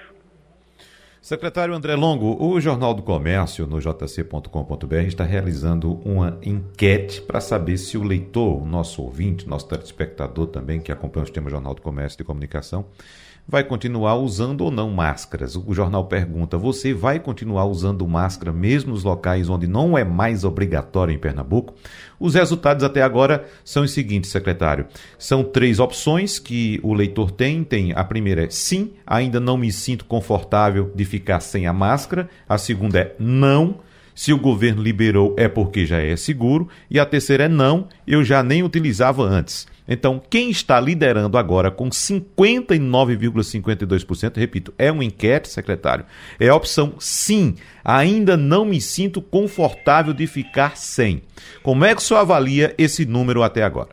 Secretário 1.24 1.74
André 1.74 1.96
Longo, 1.96 2.36
o 2.38 2.60
Jornal 2.60 2.94
do 2.94 3.02
Comércio, 3.02 3.66
no 3.66 3.80
jc.com.br, 3.80 4.96
está 5.08 5.24
realizando 5.24 5.94
uma 6.04 6.38
enquete 6.44 7.22
para 7.22 7.40
saber 7.40 7.78
se 7.78 7.98
o 7.98 8.04
leitor, 8.04 8.62
o 8.62 8.66
nosso 8.66 9.02
ouvinte, 9.02 9.48
nosso 9.48 9.66
telespectador 9.70 10.48
também, 10.48 10.82
que 10.82 10.92
acompanha 10.92 11.24
o 11.24 11.26
sistema 11.26 11.50
Jornal 11.50 11.76
do 11.76 11.82
Comércio 11.82 12.18
de 12.18 12.26
Comunicação, 12.26 12.88
vai 13.48 13.64
continuar 13.64 14.16
usando 14.16 14.62
ou 14.62 14.72
não 14.72 14.90
máscaras. 14.90 15.56
O 15.56 15.74
jornal 15.74 16.06
pergunta: 16.06 16.58
você 16.58 16.94
vai 16.94 17.20
continuar 17.20 17.66
usando 17.66 18.08
máscara 18.08 18.52
mesmo 18.52 18.94
nos 18.94 19.04
locais 19.04 19.50
onde 19.50 19.68
não 19.68 19.98
é 19.98 20.04
mais 20.04 20.44
obrigatório 20.44 21.14
em 21.14 21.18
Pernambuco? 21.18 21.74
Os 22.20 22.36
resultados 22.36 22.84
até 22.84 23.02
agora 23.02 23.46
são 23.64 23.84
os 23.84 23.92
seguintes, 23.92 24.32
secretário. 24.32 24.88
São 25.18 25.44
três 25.44 25.80
opções 25.80 26.40
que 26.40 26.80
o 26.84 26.94
leitor 26.94 27.32
tem. 27.32 27.64
Tem 27.64 27.94
a 27.94 28.04
primeira 28.04 28.46
é 28.46 28.50
sim, 28.50 28.94
ainda 29.06 29.40
não 29.40 29.58
me 29.58 29.72
sinto 29.72 30.06
confortável 30.06 30.92
de 30.96 31.06
ficar 31.06 31.40
sem 31.40 31.68
a 31.68 31.74
máscara. 31.74 32.30
A 32.48 32.58
segunda 32.58 33.00
é 33.00 33.16
não. 33.20 33.80
Se 34.16 34.32
o 34.32 34.38
governo 34.38 34.82
liberou 34.82 35.36
é 35.38 35.48
porque 35.48 35.86
já 35.86 36.00
é 36.00 36.16
seguro. 36.16 36.70
E 36.90 37.00
a 37.00 37.06
terceira 37.06 37.46
é 37.46 37.50
não, 37.50 37.88
eu 38.06 38.24
já 38.24 38.44
nem 38.44 38.64
utilizava 38.64 39.24
antes. 39.24 39.68
Então, 39.88 40.22
quem 40.30 40.50
está 40.50 40.78
liderando 40.80 41.38
agora 41.38 41.70
com 41.70 41.90
59,52%, 41.90 44.38
repito, 44.38 44.74
é 44.78 44.90
uma 44.92 45.04
enquete, 45.04 45.50
secretário, 45.50 46.06
é 46.40 46.48
a 46.50 46.56
opção 46.56 46.94
sim, 47.00 47.56
ainda 47.84 48.38
não 48.38 48.64
me 48.66 48.80
sinto 48.80 49.22
confortável 49.22 50.14
de 50.14 50.26
ficar 50.26 50.78
sem. 50.78 51.22
Como 51.62 51.84
é 51.84 51.94
que 51.94 52.02
o 52.02 52.04
senhor 52.04 52.22
avalia 52.22 52.74
esse 52.78 53.06
número 53.06 53.44
até 53.44 53.64
agora? 53.64 53.90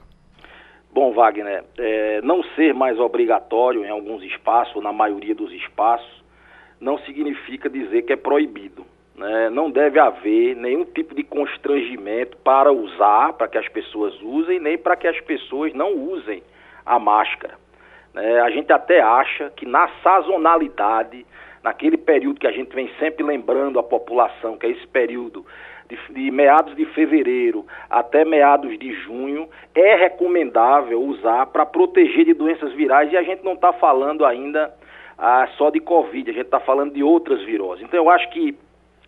Bom, 0.92 1.12
Wagner, 1.12 1.64
é, 1.78 2.20
não 2.22 2.42
ser 2.54 2.74
mais 2.74 2.98
obrigatório 2.98 3.84
em 3.84 3.90
alguns 3.90 4.24
espaços, 4.24 4.82
na 4.82 4.92
maioria 4.92 5.32
dos 5.34 5.52
espaços, 5.52 6.20
não 6.80 6.98
significa 7.00 7.68
dizer 7.68 8.02
que 8.02 8.12
é 8.12 8.16
proibido 8.16 8.86
né, 9.20 9.50
não 9.50 9.70
deve 9.70 10.00
haver 10.00 10.56
nenhum 10.56 10.82
tipo 10.82 11.14
de 11.14 11.22
constrangimento 11.22 12.38
para 12.38 12.72
usar, 12.72 13.34
para 13.34 13.48
que 13.48 13.58
as 13.58 13.68
pessoas 13.68 14.18
usem, 14.22 14.58
nem 14.58 14.78
para 14.78 14.96
que 14.96 15.06
as 15.06 15.20
pessoas 15.20 15.74
não 15.74 15.92
usem 15.92 16.42
a 16.86 16.98
máscara. 16.98 17.54
É, 18.16 18.40
a 18.40 18.48
gente 18.48 18.72
até 18.72 19.02
acha 19.02 19.52
que 19.54 19.66
na 19.66 19.88
sazonalidade, 20.02 21.26
naquele 21.62 21.98
período 21.98 22.40
que 22.40 22.46
a 22.46 22.50
gente 22.50 22.74
vem 22.74 22.90
sempre 22.98 23.22
lembrando 23.22 23.78
a 23.78 23.82
população, 23.82 24.56
que 24.56 24.64
é 24.64 24.70
esse 24.70 24.86
período 24.86 25.44
de, 25.86 25.98
de 26.14 26.30
meados 26.30 26.74
de 26.74 26.86
fevereiro 26.86 27.66
até 27.90 28.24
meados 28.24 28.78
de 28.78 28.90
junho, 29.02 29.50
é 29.74 29.96
recomendável 29.96 30.98
usar 30.98 31.44
para 31.48 31.66
proteger 31.66 32.24
de 32.24 32.32
doenças 32.32 32.72
virais 32.72 33.12
e 33.12 33.18
a 33.18 33.22
gente 33.22 33.44
não 33.44 33.52
está 33.52 33.70
falando 33.74 34.24
ainda 34.24 34.74
ah, 35.18 35.46
só 35.58 35.68
de 35.68 35.78
Covid, 35.78 36.30
a 36.30 36.32
gente 36.32 36.46
está 36.46 36.60
falando 36.60 36.94
de 36.94 37.02
outras 37.02 37.42
viroses. 37.42 37.84
Então 37.84 38.02
eu 38.02 38.08
acho 38.08 38.30
que 38.30 38.56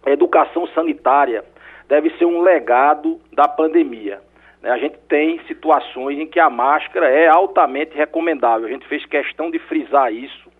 a 0.05 0.11
educação 0.11 0.67
sanitária 0.69 1.45
deve 1.89 2.11
ser 2.19 2.25
um 2.25 2.41
legado 2.41 3.21
da 3.33 3.47
pandemia. 3.47 4.21
Né? 4.63 4.71
A 4.71 4.79
gente 4.79 4.97
tem 5.09 5.41
situações 5.47 6.19
em 6.19 6.27
que 6.27 6.41
a 6.41 6.49
máscara 6.49 7.09
é 7.09 7.29
altamente 7.29 7.97
recomendável. 7.97 8.67
A 8.67 8.71
gente 8.71 8.87
fez 8.87 9.05
questão 9.07 9.51
de 9.51 9.59
frisar 9.59 10.13
isso 10.13 10.51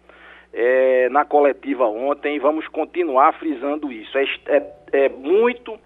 é, 0.53 1.09
na 1.09 1.25
coletiva 1.25 1.87
ontem 1.87 2.37
e 2.37 2.39
vamos 2.39 2.67
continuar 2.69 3.33
frisando 3.35 3.91
isso. 3.91 4.17
É, 4.19 4.25
é, 4.47 4.63
é 4.93 5.09
muito 5.09 5.79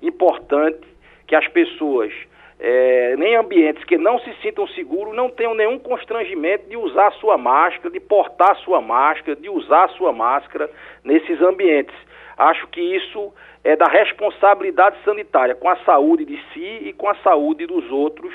importante 0.00 0.86
que 1.26 1.34
as 1.34 1.46
pessoas, 1.48 2.12
é, 2.58 3.16
nem 3.16 3.34
ambientes 3.36 3.84
que 3.84 3.98
não 3.98 4.18
se 4.20 4.32
sintam 4.40 4.66
seguros, 4.68 5.14
não 5.14 5.28
tenham 5.28 5.54
nenhum 5.54 5.78
constrangimento 5.78 6.68
de 6.68 6.76
usar 6.76 7.12
sua 7.14 7.36
máscara, 7.36 7.90
de 7.90 8.00
portar 8.00 8.56
sua 8.58 8.80
máscara, 8.80 9.36
de 9.36 9.50
usar 9.50 9.88
sua 9.90 10.12
máscara 10.12 10.70
nesses 11.04 11.40
ambientes. 11.42 11.94
Acho 12.38 12.66
que 12.68 12.80
isso 12.80 13.32
é 13.64 13.74
da 13.74 13.86
responsabilidade 13.86 14.96
sanitária 15.04 15.54
com 15.54 15.68
a 15.68 15.76
saúde 15.76 16.24
de 16.24 16.36
si 16.52 16.88
e 16.88 16.92
com 16.92 17.08
a 17.08 17.14
saúde 17.16 17.66
dos 17.66 17.90
outros, 17.90 18.32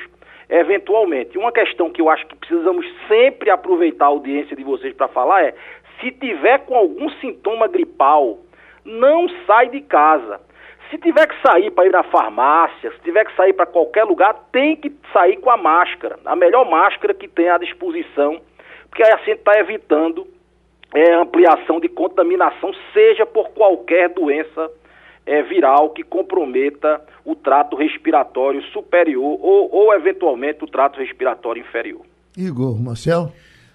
eventualmente. 0.50 1.38
Uma 1.38 1.52
questão 1.52 1.90
que 1.90 2.02
eu 2.02 2.10
acho 2.10 2.26
que 2.26 2.36
precisamos 2.36 2.86
sempre 3.08 3.52
aproveitar 3.52 4.06
a 4.06 4.10
audiência 4.10 4.56
de 4.56 4.64
vocês 4.64 4.94
para 4.96 5.08
falar 5.08 5.44
é: 5.44 5.54
se 6.00 6.12
tiver 6.12 6.60
com 6.66 6.76
algum 6.76 7.10
sintoma 7.22 7.68
gripal, 7.68 8.40
não 8.84 9.30
sai 9.46 9.70
de 9.70 9.82
casa. 9.82 10.42
Se 10.90 10.98
tiver 10.98 11.26
que 11.28 11.48
sair 11.48 11.72
para 11.72 11.86
ir 11.86 11.92
na 11.92 12.04
farmácia, 12.04 12.92
se 12.92 13.00
tiver 13.00 13.24
que 13.24 13.36
sair 13.36 13.54
para 13.54 13.66
qualquer 13.66 14.04
lugar, 14.04 14.34
tem 14.52 14.76
que 14.76 14.92
sair 15.14 15.38
com 15.38 15.50
a 15.50 15.56
máscara, 15.56 16.20
a 16.26 16.36
melhor 16.36 16.70
máscara 16.70 17.14
que 17.14 17.30
tem 17.30 17.50
à 17.50 17.58
disposição, 17.58 18.42
porque 18.90 19.04
aí 19.04 19.14
assim 19.14 19.32
está 19.32 19.58
evitando 19.58 20.28
é, 20.94 21.14
ampliação 21.16 21.80
de 21.80 21.88
contaminação, 21.88 22.72
seja 22.94 23.26
por 23.26 23.50
qualquer 23.50 24.10
doença 24.10 24.70
é, 25.26 25.42
viral 25.44 25.92
que 25.92 26.04
comprometa 26.04 27.02
o 27.24 27.36
trato 27.36 27.76
respiratório 27.76 28.62
superior 28.74 29.38
ou, 29.42 29.74
ou, 29.74 29.94
eventualmente, 29.94 30.64
o 30.64 30.68
trato 30.68 31.00
respiratório 31.00 31.62
inferior. 31.62 32.02
Igor 32.38 32.82
Marcel. 32.82 33.32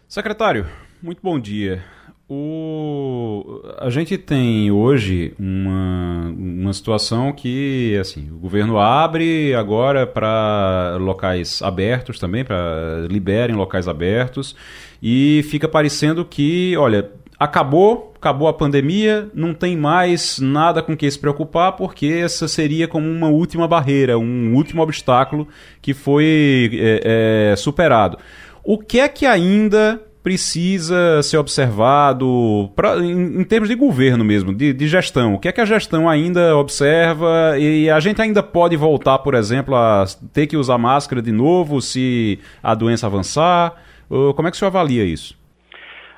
Secretário, 0.09 0.67
muito 1.03 1.21
bom 1.23 1.39
dia. 1.39 1.83
O... 2.29 3.63
A 3.79 3.89
gente 3.89 4.19
tem 4.19 4.69
hoje 4.73 5.33
uma, 5.39 6.35
uma 6.37 6.73
situação 6.73 7.33
que 7.33 7.97
assim, 8.01 8.29
o 8.33 8.37
governo 8.37 8.79
abre 8.81 9.55
agora 9.55 10.05
para 10.05 10.97
locais 10.99 11.63
abertos 11.63 12.19
também, 12.19 12.45
para 12.45 13.07
liberem 13.09 13.55
locais 13.55 13.87
abertos, 13.87 14.57
e 15.03 15.45
fica 15.49 15.69
parecendo 15.69 16.25
que, 16.25 16.77
olha, 16.77 17.11
acabou, 17.39 18.13
acabou 18.17 18.49
a 18.49 18.53
pandemia, 18.53 19.29
não 19.35 19.53
tem 19.53 19.77
mais 19.77 20.39
nada 20.39 20.83
com 20.83 20.97
que 20.97 21.11
se 21.11 21.19
preocupar, 21.19 21.73
porque 21.73 22.07
essa 22.07 22.49
seria 22.49 22.89
como 22.89 23.09
uma 23.09 23.29
última 23.29 23.69
barreira, 23.69 24.19
um 24.19 24.55
último 24.55 24.83
obstáculo 24.83 25.47
que 25.81 25.93
foi 25.93 26.71
é, 26.75 27.53
é, 27.53 27.57
superado. 27.57 28.19
O 28.65 28.79
que 28.79 28.99
é 28.99 29.09
que 29.09 29.27
ainda 29.27 30.03
precisa 30.27 31.23
ser 31.23 31.37
observado 31.37 32.69
pra, 32.75 32.99
em, 32.99 33.41
em, 33.41 33.45
termos 33.45 33.69
de 33.69 33.77
governo 33.77 34.25
mesmo, 34.25 34.53
de, 34.53 34.73
de, 34.73 34.89
gestão? 34.89 35.35
O 35.35 35.39
que 35.39 35.47
é 35.47 35.53
que 35.53 35.61
a 35.61 35.65
gestão 35.65 36.09
ainda 36.09 36.57
observa? 36.57 37.57
E 37.57 37.89
a 37.89 38.01
gente 38.01 38.21
ainda 38.21 38.43
pode 38.43 38.77
voltar, 38.77 39.19
por 39.19 39.35
exemplo, 39.35 39.77
a 39.77 40.05
ter 40.33 40.49
que 40.49 40.57
usar 40.57 40.79
máscara 40.79 41.23
de 41.23 41.31
novo 41.31 41.81
se 41.81 42.41
a 42.61 42.75
doença 42.75 43.07
avançar? 43.07 43.75
Como 44.09 44.47
é 44.47 44.51
que 44.51 44.57
o 44.57 44.59
senhor 44.59 44.69
avalia 44.69 45.05
isso? 45.05 45.37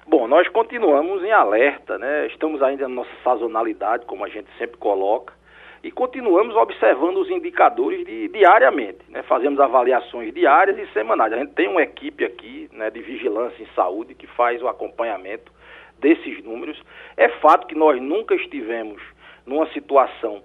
Bom, 0.07 0.27
nós 0.27 0.49
continuamos 0.49 1.23
em 1.23 1.33
alerta, 1.33 1.99
né? 1.99 2.27
Estamos 2.29 2.63
ainda 2.63 2.89
na 2.89 2.95
nossa 2.95 3.11
sazonalidade, 3.23 4.07
como 4.07 4.25
a 4.25 4.29
gente 4.29 4.49
sempre 4.59 4.79
coloca. 4.79 5.35
e 5.83 5.93
continuamos 5.93 6.57
observando 6.57 7.19
os 7.19 7.31
indicadores 7.31 8.05
de, 8.05 8.29
diariamente. 8.29 8.99
Né? 9.09 9.23
Fazemos 9.23 9.61
avaliações 9.61 10.35
diárias 10.35 10.77
e 10.79 10.93
semanais. 10.93 11.33
A 11.33 11.39
gente 11.39 11.53
tem 11.53 11.69
uma 11.69 11.83
equipe 11.83 12.25
aqui 12.25 12.69
né, 12.73 12.91
de 12.91 13.01
vigilância 13.01 13.63
em 13.63 13.67
saúde 13.77 14.15
que 14.15 14.27
faz 14.27 14.61
o 14.61 14.67
acompanhamento 14.67 15.53
desses 15.99 16.43
números. 16.43 16.83
É 17.17 17.29
fato 17.41 17.67
que 17.67 17.75
nós 17.75 18.01
nunca 18.01 18.35
estivemos 18.35 19.01
numa 19.47 19.69
situação 19.73 20.43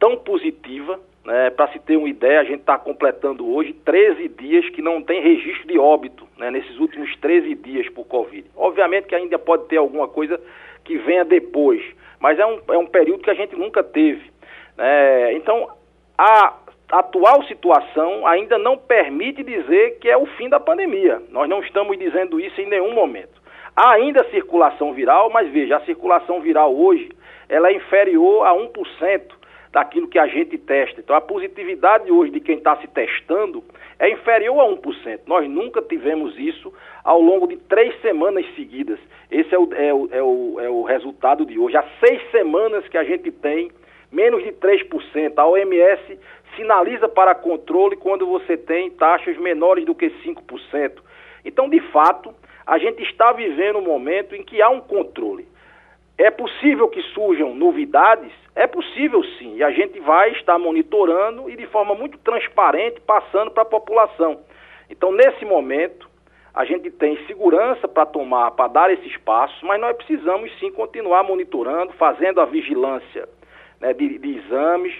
tão 0.00 0.16
positiva. 0.16 0.98
Né? 1.26 1.50
Para 1.50 1.72
se 1.72 1.80
ter 1.80 1.96
uma 1.96 2.08
ideia, 2.08 2.40
a 2.40 2.44
gente 2.44 2.60
está 2.60 2.78
completando 2.78 3.52
hoje 3.52 3.72
13 3.72 4.28
dias 4.28 4.68
que 4.70 4.80
não 4.80 5.02
tem 5.02 5.20
registro 5.20 5.66
de 5.66 5.76
óbito 5.76 6.26
né? 6.38 6.52
nesses 6.52 6.78
últimos 6.78 7.14
13 7.16 7.52
dias 7.56 7.88
por 7.88 8.06
Covid. 8.06 8.48
Obviamente 8.56 9.08
que 9.08 9.14
ainda 9.14 9.36
pode 9.36 9.66
ter 9.66 9.76
alguma 9.76 10.06
coisa 10.06 10.40
que 10.84 10.96
venha 10.98 11.24
depois, 11.24 11.82
mas 12.20 12.38
é 12.38 12.46
um, 12.46 12.60
é 12.68 12.78
um 12.78 12.86
período 12.86 13.24
que 13.24 13.30
a 13.30 13.34
gente 13.34 13.56
nunca 13.56 13.82
teve. 13.82 14.22
É, 14.78 15.32
então, 15.32 15.68
a 16.16 16.54
atual 16.92 17.42
situação 17.46 18.24
ainda 18.24 18.56
não 18.56 18.78
permite 18.78 19.42
dizer 19.42 19.98
que 19.98 20.08
é 20.08 20.16
o 20.16 20.26
fim 20.26 20.48
da 20.48 20.60
pandemia. 20.60 21.20
Nós 21.30 21.48
não 21.48 21.60
estamos 21.60 21.98
dizendo 21.98 22.38
isso 22.38 22.60
em 22.60 22.68
nenhum 22.68 22.94
momento. 22.94 23.42
Há 23.74 23.94
ainda 23.94 24.30
circulação 24.30 24.92
viral, 24.92 25.28
mas 25.30 25.50
veja, 25.50 25.76
a 25.76 25.84
circulação 25.84 26.40
viral 26.40 26.72
hoje 26.72 27.10
ela 27.48 27.68
é 27.68 27.74
inferior 27.74 28.46
a 28.46 28.54
1% 28.54 29.22
daquilo 29.76 30.08
que 30.08 30.18
a 30.18 30.26
gente 30.26 30.56
testa. 30.56 31.00
Então, 31.00 31.14
a 31.14 31.20
positividade 31.20 32.10
hoje 32.10 32.32
de 32.32 32.40
quem 32.40 32.56
está 32.56 32.78
se 32.78 32.88
testando 32.88 33.62
é 33.98 34.08
inferior 34.08 34.58
a 34.58 34.74
1%. 34.74 35.20
Nós 35.26 35.46
nunca 35.50 35.82
tivemos 35.82 36.34
isso 36.38 36.72
ao 37.04 37.20
longo 37.20 37.46
de 37.46 37.58
três 37.58 37.94
semanas 38.00 38.46
seguidas. 38.54 38.98
Esse 39.30 39.54
é 39.54 39.58
o, 39.58 39.68
é 39.74 39.92
o, 39.92 40.08
é 40.10 40.22
o, 40.22 40.60
é 40.60 40.70
o 40.70 40.82
resultado 40.82 41.44
de 41.44 41.58
hoje. 41.58 41.76
Há 41.76 41.84
seis 42.00 42.22
semanas 42.30 42.88
que 42.88 42.96
a 42.96 43.04
gente 43.04 43.30
tem 43.30 43.70
menos 44.10 44.42
de 44.42 44.52
3%. 44.52 45.34
A 45.36 45.46
OMS 45.46 46.18
sinaliza 46.56 47.06
para 47.06 47.34
controle 47.34 47.96
quando 47.96 48.26
você 48.26 48.56
tem 48.56 48.90
taxas 48.92 49.36
menores 49.36 49.84
do 49.84 49.94
que 49.94 50.08
5%. 50.08 50.92
Então, 51.44 51.68
de 51.68 51.80
fato, 51.92 52.34
a 52.66 52.78
gente 52.78 53.02
está 53.02 53.30
vivendo 53.30 53.78
um 53.78 53.84
momento 53.84 54.34
em 54.34 54.42
que 54.42 54.62
há 54.62 54.70
um 54.70 54.80
controle. 54.80 55.46
É 56.18 56.30
possível 56.30 56.88
que 56.88 57.02
surjam 57.02 57.54
novidades? 57.54 58.32
É 58.54 58.66
possível 58.66 59.22
sim, 59.38 59.56
e 59.56 59.62
a 59.62 59.70
gente 59.70 60.00
vai 60.00 60.30
estar 60.32 60.58
monitorando 60.58 61.50
e 61.50 61.56
de 61.56 61.66
forma 61.66 61.94
muito 61.94 62.16
transparente 62.18 63.00
passando 63.02 63.50
para 63.50 63.64
a 63.64 63.66
população. 63.66 64.40
Então, 64.88 65.12
nesse 65.12 65.44
momento, 65.44 66.08
a 66.54 66.64
gente 66.64 66.90
tem 66.90 67.18
segurança 67.26 67.86
para 67.86 68.06
tomar, 68.06 68.52
para 68.52 68.68
dar 68.68 68.90
esses 68.90 69.14
passos, 69.18 69.60
mas 69.62 69.78
nós 69.78 69.94
precisamos 69.94 70.50
sim 70.58 70.72
continuar 70.72 71.22
monitorando, 71.22 71.92
fazendo 71.92 72.40
a 72.40 72.46
vigilância 72.46 73.28
né, 73.78 73.92
de, 73.92 74.18
de 74.18 74.38
exames, 74.38 74.94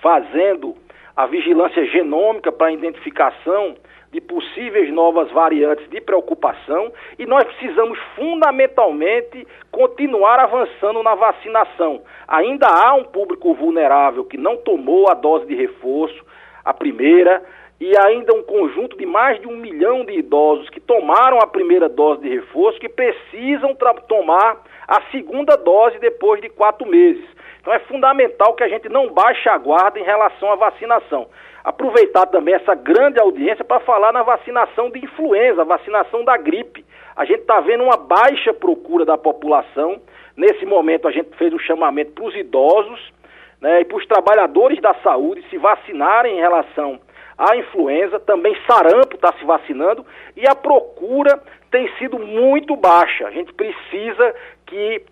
fazendo 0.00 0.76
a 1.16 1.26
vigilância 1.26 1.84
genômica 1.86 2.52
para 2.52 2.70
identificação 2.70 3.74
de 4.12 4.20
possíveis 4.20 4.92
novas 4.92 5.30
variantes 5.30 5.88
de 5.90 6.00
preocupação 6.00 6.92
e 7.18 7.26
nós 7.26 7.44
precisamos 7.44 7.98
fundamentalmente 8.16 9.46
continuar 9.70 10.38
avançando 10.38 11.02
na 11.02 11.14
vacinação. 11.14 12.02
Ainda 12.26 12.66
há 12.66 12.94
um 12.94 13.04
público 13.04 13.52
vulnerável 13.54 14.24
que 14.24 14.38
não 14.38 14.56
tomou 14.56 15.10
a 15.10 15.14
dose 15.14 15.46
de 15.46 15.54
reforço, 15.54 16.24
a 16.64 16.72
primeira, 16.72 17.42
e 17.80 17.92
ainda 17.96 18.34
um 18.34 18.42
conjunto 18.42 18.96
de 18.96 19.06
mais 19.06 19.40
de 19.40 19.46
um 19.46 19.56
milhão 19.56 20.04
de 20.04 20.12
idosos 20.18 20.68
que 20.70 20.80
tomaram 20.80 21.38
a 21.38 21.46
primeira 21.46 21.88
dose 21.88 22.22
de 22.22 22.28
reforço 22.28 22.80
que 22.80 22.88
precisam 22.88 23.76
tomar 24.08 24.62
a 24.86 25.00
segunda 25.12 25.56
dose 25.56 25.98
depois 25.98 26.40
de 26.40 26.48
quatro 26.48 26.86
meses. 26.86 27.24
Então 27.60 27.72
é 27.72 27.78
fundamental 27.80 28.54
que 28.54 28.64
a 28.64 28.68
gente 28.68 28.88
não 28.88 29.10
baixe 29.10 29.48
a 29.48 29.58
guarda 29.58 29.98
em 29.98 30.02
relação 30.02 30.50
à 30.50 30.56
vacinação. 30.56 31.28
Aproveitar 31.68 32.24
também 32.24 32.54
essa 32.54 32.74
grande 32.74 33.20
audiência 33.20 33.62
para 33.62 33.78
falar 33.80 34.10
na 34.10 34.22
vacinação 34.22 34.88
de 34.88 35.04
influenza, 35.04 35.66
vacinação 35.66 36.24
da 36.24 36.34
gripe. 36.34 36.82
A 37.14 37.26
gente 37.26 37.40
está 37.40 37.60
vendo 37.60 37.84
uma 37.84 37.98
baixa 37.98 38.54
procura 38.54 39.04
da 39.04 39.18
população. 39.18 40.00
Nesse 40.34 40.64
momento 40.64 41.06
a 41.06 41.10
gente 41.10 41.36
fez 41.36 41.52
um 41.52 41.58
chamamento 41.58 42.12
para 42.12 42.24
os 42.24 42.34
idosos 42.34 43.12
né, 43.60 43.82
e 43.82 43.84
para 43.84 43.98
os 43.98 44.06
trabalhadores 44.06 44.80
da 44.80 44.94
saúde 45.02 45.44
se 45.50 45.58
vacinarem 45.58 46.38
em 46.38 46.40
relação 46.40 46.98
à 47.36 47.54
influenza, 47.54 48.18
também 48.18 48.56
sarampo 48.66 49.16
está 49.16 49.34
se 49.34 49.44
vacinando 49.44 50.06
e 50.34 50.48
a 50.48 50.54
procura 50.54 51.38
tem 51.70 51.86
sido 51.98 52.18
muito 52.18 52.76
baixa. 52.76 53.26
A 53.26 53.30
gente 53.30 53.52
precisa 53.52 54.34
que 54.64 55.02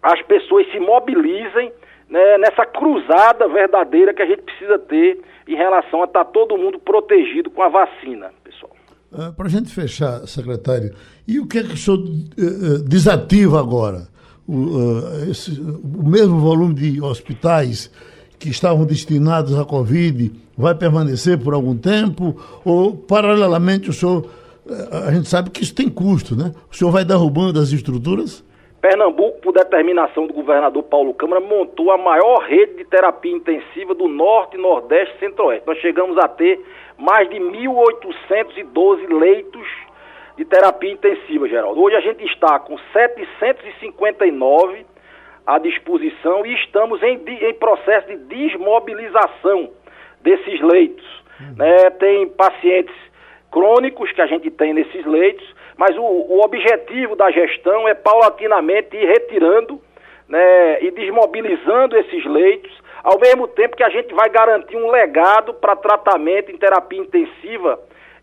as 0.00 0.22
pessoas 0.22 0.70
se 0.70 0.78
mobilizem 0.78 1.72
né, 2.08 2.38
nessa 2.38 2.64
cruzada 2.64 3.48
verdadeira 3.48 4.14
que 4.14 4.22
a 4.22 4.26
gente 4.26 4.42
precisa 4.42 4.78
ter 4.78 5.20
em 5.46 5.56
relação 5.56 6.02
a 6.02 6.04
estar 6.04 6.24
tá 6.24 6.30
todo 6.30 6.56
mundo 6.56 6.78
protegido 6.78 7.50
com 7.50 7.62
a 7.62 7.68
vacina, 7.68 8.30
pessoal. 8.42 8.72
Ah, 9.12 9.32
Para 9.32 9.46
a 9.46 9.50
gente 9.50 9.72
fechar, 9.72 10.26
secretário, 10.26 10.94
e 11.26 11.40
o 11.40 11.46
que 11.46 11.58
é 11.58 11.62
que 11.62 11.74
o 11.74 11.76
senhor 11.76 11.98
uh, 11.98 12.78
desativa 12.84 13.58
agora? 13.58 14.08
O, 14.46 14.52
uh, 14.54 15.30
esse, 15.30 15.60
o 15.60 16.08
mesmo 16.08 16.38
volume 16.38 16.74
de 16.74 17.00
hospitais 17.00 17.90
que 18.38 18.48
estavam 18.48 18.84
destinados 18.84 19.58
à 19.58 19.64
Covid 19.64 20.32
vai 20.56 20.74
permanecer 20.74 21.38
por 21.38 21.54
algum 21.54 21.76
tempo? 21.76 22.36
Ou, 22.64 22.96
paralelamente, 22.96 23.90
o 23.90 23.92
senhor. 23.92 24.28
A 24.90 25.12
gente 25.12 25.28
sabe 25.28 25.50
que 25.50 25.62
isso 25.62 25.72
tem 25.72 25.88
custo, 25.88 26.34
né? 26.34 26.52
O 26.70 26.74
senhor 26.74 26.90
vai 26.90 27.04
derrubando 27.04 27.60
as 27.60 27.70
estruturas? 27.70 28.42
Pernambuco, 28.86 29.40
por 29.40 29.52
determinação 29.52 30.28
do 30.28 30.32
governador 30.32 30.84
Paulo 30.84 31.12
Câmara, 31.12 31.40
montou 31.40 31.90
a 31.90 31.98
maior 31.98 32.38
rede 32.44 32.74
de 32.74 32.84
terapia 32.84 33.32
intensiva 33.32 33.92
do 33.94 34.06
Norte, 34.06 34.56
Nordeste 34.56 35.12
e 35.16 35.18
Centro-Oeste. 35.18 35.66
Nós 35.66 35.76
chegamos 35.78 36.16
a 36.18 36.28
ter 36.28 36.64
mais 36.96 37.28
de 37.28 37.34
1.812 37.34 39.08
leitos 39.12 39.66
de 40.36 40.44
terapia 40.44 40.92
intensiva, 40.92 41.48
Geraldo. 41.48 41.82
Hoje 41.82 41.96
a 41.96 42.00
gente 42.00 42.24
está 42.26 42.60
com 42.60 42.78
759 42.92 44.86
à 45.44 45.58
disposição 45.58 46.46
e 46.46 46.54
estamos 46.54 47.02
em, 47.02 47.20
em 47.26 47.54
processo 47.54 48.06
de 48.06 48.18
desmobilização 48.18 49.68
desses 50.20 50.60
leitos. 50.60 51.24
Uhum. 51.40 51.56
Né? 51.56 51.90
Tem 51.90 52.28
pacientes 52.28 52.94
crônicos 53.50 54.12
que 54.12 54.22
a 54.22 54.26
gente 54.26 54.48
tem 54.48 54.72
nesses 54.72 55.04
leitos, 55.04 55.44
mas 55.76 55.96
o, 55.96 56.02
o 56.02 56.40
objetivo 56.44 57.14
da 57.14 57.30
gestão 57.30 57.86
é 57.88 57.94
paulatinamente 57.94 58.96
ir 58.96 59.06
retirando 59.06 59.80
né, 60.28 60.82
e 60.82 60.90
desmobilizando 60.90 61.96
esses 61.96 62.24
leitos, 62.24 62.72
ao 63.02 63.18
mesmo 63.20 63.46
tempo 63.48 63.76
que 63.76 63.84
a 63.84 63.90
gente 63.90 64.12
vai 64.14 64.28
garantir 64.28 64.76
um 64.76 64.90
legado 64.90 65.54
para 65.54 65.76
tratamento 65.76 66.50
em 66.50 66.56
terapia 66.56 67.00
intensiva 67.00 67.78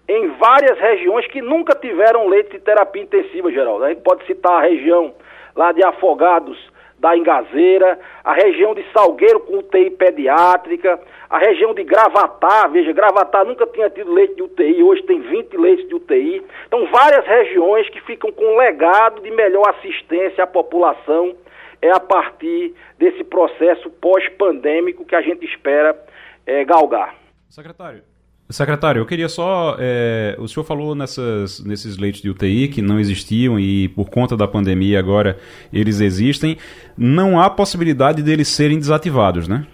em 0.07 0.27
várias 0.31 0.77
regiões 0.79 1.25
que 1.27 1.41
nunca 1.41 1.75
tiveram 1.75 2.27
leitos 2.27 2.51
de 2.51 2.59
terapia 2.59 3.03
intensiva, 3.03 3.51
Geraldo. 3.51 3.85
A 3.85 3.89
gente 3.89 4.01
pode 4.01 4.25
citar 4.25 4.53
a 4.53 4.61
região 4.61 5.13
lá 5.55 5.71
de 5.71 5.83
Afogados, 5.83 6.57
da 7.03 7.17
Engazeira, 7.17 7.99
a 8.23 8.33
região 8.33 8.73
de 8.73 8.81
Salgueiro 8.93 9.41
com 9.41 9.57
UTI 9.57 9.89
pediátrica, 9.89 10.97
a 11.29 11.37
região 11.37 11.73
de 11.73 11.83
Gravatá, 11.83 12.65
veja, 12.67 12.93
Gravatá 12.93 13.43
nunca 13.43 13.67
tinha 13.67 13.89
tido 13.89 14.13
leite 14.13 14.35
de 14.35 14.43
UTI, 14.43 14.81
hoje 14.81 15.03
tem 15.03 15.19
20 15.19 15.57
leitos 15.57 15.85
de 15.89 15.95
UTI. 15.95 16.41
Então, 16.65 16.87
várias 16.89 17.25
regiões 17.25 17.89
que 17.89 17.99
ficam 18.03 18.31
com 18.31 18.45
um 18.45 18.57
legado 18.57 19.21
de 19.21 19.29
melhor 19.31 19.69
assistência 19.71 20.45
à 20.45 20.47
população 20.47 21.35
é 21.81 21.91
a 21.91 21.99
partir 21.99 22.73
desse 22.97 23.21
processo 23.25 23.89
pós-pandêmico 23.89 25.03
que 25.03 25.15
a 25.15 25.21
gente 25.21 25.45
espera 25.45 26.01
é, 26.45 26.63
galgar. 26.63 27.15
Secretário, 27.49 28.01
Secretário, 28.53 28.99
eu 28.99 29.05
queria 29.07 29.27
só. 29.27 29.75
É, 29.79 30.35
o 30.37 30.47
senhor 30.47 30.63
falou 30.63 30.93
nessas, 30.93 31.65
nesses 31.65 31.97
leitos 31.97 32.21
de 32.21 32.29
UTI 32.29 32.67
que 32.67 32.83
não 32.83 32.99
existiam 32.99 33.59
e 33.59 33.87
por 33.89 34.11
conta 34.11 34.37
da 34.37 34.47
pandemia 34.47 34.99
agora 34.99 35.37
eles 35.73 35.99
existem. 35.99 36.55
Não 36.95 37.41
há 37.41 37.49
possibilidade 37.49 38.21
deles 38.21 38.47
serem 38.47 38.77
desativados, 38.77 39.47
né? 39.47 39.65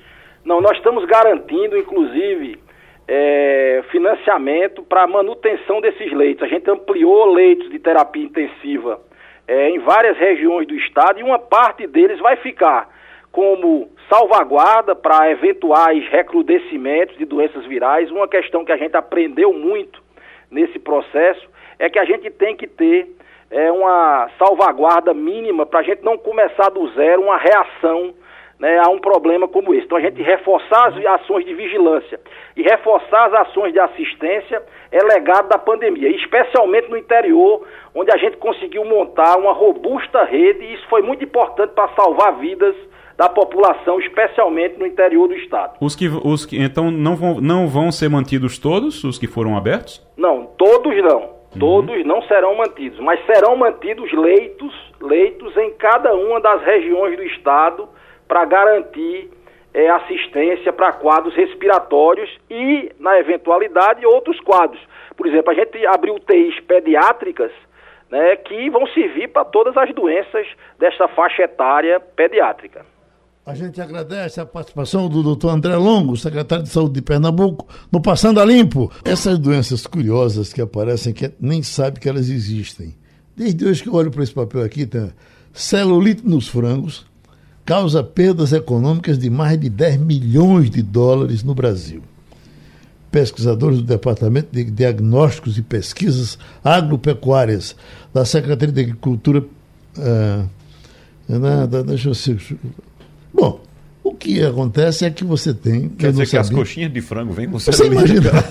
Não, 0.46 0.62
nós 0.62 0.78
estamos 0.78 1.04
garantindo, 1.04 1.78
inclusive, 1.78 2.58
é, 3.06 3.84
financiamento 3.92 4.82
para 4.82 5.06
manutenção 5.06 5.82
desses 5.82 6.14
leitos. 6.14 6.44
A 6.44 6.48
gente 6.48 6.72
ampliou 6.72 7.34
leitos 7.34 7.70
de 7.70 7.80
terapia 7.80 8.24
intensiva 8.24 9.02
é, 9.46 9.72
em 9.72 9.80
várias 9.80 10.18
regiões 10.18 10.66
do 10.66 10.76
estado 10.76 11.20
e 11.20 11.24
uma 11.24 11.38
parte 11.38 11.86
deles 11.86 12.18
vai 12.20 12.38
ficar 12.38 12.88
como 13.32 13.90
salvaguarda 14.10 14.96
para 14.96 15.32
eventuais 15.32 16.08
recrudescimentos 16.10 17.18
de 17.18 17.26
doenças 17.26 17.66
virais. 17.66 18.10
Uma 18.10 18.28
questão 18.28 18.66
que 18.66 18.72
a 18.72 18.78
gente 18.78 18.96
aprendeu 18.98 19.54
muito 19.54 20.02
nesse 20.50 20.80
processo 20.80 21.48
é 21.78 21.90
que 21.90 22.00
a 22.00 22.06
gente 22.06 22.30
tem 22.32 22.56
que 22.56 22.68
ter 22.68 23.08
é, 23.52 23.72
uma 23.72 24.30
salvaguarda 24.38 25.14
mínima 25.14 25.66
para 25.66 25.80
a 25.80 25.84
gente 25.84 26.04
não 26.04 26.18
começar 26.18 26.70
do 26.70 26.88
zero 26.94 27.22
uma 27.22 27.38
reação 27.38 28.14
né, 28.60 28.78
a 28.78 28.90
um 28.90 29.00
problema 29.00 29.48
como 29.48 29.74
esse. 29.74 29.86
Então 29.86 29.98
a 29.98 30.02
gente 30.02 30.22
reforçar 30.22 30.88
as 30.88 31.22
ações 31.22 31.46
de 31.46 31.54
vigilância 31.54 32.20
e 32.58 32.62
reforçar 32.62 33.28
as 33.28 33.48
ações 33.48 33.72
de 33.72 33.80
assistência 33.80 34.62
é 34.92 35.02
legado 35.02 35.48
da 35.48 35.58
pandemia, 35.58 36.10
especialmente 36.10 36.90
no 36.90 36.98
interior, 36.98 37.66
onde 37.96 38.12
a 38.12 38.18
gente 38.18 38.38
conseguiu 38.38 38.84
montar 38.84 39.38
uma 39.38 39.54
robusta 39.54 40.24
rede 40.26 40.66
e 40.66 40.74
isso 40.74 40.88
foi 40.90 41.02
muito 41.02 41.24
importante 41.24 41.72
para 41.74 41.88
salvar 41.90 42.34
vidas 42.38 42.76
da 43.20 43.28
população, 43.28 44.00
especialmente 44.00 44.80
no 44.80 44.88
interior 44.88 45.28
do 45.28 45.36
estado. 45.36 45.74
Os 45.82 45.94
que, 45.94 46.08
os 46.08 46.46
que 46.46 46.58
então 46.58 46.90
não 46.90 47.18
vão, 47.18 47.42
não 47.42 47.68
vão 47.68 47.92
ser 47.92 48.10
mantidos 48.10 48.58
todos, 48.58 49.04
os 49.04 49.20
que 49.20 49.28
foram 49.28 49.58
abertos? 49.58 50.02
Não, 50.16 50.46
todos 50.58 50.96
não. 51.04 51.24
Uhum. 51.24 51.60
Todos 51.60 52.06
não 52.06 52.22
serão 52.22 52.56
mantidos, 52.56 52.98
mas 53.02 53.20
serão 53.26 53.58
mantidos 53.58 54.10
leitos, 54.14 54.74
leitos 55.02 55.58
em 55.58 55.72
cada 55.72 56.16
uma 56.16 56.40
das 56.40 56.64
regiões 56.64 57.18
do 57.18 57.24
estado 57.24 57.90
para 58.26 58.46
garantir 58.46 59.30
é, 59.74 59.90
assistência 59.90 60.72
para 60.72 60.94
quadros 60.94 61.36
respiratórios 61.36 62.30
e, 62.50 62.90
na 62.98 63.20
eventualidade, 63.20 64.06
outros 64.06 64.40
quadros. 64.40 64.80
Por 65.18 65.28
exemplo, 65.28 65.52
a 65.52 65.56
gente 65.56 65.86
abriu 65.86 66.16
UTIs 66.16 66.58
pediátricas 66.62 67.52
né, 68.10 68.38
que 68.38 68.70
vão 68.70 68.88
servir 68.88 69.28
para 69.28 69.44
todas 69.44 69.76
as 69.76 69.94
doenças 69.94 70.48
dessa 70.78 71.06
faixa 71.10 71.44
etária 71.44 72.00
pediátrica. 72.00 72.86
A 73.50 73.56
gente 73.56 73.82
agradece 73.82 74.40
a 74.40 74.46
participação 74.46 75.10
do 75.10 75.24
doutor 75.24 75.50
André 75.50 75.76
Longo, 75.76 76.16
secretário 76.16 76.66
de 76.66 76.70
Saúde 76.70 76.94
de 76.94 77.02
Pernambuco, 77.02 77.68
no 77.92 78.00
Passando 78.00 78.40
a 78.40 78.46
Limpo. 78.46 78.92
Essas 79.04 79.40
doenças 79.40 79.88
curiosas 79.88 80.54
que 80.54 80.62
aparecem, 80.62 81.12
que 81.12 81.32
nem 81.40 81.64
sabe 81.64 82.00
que 82.00 82.08
elas 82.08 82.30
existem. 82.30 82.94
Desde 83.36 83.66
hoje 83.66 83.82
que 83.82 83.90
eu 83.90 83.96
olho 83.96 84.12
para 84.12 84.22
esse 84.22 84.32
papel 84.32 84.62
aqui, 84.62 84.86
tem 84.86 85.12
celulite 85.52 86.22
nos 86.28 86.48
frangos, 86.48 87.08
causa 87.66 88.04
perdas 88.04 88.54
econômicas 88.54 89.18
de 89.18 89.32
mais 89.32 89.60
de 89.60 89.68
10 89.68 89.98
milhões 89.98 90.70
de 90.70 90.84
dólares 90.84 91.42
no 91.42 91.56
Brasil. 91.56 92.04
Pesquisadores 93.10 93.80
do 93.80 93.84
Departamento 93.84 94.50
de 94.52 94.64
Diagnósticos 94.66 95.58
e 95.58 95.64
Pesquisas 95.64 96.38
Agropecuárias 96.64 97.76
da 98.14 98.24
Secretaria 98.26 98.72
de 98.72 98.82
Agricultura. 98.82 99.44
Uh, 99.98 100.48
deixa 101.88 102.10
eu 102.10 102.14
Bom, 103.34 103.62
o 104.04 104.14
que 104.14 104.42
acontece 104.44 105.06
é 105.06 105.10
que 105.10 105.24
você 105.24 105.54
tem. 105.54 105.90
Quer 105.90 106.12
dizer 106.12 106.24
que 106.24 106.30
sabia, 106.32 106.42
as 106.42 106.50
coxinhas 106.50 106.92
de 106.92 107.02
frango 107.02 107.32
vêm 107.32 107.50
com 107.50 107.60
celulite. 107.60 107.96
Você 107.96 108.14
imagina? 108.14 108.32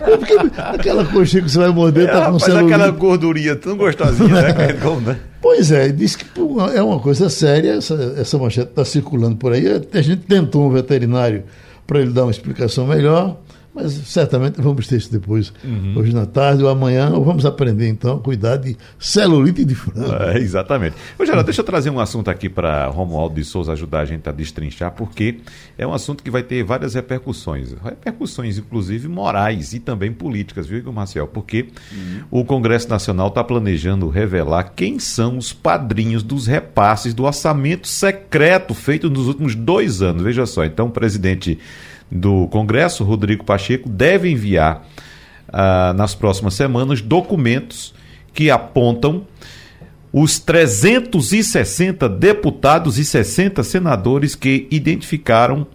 é 0.00 0.16
porque 0.16 0.34
aquela 0.56 1.04
coxinha 1.04 1.42
que 1.42 1.50
você 1.50 1.58
vai 1.58 1.70
morder 1.70 2.06
está 2.06 2.26
é, 2.26 2.30
com 2.30 2.38
celulite. 2.38 2.74
aquela 2.74 2.90
gordurinha 2.92 3.56
tão 3.56 3.76
gostosinha, 3.76 4.28
né? 4.28 4.72
Como, 4.82 5.00
né? 5.00 5.18
Pois 5.40 5.72
é, 5.72 5.88
diz 5.88 6.14
que 6.14 6.26
é 6.74 6.82
uma 6.82 7.00
coisa 7.00 7.28
séria, 7.28 7.72
essa, 7.72 8.14
essa 8.16 8.38
manchete 8.38 8.70
está 8.70 8.84
circulando 8.84 9.36
por 9.36 9.52
aí. 9.52 9.66
A 9.66 10.02
gente 10.02 10.22
tentou 10.22 10.66
um 10.66 10.70
veterinário 10.70 11.44
para 11.86 12.00
ele 12.00 12.12
dar 12.12 12.24
uma 12.24 12.30
explicação 12.30 12.86
melhor. 12.86 13.38
Mas 13.76 13.92
certamente 13.92 14.58
vamos 14.58 14.88
ter 14.88 14.96
isso 14.96 15.12
depois, 15.12 15.52
uhum. 15.62 15.98
hoje 15.98 16.14
na 16.14 16.24
tarde 16.24 16.62
ou 16.62 16.70
amanhã, 16.70 17.10
ou 17.10 17.22
vamos 17.22 17.44
aprender 17.44 17.86
então 17.86 18.16
a 18.16 18.18
cuidar 18.18 18.56
de 18.56 18.74
celulite 18.98 19.66
de 19.66 19.74
frango. 19.74 20.14
É, 20.14 20.38
exatamente. 20.38 20.96
Ô, 21.18 21.26
Geraldo, 21.26 21.44
deixa 21.44 21.60
eu 21.60 21.64
trazer 21.64 21.90
um 21.90 22.00
assunto 22.00 22.30
aqui 22.30 22.48
para 22.48 22.86
Romualdo 22.86 23.34
de 23.34 23.44
Souza 23.44 23.72
ajudar 23.72 24.00
a 24.00 24.04
gente 24.06 24.26
a 24.26 24.32
destrinchar, 24.32 24.92
porque 24.92 25.40
é 25.76 25.86
um 25.86 25.92
assunto 25.92 26.24
que 26.24 26.30
vai 26.30 26.42
ter 26.42 26.64
várias 26.64 26.94
repercussões. 26.94 27.74
Repercussões, 27.84 28.56
inclusive, 28.56 29.08
morais 29.08 29.74
e 29.74 29.78
também 29.78 30.10
políticas, 30.10 30.66
viu, 30.66 30.78
Igor 30.78 30.94
Marcel? 30.94 31.26
Porque 31.26 31.68
uhum. 31.92 32.22
o 32.30 32.44
Congresso 32.46 32.88
Nacional 32.88 33.28
está 33.28 33.44
planejando 33.44 34.08
revelar 34.08 34.72
quem 34.74 34.98
são 34.98 35.36
os 35.36 35.52
padrinhos 35.52 36.22
dos 36.22 36.46
repasses 36.46 37.12
do 37.12 37.24
orçamento 37.24 37.86
secreto 37.86 38.72
feito 38.72 39.10
nos 39.10 39.28
últimos 39.28 39.54
dois 39.54 40.00
anos. 40.00 40.22
Veja 40.22 40.46
só, 40.46 40.64
então 40.64 40.86
o 40.86 40.90
presidente 40.90 41.58
do 42.10 42.46
Congresso, 42.48 43.04
Rodrigo 43.04 43.44
Pacheco, 43.44 43.88
deve 43.88 44.30
enviar 44.30 44.86
ah, 45.48 45.92
nas 45.96 46.14
próximas 46.14 46.54
semanas 46.54 47.00
documentos 47.00 47.94
que 48.32 48.50
apontam 48.50 49.26
os 50.12 50.38
360 50.38 52.08
deputados 52.08 52.98
e 52.98 53.04
60 53.04 53.62
senadores 53.62 54.34
que 54.34 54.66
identificaram 54.70 55.66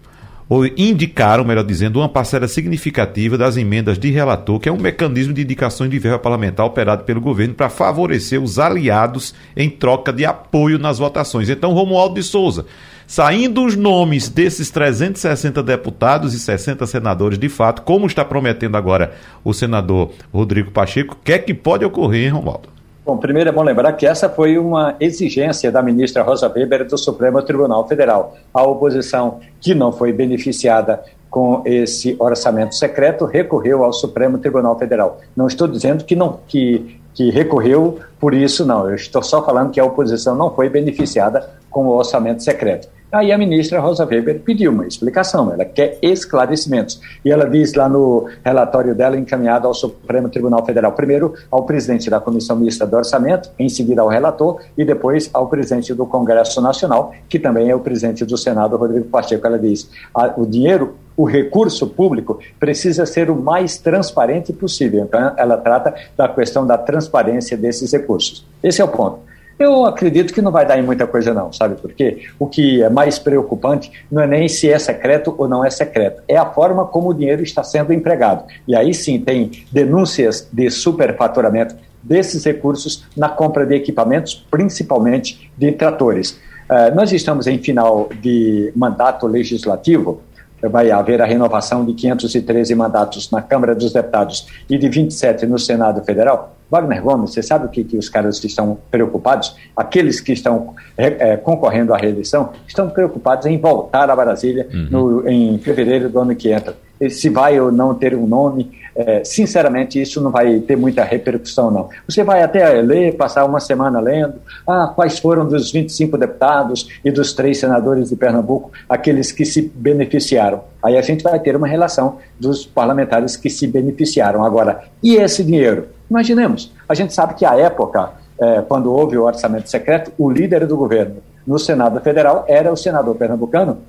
ou 0.51 0.65
indicaram, 0.65 1.45
melhor 1.45 1.63
dizendo, 1.63 1.99
uma 1.99 2.09
parcela 2.09 2.45
significativa 2.45 3.38
das 3.38 3.55
emendas 3.55 3.97
de 3.97 4.11
relator, 4.11 4.59
que 4.59 4.67
é 4.67 4.71
um 4.71 4.77
mecanismo 4.77 5.34
de 5.34 5.41
indicações 5.41 5.89
de 5.89 5.97
verba 5.97 6.19
parlamentar 6.19 6.65
operado 6.65 7.05
pelo 7.05 7.21
governo 7.21 7.53
para 7.53 7.69
favorecer 7.69 8.41
os 8.41 8.59
aliados 8.59 9.34
em 9.55 9.69
troca 9.69 10.11
de 10.11 10.25
apoio 10.25 10.77
nas 10.77 10.97
votações. 10.97 11.49
Então, 11.49 11.71
Romualdo 11.71 12.15
de 12.15 12.23
Souza, 12.23 12.65
saindo 13.12 13.66
os 13.66 13.76
nomes 13.76 14.30
desses 14.30 14.72
360 14.72 15.62
deputados 15.62 16.34
e 16.34 16.39
60 16.39 16.88
senadores 16.88 17.38
de 17.38 17.49
fato, 17.49 17.82
como 17.82 18.07
está 18.07 18.24
prometendo 18.24 18.78
agora 18.78 19.12
o 19.43 19.53
senador 19.53 20.12
Rodrigo 20.34 20.72
Pacheco, 20.72 21.16
o 21.16 21.18
que 21.22 21.34
é 21.34 21.38
que 21.38 21.53
pode 21.53 21.84
ocorrer, 21.84 22.28
hein, 22.28 22.30
Romualdo? 22.30 22.70
Bom, 23.05 23.18
primeiro 23.18 23.49
é 23.49 23.51
bom 23.51 23.64
lembrar 23.64 23.91
que 23.93 24.07
essa 24.07 24.30
foi 24.30 24.57
uma 24.57 24.95
exigência 24.97 25.70
da 25.70 25.82
ministra 25.82 26.24
Rosa 26.24 26.47
Weber 26.47 26.88
do 26.88 26.97
Supremo 26.97 27.41
Tribunal 27.41 27.86
Federal. 27.86 28.38
A 28.53 28.64
oposição, 28.64 29.41
que 29.59 29.76
não 29.76 29.91
foi 29.91 30.14
beneficiada 30.14 31.03
com 31.30 31.64
esse 31.66 32.16
orçamento 32.18 32.76
secreto, 32.76 33.26
recorreu 33.26 33.84
ao 33.84 33.91
Supremo 33.91 34.38
Tribunal 34.38 34.80
Federal. 34.80 35.20
Não 35.36 35.47
estou 35.47 35.68
dizendo 35.68 36.05
que 36.05 36.16
não 36.16 36.39
que, 36.47 36.97
que 37.14 37.30
recorreu 37.30 37.99
por 38.22 38.34
isso, 38.34 38.66
não. 38.66 38.88
Eu 38.88 38.95
estou 38.95 39.22
só 39.22 39.43
falando 39.43 39.72
que 39.72 39.82
a 39.82 39.84
oposição 39.84 40.34
não 40.34 40.55
foi 40.55 40.70
beneficiada 40.70 41.49
com 41.70 41.88
o 41.88 41.97
orçamento 41.97 42.41
secreto. 42.41 42.88
Aí 43.12 43.30
a 43.32 43.38
ministra 43.38 43.82
Rosa 43.82 44.05
Weber 44.05 44.39
pediu 44.39 44.72
uma 44.72 44.88
explicação, 44.88 45.51
ela 45.51 45.66
quer 45.66 45.97
esclarecimentos. 46.01 47.01
E 47.26 47.30
ela 47.30 47.49
diz 47.49 47.74
lá 47.74 47.89
no 47.89 48.26
relatório 48.43 48.95
dela, 48.95 49.18
encaminhado 49.18 49.68
ao 49.68 49.74
Supremo 49.74 50.30
Tribunal 50.30 50.66
Federal, 50.66 50.93
primeiro 50.93 51.34
ao 51.51 51.66
presidente 51.66 52.09
da 52.09 52.22
Comissão 52.22 52.55
Mista 52.55 52.88
do 52.88 52.95
Orçamento, 52.95 53.51
em 53.59 53.68
seguida 53.68 54.01
ao 54.01 54.07
relator 54.07 54.62
e 54.78 54.86
depois 54.86 55.30
ao 55.34 55.49
presidente 55.49 55.93
do 55.93 56.05
Congresso 56.05 56.62
Nacional, 56.62 57.14
que 57.28 57.38
também 57.38 57.70
é 57.70 57.76
o 57.76 57.82
presidente 57.82 58.24
do 58.24 58.38
Senado, 58.38 58.78
Rodrigo 58.78 59.05
Pacheco. 59.09 59.45
Ela 59.45 59.59
diz: 59.59 59.89
o 60.38 60.45
dinheiro 60.45 60.95
o 61.18 61.26
recurso 61.26 61.88
público 61.88 62.39
precisa 62.59 63.05
ser 63.05 63.30
o 63.30 63.36
mais 63.36 63.78
transparente 63.78 64.53
possível. 64.53 65.03
Então, 65.03 65.34
ela 65.38 65.57
trata 65.57 65.93
da 66.16 66.28
questão 66.30 66.66
da 66.66 66.78
transparência 66.78 67.57
desses 67.57 67.91
recursos. 67.91 68.45
Esse 68.64 68.82
é 68.82 68.86
o 68.86 68.88
ponto. 68.88 69.20
Eu 69.62 69.86
acredito 69.86 70.34
que 70.34 70.41
não 70.41 70.51
vai 70.51 70.66
dar 70.66 70.80
em 70.80 70.82
muita 70.82 71.05
coisa, 71.05 71.36
não, 71.36 71.53
sabe 71.53 71.76
por 71.76 71.93
quê? 71.93 72.24
O 72.39 72.47
que 72.47 72.82
é 72.82 72.89
mais 72.89 73.20
preocupante 73.20 73.91
não 74.12 74.24
é 74.24 74.26
nem 74.26 74.49
se 74.49 74.68
é 74.68 74.80
secreto 74.80 75.36
ou 75.38 75.47
não 75.47 75.64
é 75.64 75.70
secreto, 75.70 76.24
é 76.28 76.36
a 76.36 76.47
forma 76.47 76.84
como 76.88 77.09
o 77.09 77.14
dinheiro 77.14 77.43
está 77.43 77.64
sendo 77.64 77.93
empregado. 77.93 78.43
E 78.68 78.76
aí 78.76 78.91
sim 78.91 79.20
tem 79.20 79.51
denúncias 79.72 80.49
de 80.51 80.68
superfaturamento 80.72 81.76
desses 82.01 82.43
recursos 82.43 83.05
na 83.16 83.30
compra 83.30 83.64
de 83.64 83.76
equipamentos, 83.76 84.43
principalmente 84.49 85.51
de 85.55 85.72
tratores. 85.74 86.39
Uh, 86.68 86.95
nós 86.95 87.12
estamos 87.12 87.45
em 87.45 87.59
final 87.59 88.09
de 88.20 88.72
mandato 88.76 89.28
legislativo, 89.28 90.22
vai 90.70 90.91
haver 90.91 91.22
a 91.22 91.26
renovação 91.26 91.86
de 91.86 91.93
513 91.93 92.74
mandatos 92.76 93.30
na 93.32 93.41
Câmara 93.41 93.74
dos 93.74 93.91
Deputados 93.91 94.47
e 94.70 94.78
de 94.78 94.89
27 94.89 95.45
no 95.45 95.57
Senado 95.57 96.03
Federal. 96.03 96.55
Wagner 96.70 97.01
Gomes, 97.01 97.34
você 97.34 97.43
sabe 97.43 97.66
o 97.66 97.70
que, 97.70 97.84
que 97.84 97.97
os 97.97 98.07
caras 98.07 98.41
estão 98.41 98.78
preocupados? 98.89 99.55
Aqueles 99.76 100.22
que 100.22 100.32
estão 100.32 100.74
é, 100.95 101.36
concorrendo 101.36 101.93
à 101.93 101.97
reeleição 101.97 102.51
estão 102.66 102.89
preocupados 102.89 103.45
em 103.45 103.57
voltar 103.57 104.09
a 104.09 104.16
Brasília 104.16 104.68
uhum. 104.74 104.88
no, 104.89 105.30
em 105.30 105.57
fevereiro 105.57 106.07
do 106.09 106.20
ano 106.20 106.34
que 106.34 106.49
entra. 106.49 106.76
Se 107.09 107.30
vai 107.30 107.59
ou 107.59 107.72
não 107.72 107.93
ter 107.93 108.16
um 108.16 108.26
nome, 108.26 108.72
é, 108.95 109.23
sinceramente, 109.23 110.01
isso 110.01 110.21
não 110.21 110.31
vai 110.31 110.59
ter 110.59 110.75
muita 110.75 111.03
repercussão, 111.03 111.71
não. 111.71 111.89
Você 112.07 112.23
vai 112.23 112.43
até 112.43 112.69
ler, 112.81 113.15
passar 113.15 113.45
uma 113.45 113.59
semana 113.59 113.99
lendo, 113.99 114.35
ah, 114.67 114.91
quais 114.93 115.19
foram 115.19 115.47
dos 115.47 115.71
25 115.71 116.17
deputados 116.17 116.87
e 117.03 117.11
dos 117.11 117.33
três 117.33 117.59
senadores 117.59 118.09
de 118.09 118.15
Pernambuco 118.15 118.71
aqueles 118.89 119.31
que 119.31 119.45
se 119.45 119.61
beneficiaram. 119.61 120.63
Aí 120.83 120.97
a 120.97 121.01
gente 121.01 121.23
vai 121.23 121.39
ter 121.39 121.55
uma 121.55 121.67
relação 121.67 122.17
dos 122.39 122.65
parlamentares 122.65 123.35
que 123.37 123.49
se 123.49 123.67
beneficiaram. 123.67 124.43
Agora, 124.43 124.83
e 125.01 125.15
esse 125.15 125.43
dinheiro? 125.43 125.87
Imaginemos, 126.09 126.71
a 126.89 126.93
gente 126.93 127.13
sabe 127.13 127.35
que 127.35 127.45
à 127.45 127.55
época, 127.55 128.11
é, 128.39 128.61
quando 128.61 128.91
houve 128.91 129.17
o 129.17 129.23
orçamento 129.23 129.69
secreto, 129.69 130.11
o 130.17 130.29
líder 130.29 130.67
do 130.67 130.75
governo 130.75 131.17
no 131.45 131.57
Senado 131.57 131.99
Federal 132.01 132.45
era 132.47 132.71
o 132.71 132.77
senador 132.77 133.15
pernambucano 133.15 133.79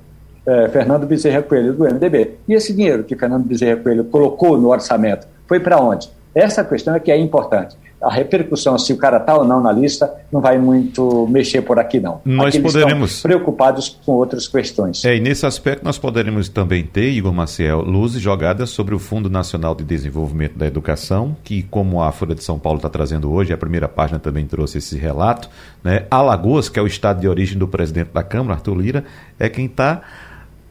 é, 0.45 0.69
Fernando 0.69 1.05
Bezerra 1.05 1.41
Coelho, 1.41 1.73
do 1.73 1.83
MDB. 1.83 2.35
E 2.47 2.53
esse 2.53 2.73
dinheiro 2.73 3.03
que 3.03 3.15
Fernando 3.15 3.45
Bezerra 3.45 3.77
Coelho 3.77 4.03
colocou 4.05 4.57
no 4.57 4.69
orçamento 4.69 5.27
foi 5.47 5.59
para 5.59 5.79
onde? 5.79 6.09
Essa 6.33 6.63
questão 6.63 6.95
é 6.95 6.99
que 6.99 7.11
é 7.11 7.17
importante 7.17 7.77
a 8.03 8.13
repercussão, 8.13 8.77
se 8.77 8.91
o 8.91 8.97
cara 8.97 9.17
está 9.17 9.37
ou 9.37 9.45
não 9.45 9.61
na 9.61 9.71
lista, 9.71 10.13
não 10.31 10.41
vai 10.41 10.57
muito 10.57 11.25
mexer 11.27 11.61
por 11.61 11.79
aqui, 11.79 11.99
não. 11.99 12.21
Nós 12.25 12.53
aqui 12.53 12.61
poderemos. 12.61 13.21
preocupados 13.21 13.97
com 14.05 14.11
outras 14.11 14.47
questões. 14.47 15.05
É, 15.05 15.15
e 15.15 15.21
nesse 15.21 15.45
aspecto 15.45 15.83
nós 15.85 15.97
poderemos 15.97 16.49
também 16.49 16.83
ter, 16.83 17.09
Igor 17.11 17.33
Maciel, 17.33 17.81
luzes 17.81 18.21
jogadas 18.21 18.69
sobre 18.69 18.93
o 18.93 18.99
Fundo 18.99 19.29
Nacional 19.29 19.73
de 19.73 19.85
Desenvolvimento 19.85 20.57
da 20.57 20.67
Educação, 20.67 21.35
que, 21.43 21.63
como 21.63 22.03
a 22.03 22.11
Folha 22.11 22.35
de 22.35 22.43
São 22.43 22.59
Paulo 22.59 22.77
está 22.77 22.89
trazendo 22.89 23.31
hoje, 23.31 23.53
a 23.53 23.57
primeira 23.57 23.87
página 23.87 24.19
também 24.19 24.45
trouxe 24.45 24.79
esse 24.79 24.97
relato. 24.97 25.49
Né? 25.81 26.05
Alagoas, 26.11 26.67
que 26.67 26.77
é 26.77 26.81
o 26.81 26.87
estado 26.87 27.21
de 27.21 27.27
origem 27.27 27.57
do 27.57 27.67
presidente 27.69 28.09
da 28.13 28.23
Câmara, 28.23 28.55
Arthur 28.55 28.75
Lira, 28.75 29.05
é 29.39 29.47
quem 29.47 29.65
está 29.65 30.01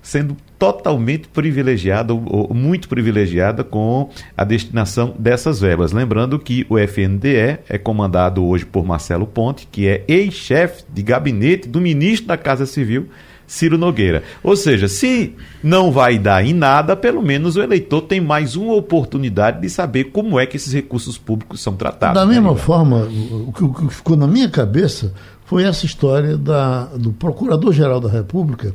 sendo 0.03 0.37
totalmente 0.59 1.29
privilegiada, 1.29 2.13
ou 2.13 2.53
muito 2.53 2.89
privilegiada 2.89 3.63
com 3.63 4.11
a 4.37 4.45
destinação 4.45 5.15
dessas 5.19 5.61
verbas. 5.61 5.93
Lembrando 5.93 6.39
que 6.39 6.67
o 6.69 6.77
FNDE 6.77 7.59
é 7.69 7.79
comandado 7.79 8.45
hoje 8.45 8.67
por 8.67 8.85
Marcelo 8.85 9.27
Ponte, 9.27 9.69
que 9.71 9.87
é 9.87 10.05
ex-chefe 10.09 10.85
de 10.93 11.03
gabinete 11.03 11.69
do 11.69 11.81
ministro 11.81 12.27
da 12.29 12.37
Casa 12.37 12.67
Civil, 12.67 13.09
Ciro 13.47 13.77
Nogueira. 13.77 14.23
Ou 14.43 14.57
seja, 14.57 14.89
se 14.89 15.35
não 15.63 15.93
vai 15.93 16.19
dar 16.19 16.45
em 16.45 16.55
nada, 16.55 16.97
pelo 16.97 17.23
menos 17.23 17.57
o 17.57 17.63
eleitor 17.63 18.03
tem 18.03 18.21
mais 18.21 18.57
uma 18.57 18.75
oportunidade 18.75 19.61
de 19.61 19.69
saber 19.69 20.05
como 20.05 20.41
é 20.41 20.47
que 20.47 20.57
esses 20.57 20.73
recursos 20.73 21.19
públicos 21.19 21.61
são 21.61 21.77
tratados. 21.77 22.21
Da 22.21 22.27
mesma 22.27 22.53
né, 22.53 22.59
forma, 22.59 23.09
o 23.47 23.53
que 23.53 23.95
ficou 23.95 24.17
na 24.17 24.27
minha 24.27 24.49
cabeça 24.49 25.13
foi 25.45 25.65
essa 25.65 25.85
história 25.85 26.37
da, 26.37 26.87
do 26.97 27.13
Procurador-Geral 27.13 28.01
da 28.01 28.09
República 28.09 28.75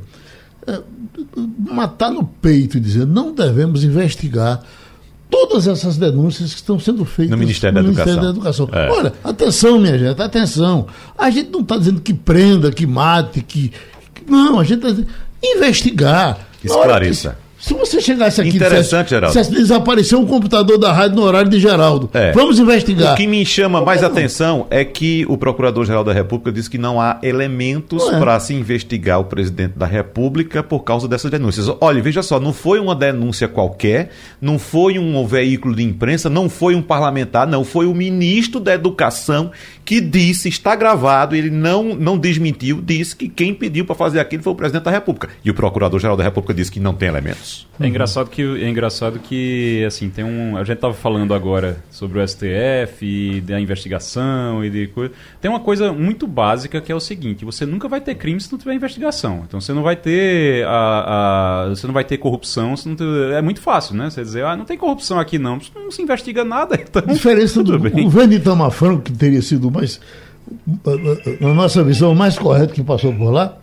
é, 0.68 0.80
matar 1.72 2.10
no 2.10 2.24
peito 2.24 2.76
e 2.76 2.80
dizer 2.80 3.06
não 3.06 3.34
devemos 3.34 3.84
investigar 3.84 4.62
todas 5.30 5.66
essas 5.66 5.96
denúncias 5.96 6.52
que 6.52 6.60
estão 6.60 6.78
sendo 6.78 7.04
feitas 7.04 7.30
no 7.30 7.38
Ministério, 7.38 7.82
no 7.82 7.82
da, 7.82 7.88
Ministério 7.88 8.30
Educação. 8.30 8.66
da 8.66 8.70
Educação. 8.70 8.96
É. 8.96 8.98
Olha, 8.98 9.12
atenção, 9.22 9.78
minha 9.78 9.98
gente, 9.98 10.20
atenção. 10.20 10.86
A 11.16 11.30
gente 11.30 11.50
não 11.50 11.60
está 11.60 11.76
dizendo 11.76 12.00
que 12.00 12.14
prenda, 12.14 12.70
que 12.70 12.86
mate, 12.86 13.42
que, 13.42 13.72
não, 14.28 14.58
a 14.58 14.64
gente 14.64 14.86
está 14.86 15.02
investigar. 15.42 16.38
Esclareça. 16.62 17.36
Se 17.58 17.74
você 17.74 18.00
chegasse 18.00 18.40
aqui 18.40 18.56
Interessante, 18.56 19.08
dissesse, 19.08 19.26
dissesse, 19.26 19.50
desapareceu 19.50 20.20
um 20.20 20.26
computador 20.26 20.78
da 20.78 20.92
rádio 20.92 21.16
no 21.16 21.22
horário 21.22 21.50
de 21.50 21.58
Geraldo. 21.58 22.08
É. 22.14 22.30
Vamos 22.30 22.58
investigar. 22.60 23.14
O 23.14 23.16
que 23.16 23.26
me 23.26 23.44
chama 23.44 23.80
mais 23.80 24.04
atenção 24.04 24.66
é 24.70 24.84
que 24.84 25.26
o 25.28 25.36
Procurador-Geral 25.36 26.04
da 26.04 26.12
República 26.12 26.52
disse 26.52 26.70
que 26.70 26.78
não 26.78 27.00
há 27.00 27.18
elementos 27.20 28.08
é. 28.08 28.18
para 28.18 28.38
se 28.38 28.54
investigar 28.54 29.18
o 29.18 29.24
presidente 29.24 29.76
da 29.76 29.86
República 29.86 30.62
por 30.62 30.80
causa 30.80 31.08
dessas 31.08 31.30
denúncias. 31.32 31.68
Olha, 31.80 32.00
veja 32.00 32.22
só, 32.22 32.38
não 32.38 32.52
foi 32.52 32.78
uma 32.78 32.94
denúncia 32.94 33.48
qualquer, 33.48 34.10
não 34.40 34.56
foi 34.56 34.96
um 34.96 35.26
veículo 35.26 35.74
de 35.74 35.82
imprensa, 35.82 36.30
não 36.30 36.48
foi 36.48 36.76
um 36.76 36.82
parlamentar, 36.82 37.46
não, 37.46 37.64
foi 37.64 37.86
o 37.86 37.94
ministro 37.94 38.60
da 38.60 38.72
Educação 38.72 39.50
que 39.84 40.00
disse, 40.00 40.48
está 40.48 40.76
gravado, 40.76 41.34
ele 41.34 41.50
não, 41.50 41.96
não 41.96 42.16
desmentiu, 42.18 42.80
disse 42.80 43.16
que 43.16 43.28
quem 43.28 43.52
pediu 43.52 43.84
para 43.84 43.94
fazer 43.94 44.20
aquilo 44.20 44.42
foi 44.42 44.52
o 44.52 44.56
presidente 44.56 44.84
da 44.84 44.90
República. 44.90 45.30
E 45.44 45.50
o 45.50 45.54
Procurador-Geral 45.54 46.16
da 46.16 46.22
República 46.22 46.54
disse 46.54 46.70
que 46.70 46.78
não 46.78 46.94
tem 46.94 47.08
elementos. 47.08 47.47
É 47.80 47.86
engraçado 47.86 48.28
que 48.28 48.42
é 48.42 48.68
engraçado 48.68 49.18
que 49.18 49.84
assim 49.86 50.10
tem 50.10 50.24
um 50.24 50.56
a 50.56 50.64
gente 50.64 50.76
estava 50.76 50.94
falando 50.94 51.32
agora 51.32 51.82
sobre 51.90 52.18
o 52.18 52.26
STF 52.26 53.04
e 53.04 53.40
da 53.40 53.60
investigação 53.60 54.64
e 54.64 54.70
de 54.70 54.88
coisa. 54.88 55.12
Tem 55.40 55.50
uma 55.50 55.60
coisa 55.60 55.92
muito 55.92 56.26
básica 56.26 56.80
que 56.80 56.90
é 56.90 56.94
o 56.94 57.00
seguinte: 57.00 57.44
você 57.44 57.64
nunca 57.64 57.88
vai 57.88 58.00
ter 58.00 58.14
crime 58.16 58.40
se 58.40 58.50
não 58.50 58.58
tiver 58.58 58.74
investigação. 58.74 59.44
Então 59.46 59.60
você 59.60 59.72
não 59.72 59.82
vai 59.82 59.96
ter 59.96 60.66
a, 60.66 61.64
a 61.64 61.68
você 61.68 61.86
não 61.86 61.94
vai 61.94 62.04
ter 62.04 62.18
corrupção. 62.18 62.76
Se 62.76 62.88
não 62.88 62.96
ter, 62.96 63.04
é 63.32 63.42
muito 63.42 63.60
fácil, 63.60 63.94
né? 63.94 64.10
Você 64.10 64.22
dizer 64.22 64.44
ah 64.44 64.56
não 64.56 64.64
tem 64.64 64.76
corrupção 64.76 65.18
aqui 65.18 65.38
não, 65.38 65.58
não 65.74 65.90
se 65.90 66.02
investiga 66.02 66.44
nada. 66.44 66.78
Então, 66.88 67.02
a 67.06 67.12
diferença 67.12 67.62
do 67.62 67.78
bem. 67.78 68.04
governo 68.04 68.32
Itamar 68.32 68.72
que 69.04 69.12
teria 69.12 69.42
sido 69.42 69.70
mais 69.70 70.00
na 71.40 71.52
nossa 71.52 71.84
visão 71.84 72.14
mais 72.14 72.38
correto 72.38 72.72
que 72.72 72.82
passou 72.82 73.12
por 73.12 73.30
lá. 73.30 73.56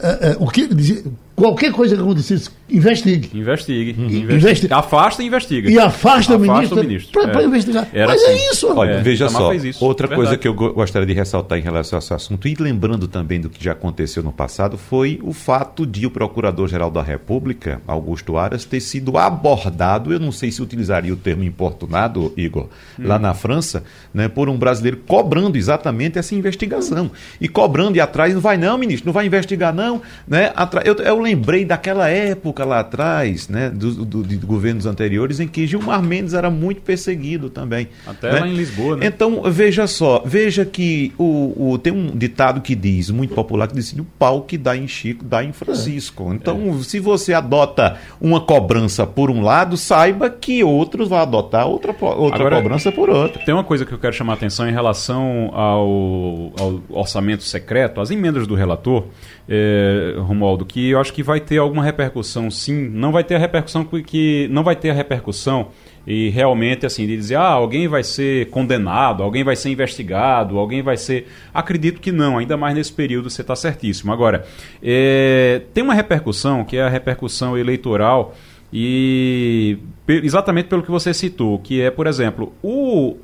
É, 0.00 0.30
é, 0.30 0.36
o 0.38 0.46
que 0.46 0.62
ele 0.62 0.74
dizia, 0.74 1.02
qualquer 1.38 1.72
coisa 1.72 1.94
que 1.94 2.02
acontecesse 2.02 2.50
Investigue. 2.70 3.30
Investigue. 3.34 3.96
Uhum. 3.98 4.34
Investigue. 4.36 4.72
Afasta 4.72 5.22
e 5.22 5.26
investiga. 5.26 5.70
E 5.70 5.78
afasta, 5.78 6.34
afasta 6.34 6.36
o 6.36 6.40
ministro, 6.40 6.82
ministro. 6.82 7.22
para 7.22 7.42
é. 7.42 7.44
investigar. 7.44 7.88
Era 7.94 8.08
Mas 8.08 8.22
é 8.22 8.26
assim. 8.26 8.34
é 8.34 8.52
isso. 8.52 8.72
Olha, 8.74 8.90
é, 8.90 9.00
veja 9.00 9.28
só, 9.28 9.50
outra 9.80 10.12
é 10.12 10.14
coisa 10.14 10.36
que 10.36 10.46
eu 10.46 10.54
gostaria 10.54 11.06
de 11.06 11.14
ressaltar 11.14 11.58
em 11.58 11.62
relação 11.62 11.98
a 11.98 12.00
esse 12.00 12.12
assunto, 12.12 12.46
e 12.46 12.54
lembrando 12.54 13.08
também 13.08 13.40
do 13.40 13.48
que 13.48 13.62
já 13.64 13.72
aconteceu 13.72 14.22
no 14.22 14.32
passado, 14.32 14.76
foi 14.76 15.18
o 15.22 15.32
fato 15.32 15.86
de 15.86 16.06
o 16.06 16.10
Procurador-Geral 16.10 16.90
da 16.90 17.02
República, 17.02 17.80
Augusto 17.86 18.36
Aras, 18.36 18.66
ter 18.66 18.80
sido 18.80 19.16
abordado, 19.16 20.12
eu 20.12 20.20
não 20.20 20.30
sei 20.30 20.50
se 20.50 20.60
utilizaria 20.60 21.12
o 21.12 21.16
termo 21.16 21.44
importunado, 21.44 22.32
Igor, 22.36 22.68
hum. 22.98 23.02
lá 23.06 23.18
na 23.18 23.32
França, 23.32 23.82
né, 24.12 24.28
por 24.28 24.48
um 24.48 24.58
brasileiro 24.58 24.98
cobrando 25.06 25.56
exatamente 25.56 26.18
essa 26.18 26.34
investigação. 26.34 27.10
E 27.40 27.48
cobrando 27.48 27.96
e 27.96 28.00
atrás, 28.00 28.34
não 28.34 28.40
vai 28.42 28.58
não, 28.58 28.76
ministro, 28.76 29.06
não 29.06 29.12
vai 29.12 29.24
investigar 29.24 29.74
não. 29.74 30.02
Né? 30.26 30.52
Eu, 30.84 30.94
eu 30.96 31.20
lembrei 31.28 31.64
daquela 31.64 32.08
época 32.08 32.64
lá 32.64 32.80
atrás, 32.80 33.48
né, 33.48 33.68
do, 33.70 34.04
do, 34.04 34.22
de 34.22 34.36
governos 34.36 34.86
anteriores, 34.86 35.40
em 35.40 35.46
que 35.46 35.66
Gilmar 35.66 36.02
Mendes 36.02 36.32
era 36.34 36.50
muito 36.50 36.80
perseguido 36.80 37.50
também. 37.50 37.88
Até 38.06 38.32
né? 38.32 38.40
lá 38.40 38.48
em 38.48 38.54
Lisboa, 38.54 38.96
né? 38.96 39.06
Então, 39.06 39.42
veja 39.50 39.86
só, 39.86 40.22
veja 40.24 40.64
que 40.64 41.12
o, 41.18 41.72
o, 41.72 41.78
tem 41.78 41.92
um 41.92 42.16
ditado 42.16 42.60
que 42.60 42.74
diz, 42.74 43.10
muito 43.10 43.34
popular, 43.34 43.68
que 43.68 43.74
diz 43.74 43.88
assim, 43.88 44.00
o 44.00 44.06
pau 44.18 44.42
que 44.42 44.56
dá 44.56 44.76
em 44.76 44.88
Chico, 44.88 45.24
dá 45.24 45.44
em 45.44 45.52
Francisco. 45.52 46.30
É. 46.32 46.34
Então, 46.34 46.78
é. 46.78 46.82
se 46.82 46.98
você 46.98 47.34
adota 47.34 47.98
uma 48.20 48.40
cobrança 48.40 49.06
por 49.06 49.30
um 49.30 49.42
lado, 49.42 49.76
saiba 49.76 50.30
que 50.30 50.64
outros 50.64 51.08
vão 51.08 51.18
adotar 51.18 51.66
outra, 51.66 51.94
outra 52.00 52.40
Agora, 52.40 52.56
cobrança 52.56 52.90
por 52.90 53.10
outro. 53.10 53.44
Tem 53.44 53.54
uma 53.54 53.64
coisa 53.64 53.84
que 53.84 53.92
eu 53.92 53.98
quero 53.98 54.14
chamar 54.14 54.34
a 54.34 54.36
atenção 54.36 54.68
em 54.68 54.72
relação 54.72 55.50
ao, 55.52 56.52
ao 56.58 56.80
orçamento 56.88 57.42
secreto, 57.42 58.00
as 58.00 58.10
emendas 58.10 58.46
do 58.46 58.54
relator, 58.54 59.04
é, 59.48 60.14
Romualdo, 60.18 60.64
que 60.64 60.90
eu 60.90 61.00
acho 61.00 61.12
que 61.12 61.17
vai 61.22 61.40
ter 61.40 61.58
alguma 61.58 61.84
repercussão 61.84 62.50
sim, 62.50 62.88
não 62.88 63.12
vai 63.12 63.24
ter 63.24 63.34
a 63.34 63.38
repercussão 63.38 63.84
que 63.84 64.48
não 64.50 64.62
vai 64.62 64.76
ter 64.76 64.90
a 64.90 64.94
repercussão. 64.94 65.68
E 66.06 66.30
realmente 66.30 66.86
assim 66.86 67.06
de 67.06 67.16
dizer 67.16 67.34
ah 67.34 67.48
alguém 67.48 67.86
vai 67.86 68.02
ser 68.02 68.48
condenado 68.48 69.22
alguém 69.22 69.44
vai 69.44 69.54
ser 69.54 69.68
investigado 69.68 70.58
alguém 70.58 70.80
vai 70.80 70.96
ser 70.96 71.26
acredito 71.52 72.00
que 72.00 72.10
não 72.10 72.38
ainda 72.38 72.56
mais 72.56 72.74
nesse 72.74 72.92
período 72.92 73.28
você 73.28 73.42
está 73.42 73.54
certíssimo. 73.54 74.12
Agora 74.12 74.46
é, 74.82 75.62
tem 75.74 75.84
uma 75.84 75.94
repercussão 75.94 76.64
que 76.64 76.76
é 76.76 76.82
a 76.82 76.88
repercussão 76.88 77.58
eleitoral 77.58 78.34
e 78.72 79.78
exatamente 80.08 80.68
pelo 80.68 80.82
que 80.82 80.90
você 80.90 81.12
citou 81.12 81.58
que 81.58 81.80
é 81.80 81.90
por 81.90 82.06
exemplo 82.06 82.52
o 82.62 83.16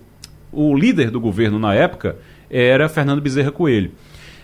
o 0.55 0.77
líder 0.77 1.11
do 1.11 1.21
governo 1.21 1.59
na 1.59 1.75
época 1.75 2.17
era 2.51 2.89
Fernando 2.89 3.21
Bezerra 3.21 3.51
Coelho. 3.51 3.91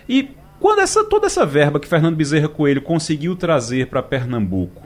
E 0.08 0.28
quando 0.60 0.80
essa, 0.80 1.02
toda 1.04 1.26
essa 1.26 1.46
verba 1.46 1.80
que 1.80 1.88
Fernando 1.88 2.16
Bezerra 2.16 2.48
Coelho 2.48 2.82
conseguiu 2.82 3.34
trazer 3.34 3.86
para 3.86 4.02
Pernambuco, 4.02 4.82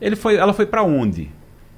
ele 0.00 0.14
foi, 0.14 0.36
ela 0.36 0.52
foi 0.52 0.64
para 0.64 0.84
onde? 0.84 1.30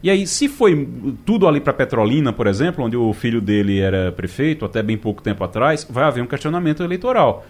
E 0.02 0.10
aí, 0.10 0.26
se 0.26 0.48
foi 0.48 0.88
tudo 1.26 1.46
ali 1.48 1.60
para 1.60 1.72
Petrolina, 1.72 2.32
por 2.32 2.46
exemplo, 2.46 2.84
onde 2.84 2.96
o 2.96 3.12
filho 3.12 3.40
dele 3.40 3.80
era 3.80 4.12
prefeito 4.12 4.64
até 4.64 4.82
bem 4.82 4.96
pouco 4.96 5.22
tempo 5.22 5.42
atrás, 5.42 5.86
vai 5.88 6.04
haver 6.04 6.22
um 6.22 6.26
questionamento 6.26 6.82
eleitoral. 6.82 7.44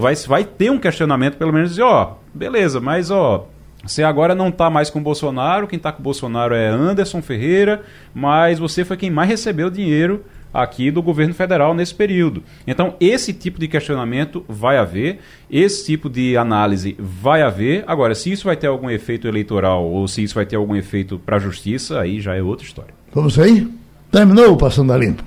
Vai, 0.00 0.14
vai 0.14 0.44
ter 0.44 0.70
um 0.70 0.78
questionamento, 0.78 1.36
pelo 1.36 1.52
menos, 1.52 1.74
de 1.74 1.82
ó, 1.82 2.14
beleza, 2.34 2.80
mas 2.80 3.10
ó, 3.10 3.46
você 3.84 4.02
agora 4.02 4.34
não 4.34 4.48
está 4.48 4.68
mais 4.68 4.90
com 4.90 4.98
o 4.98 5.02
Bolsonaro, 5.02 5.66
quem 5.66 5.76
está 5.76 5.90
com 5.90 6.00
o 6.00 6.02
Bolsonaro 6.02 6.54
é 6.54 6.68
Anderson 6.68 7.22
Ferreira, 7.22 7.82
mas 8.14 8.58
você 8.58 8.84
foi 8.84 8.96
quem 8.96 9.10
mais 9.10 9.28
recebeu 9.28 9.70
dinheiro 9.70 10.24
aqui 10.62 10.90
do 10.90 11.02
governo 11.02 11.34
federal 11.34 11.74
nesse 11.74 11.94
período. 11.94 12.42
Então, 12.66 12.94
esse 13.00 13.32
tipo 13.32 13.58
de 13.58 13.68
questionamento 13.68 14.44
vai 14.48 14.78
haver, 14.78 15.18
esse 15.50 15.86
tipo 15.86 16.08
de 16.08 16.36
análise 16.36 16.96
vai 16.98 17.42
haver. 17.42 17.84
Agora, 17.86 18.14
se 18.14 18.32
isso 18.32 18.44
vai 18.44 18.56
ter 18.56 18.66
algum 18.66 18.90
efeito 18.90 19.28
eleitoral 19.28 19.84
ou 19.84 20.08
se 20.08 20.22
isso 20.22 20.34
vai 20.34 20.46
ter 20.46 20.56
algum 20.56 20.74
efeito 20.74 21.18
para 21.18 21.36
a 21.36 21.40
justiça, 21.40 22.00
aí 22.00 22.20
já 22.20 22.34
é 22.34 22.42
outra 22.42 22.66
história. 22.66 22.94
Vamos 23.12 23.38
aí? 23.38 23.68
Terminou 24.10 24.56
Passando 24.56 24.92
a 24.92 24.96
Limpo. 24.96 25.22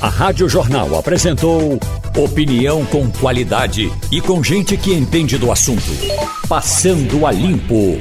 A 0.00 0.08
Rádio 0.08 0.48
Jornal 0.48 0.98
apresentou 0.98 1.78
opinião 2.16 2.84
com 2.86 3.10
qualidade 3.10 3.90
e 4.12 4.20
com 4.20 4.42
gente 4.42 4.76
que 4.76 4.92
entende 4.92 5.38
do 5.38 5.50
assunto. 5.50 5.90
Passando 6.48 7.26
a 7.26 7.32
Limpo. 7.32 7.98